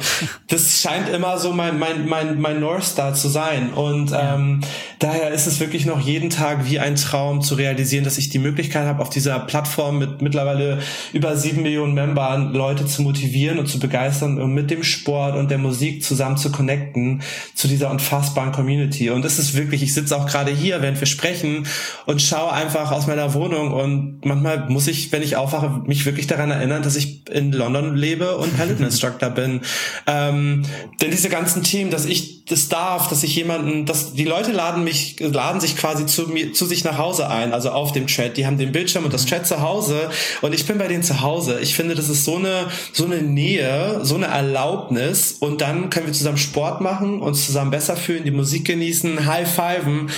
das 0.49 0.81
scheint 0.81 1.09
immer 1.09 1.39
so 1.39 1.53
mein, 1.53 1.79
mein, 1.79 2.07
mein, 2.07 2.41
mein 2.41 2.61
North 2.61 2.85
Star 2.85 3.15
zu 3.15 3.29
sein. 3.29 3.73
Und 3.73 4.13
ähm, 4.15 4.61
daher 4.99 5.31
ist 5.31 5.47
es 5.47 5.61
wirklich 5.61 5.87
noch 5.87 6.01
jeden 6.01 6.31
Tag 6.31 6.69
wie 6.69 6.79
ein 6.79 6.97
Traum 6.97 7.43
zu 7.43 7.55
realisieren, 7.55 8.05
dass 8.05 8.19
ich 8.19 8.31
die 8.31 8.39
Möglichkeit 8.39 8.87
habe, 8.87 9.03
auf 9.03 9.11
dieser 9.11 9.39
Plattform 9.41 9.99
mit 9.99 10.23
mittlerweile 10.23 10.79
über 11.13 11.37
sieben 11.37 11.63
Millionen 11.63 11.95
Membern 11.95 12.53
Leute 12.53 12.87
zu 12.87 13.03
motivieren 13.03 13.59
und 13.59 13.67
zu 13.67 13.79
begeistern 13.79 14.41
und 14.41 14.53
mit 14.53 14.71
dem 14.71 14.83
Sport 14.83 15.37
und 15.37 15.51
der 15.51 15.59
Musik 15.59 16.03
zusammen 16.03 16.37
zu 16.37 16.51
connecten 16.51 17.23
zu 17.55 17.69
dieser 17.69 17.91
unfassbaren 17.91 18.53
Community. 18.53 19.11
Und 19.11 19.25
es 19.25 19.39
ist 19.39 19.55
wirklich, 19.55 19.83
ich 19.83 19.95
sitze 19.95 20.17
auch 20.17 20.27
gerade 20.27 20.51
hier, 20.51 20.83
während 20.83 20.99
wir 21.01 21.07
sprechen 21.07 21.67
und 22.07 22.23
schaue 22.23 22.53
einfach 22.53 22.93
aus 22.93 23.07
meiner 23.07 23.35
Wohnung 23.35 23.73
und 23.73 24.25
manchmal 24.25 24.69
muss 24.69 24.87
ich, 24.87 25.13
wenn 25.13 25.23
ich 25.23 25.37
aufwache, 25.37 25.83
mich 25.87 26.07
wirklich 26.07 26.27
daran 26.27 26.51
erinnern, 26.51 26.83
dass 26.83 26.97
ich 26.97 27.04
in 27.31 27.53
London 27.53 27.97
lebe 27.97 28.37
und 28.37 28.57
Peloton 28.57 28.85
Instructor 28.85 29.31
bin. 29.31 29.61
Ähm, 30.07 30.65
denn 31.01 31.11
diese 31.11 31.29
ganzen 31.29 31.63
Themen, 31.63 31.91
dass 31.91 32.05
ich 32.05 32.45
das 32.47 32.69
darf, 32.69 33.09
dass 33.09 33.23
ich 33.23 33.35
jemanden, 33.37 33.87
dass 33.87 34.13
die 34.13 34.25
Leute 34.25 34.53
laden 34.53 34.85
mich, 34.85 35.19
laden 35.19 35.61
sich 35.61 35.77
quasi 35.77 36.05
zu 36.05 36.29
mir, 36.29 36.53
zu 36.53 36.67
sich 36.67 36.85
nach 36.85 36.99
Hause 36.99 37.31
ein, 37.31 37.55
also 37.55 37.71
auf 37.71 37.93
dem 37.93 38.07
Chat. 38.07 38.37
Die 38.37 38.47
haben 38.47 38.59
den 38.59 38.73
Bildschirm 38.73 39.05
und 39.05 39.15
das 39.15 39.25
Chat 39.25 39.47
zu 39.47 39.63
Hause 39.63 40.11
und 40.43 40.55
ich 40.55 40.67
bin 40.67 40.77
bei 40.77 40.89
denen 40.89 41.03
zu 41.03 41.23
Hause. 41.23 41.61
Ich 41.61 41.75
finde, 41.75 41.95
das 41.95 42.09
ist 42.09 42.25
so 42.25 42.37
eine, 42.37 42.69
so 42.93 43.07
eine 43.07 43.23
Nähe, 43.23 44.01
so 44.03 44.17
eine 44.17 44.27
Erlaubnis 44.27 45.33
und 45.33 45.63
dann 45.63 45.89
können 45.89 46.07
wir 46.07 46.13
zusammen 46.13 46.37
Sport 46.37 46.83
machen, 46.83 47.21
uns 47.21 47.47
zusammen 47.47 47.71
besser 47.71 47.97
fühlen, 47.97 48.25
die 48.25 48.31
Musik 48.31 48.67
genießen, 48.67 49.25
high-fiven. 49.25 50.11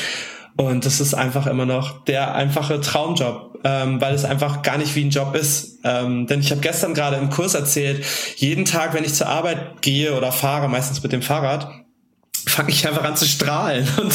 Und 0.56 0.86
das 0.86 1.00
ist 1.00 1.14
einfach 1.14 1.46
immer 1.46 1.66
noch 1.66 2.04
der 2.04 2.34
einfache 2.34 2.80
Traumjob, 2.80 3.58
ähm, 3.64 4.00
weil 4.00 4.14
es 4.14 4.24
einfach 4.24 4.62
gar 4.62 4.78
nicht 4.78 4.94
wie 4.94 5.04
ein 5.04 5.10
Job 5.10 5.34
ist. 5.34 5.80
Ähm, 5.84 6.26
denn 6.26 6.40
ich 6.40 6.50
habe 6.50 6.62
gestern 6.62 6.94
gerade 6.94 7.16
im 7.16 7.28
Kurs 7.28 7.54
erzählt, 7.54 8.04
jeden 8.36 8.64
Tag, 8.64 8.94
wenn 8.94 9.04
ich 9.04 9.14
zur 9.14 9.28
Arbeit 9.28 9.82
gehe 9.82 10.16
oder 10.16 10.32
fahre, 10.32 10.68
meistens 10.68 11.02
mit 11.02 11.12
dem 11.12 11.20
Fahrrad, 11.20 11.68
fange 12.46 12.70
ich 12.70 12.86
einfach 12.88 13.04
an 13.04 13.16
zu 13.16 13.26
strahlen 13.26 13.86
und 14.00 14.14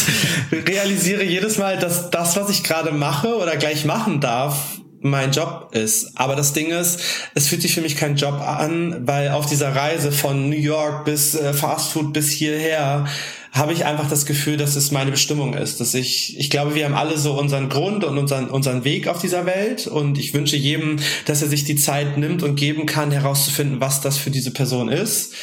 realisiere 0.67 1.23
jedes 1.23 1.57
Mal, 1.57 1.77
dass 1.77 2.09
das, 2.09 2.35
was 2.35 2.49
ich 2.49 2.63
gerade 2.63 2.91
mache 2.91 3.35
oder 3.37 3.55
gleich 3.57 3.85
machen 3.85 4.19
darf, 4.19 4.79
mein 5.01 5.31
Job 5.31 5.69
ist. 5.73 6.11
Aber 6.15 6.35
das 6.35 6.53
Ding 6.53 6.71
ist, 6.71 7.01
es 7.33 7.47
fühlt 7.47 7.61
sich 7.61 7.73
für 7.73 7.81
mich 7.81 7.97
kein 7.97 8.15
Job 8.15 8.39
an, 8.39 9.07
weil 9.07 9.29
auf 9.31 9.47
dieser 9.47 9.75
Reise 9.75 10.11
von 10.11 10.49
New 10.49 10.55
York 10.57 11.05
bis 11.05 11.35
äh, 11.35 11.53
Fast 11.53 11.91
Food 11.91 12.13
bis 12.13 12.29
hierher 12.29 13.05
habe 13.51 13.73
ich 13.73 13.85
einfach 13.85 14.09
das 14.09 14.25
Gefühl, 14.25 14.55
dass 14.55 14.75
es 14.75 14.91
meine 14.91 15.11
Bestimmung 15.11 15.53
ist. 15.53 15.81
Dass 15.81 15.93
ich, 15.93 16.39
ich 16.39 16.49
glaube, 16.49 16.73
wir 16.73 16.85
haben 16.85 16.93
alle 16.93 17.17
so 17.17 17.37
unseren 17.37 17.67
Grund 17.67 18.03
und 18.05 18.17
unseren, 18.17 18.49
unseren 18.49 18.85
Weg 18.85 19.07
auf 19.07 19.19
dieser 19.19 19.45
Welt. 19.45 19.87
Und 19.87 20.17
ich 20.17 20.33
wünsche 20.33 20.55
jedem, 20.55 20.99
dass 21.25 21.41
er 21.41 21.49
sich 21.49 21.65
die 21.65 21.75
Zeit 21.75 22.17
nimmt 22.17 22.43
und 22.43 22.55
geben 22.55 22.85
kann, 22.85 23.11
herauszufinden, 23.11 23.81
was 23.81 23.99
das 23.99 24.17
für 24.17 24.31
diese 24.31 24.51
Person 24.51 24.87
ist. 24.87 25.33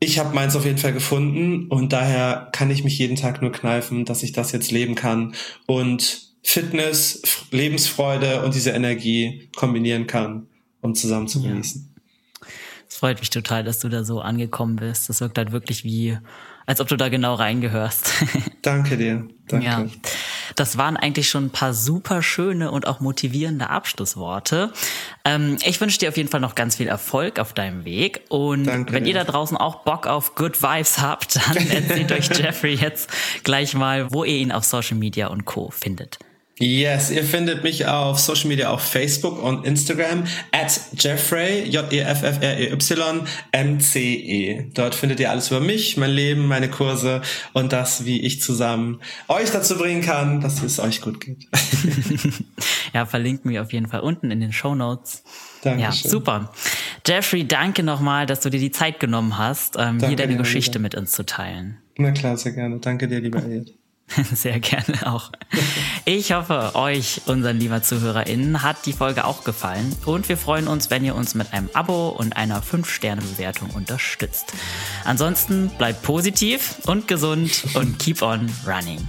Ich 0.00 0.18
habe 0.18 0.34
meins 0.34 0.56
auf 0.56 0.64
jeden 0.64 0.78
Fall 0.78 0.92
gefunden 0.92 1.68
und 1.68 1.92
daher 1.92 2.50
kann 2.52 2.70
ich 2.70 2.84
mich 2.84 2.98
jeden 2.98 3.16
Tag 3.16 3.40
nur 3.40 3.50
kneifen, 3.50 4.04
dass 4.04 4.22
ich 4.22 4.32
das 4.32 4.52
jetzt 4.52 4.70
leben 4.70 4.94
kann 4.94 5.34
und 5.66 6.26
Fitness, 6.42 7.22
Lebensfreude 7.50 8.44
und 8.44 8.54
diese 8.54 8.70
Energie 8.70 9.48
kombinieren 9.56 10.06
kann, 10.06 10.48
um 10.82 10.94
zusammen 10.94 11.28
zu 11.28 11.40
genießen. 11.40 11.94
Es 12.88 12.96
freut 12.96 13.20
mich 13.20 13.30
total, 13.30 13.64
dass 13.64 13.78
du 13.78 13.88
da 13.88 14.04
so 14.04 14.20
angekommen 14.20 14.76
bist. 14.76 15.08
Das 15.08 15.20
wirkt 15.20 15.38
halt 15.38 15.50
wirklich 15.50 15.82
wie, 15.82 16.18
als 16.66 16.80
ob 16.80 16.88
du 16.88 16.96
da 16.96 17.08
genau 17.08 17.34
reingehörst. 17.34 18.12
Danke 18.62 18.96
dir. 18.96 19.26
Danke. 19.48 19.66
Ja. 19.66 19.86
Das 20.56 20.76
waren 20.76 20.96
eigentlich 20.96 21.28
schon 21.28 21.46
ein 21.46 21.50
paar 21.50 21.72
super 21.72 22.22
schöne 22.22 22.72
und 22.72 22.86
auch 22.86 22.98
motivierende 22.98 23.70
Abschlussworte. 23.70 24.72
Ähm, 25.24 25.56
ich 25.64 25.80
wünsche 25.80 25.98
dir 25.98 26.08
auf 26.08 26.16
jeden 26.16 26.28
Fall 26.28 26.40
noch 26.40 26.56
ganz 26.56 26.76
viel 26.76 26.88
Erfolg 26.88 27.38
auf 27.38 27.52
deinem 27.52 27.84
Weg. 27.84 28.22
Und 28.28 28.64
Danke. 28.64 28.92
wenn 28.92 29.06
ihr 29.06 29.14
da 29.14 29.24
draußen 29.24 29.56
auch 29.56 29.84
Bock 29.84 30.06
auf 30.06 30.34
Good 30.34 30.62
Vibes 30.62 30.98
habt, 30.98 31.36
dann 31.36 31.56
erzählt 31.70 32.10
euch 32.10 32.28
Jeffrey 32.36 32.74
jetzt 32.74 33.10
gleich 33.44 33.74
mal, 33.74 34.12
wo 34.12 34.24
ihr 34.24 34.36
ihn 34.36 34.50
auf 34.50 34.64
Social 34.64 34.96
Media 34.96 35.28
und 35.28 35.44
Co. 35.44 35.70
findet. 35.70 36.18
Yes, 36.58 37.10
ihr 37.10 37.22
findet 37.22 37.64
mich 37.64 37.84
auf 37.84 38.18
Social 38.18 38.48
Media, 38.48 38.70
auf 38.70 38.80
Facebook 38.80 39.42
und 39.42 39.66
Instagram 39.66 40.24
at 40.52 40.80
Jeffrey, 40.96 41.64
J-E-F-F-R-E-Y, 41.64 43.26
M-C-E. 43.52 44.70
Dort 44.72 44.94
findet 44.94 45.20
ihr 45.20 45.30
alles 45.30 45.50
über 45.50 45.60
mich, 45.60 45.98
mein 45.98 46.12
Leben, 46.12 46.46
meine 46.46 46.70
Kurse 46.70 47.20
und 47.52 47.74
das, 47.74 48.06
wie 48.06 48.22
ich 48.22 48.40
zusammen 48.40 49.02
euch 49.28 49.50
dazu 49.50 49.76
bringen 49.76 50.00
kann, 50.00 50.40
dass 50.40 50.62
es 50.62 50.80
euch 50.80 51.02
gut 51.02 51.20
geht. 51.20 51.46
ja, 52.94 53.04
verlinken 53.04 53.50
wir 53.50 53.60
auf 53.60 53.74
jeden 53.74 53.88
Fall 53.88 54.00
unten 54.00 54.30
in 54.30 54.40
den 54.40 54.54
Show 54.54 54.74
Notes. 54.74 55.24
Dankeschön. 55.60 55.84
Ja, 55.84 55.92
super. 55.92 56.52
Jeffrey, 57.06 57.46
danke 57.46 57.82
nochmal, 57.82 58.24
dass 58.24 58.40
du 58.40 58.48
dir 58.48 58.60
die 58.60 58.70
Zeit 58.70 58.98
genommen 58.98 59.36
hast, 59.36 59.76
ähm, 59.78 60.02
hier 60.02 60.16
deine 60.16 60.38
Geschichte 60.38 60.78
mit 60.78 60.94
uns 60.94 61.12
zu 61.12 61.26
teilen. 61.26 61.76
Na 61.98 62.12
klar, 62.12 62.38
sehr 62.38 62.52
gerne. 62.52 62.78
Danke 62.78 63.08
dir, 63.08 63.20
lieber 63.20 63.42
Elliot. 63.42 63.74
Sehr 64.32 64.60
gerne 64.60 65.06
auch. 65.12 65.32
Ich 66.04 66.32
hoffe, 66.32 66.74
euch, 66.74 67.22
unseren 67.26 67.58
lieber 67.58 67.82
ZuhörerInnen, 67.82 68.62
hat 68.62 68.86
die 68.86 68.92
Folge 68.92 69.24
auch 69.24 69.44
gefallen 69.44 69.94
und 70.04 70.28
wir 70.28 70.36
freuen 70.36 70.68
uns, 70.68 70.90
wenn 70.90 71.04
ihr 71.04 71.14
uns 71.14 71.34
mit 71.34 71.52
einem 71.52 71.68
Abo 71.74 72.08
und 72.08 72.36
einer 72.36 72.62
5-Sterne-Bewertung 72.62 73.70
unterstützt. 73.70 74.52
Ansonsten 75.04 75.70
bleibt 75.70 76.02
positiv 76.02 76.76
und 76.86 77.08
gesund 77.08 77.64
und 77.74 77.98
keep 77.98 78.22
on 78.22 78.50
running. 78.66 79.08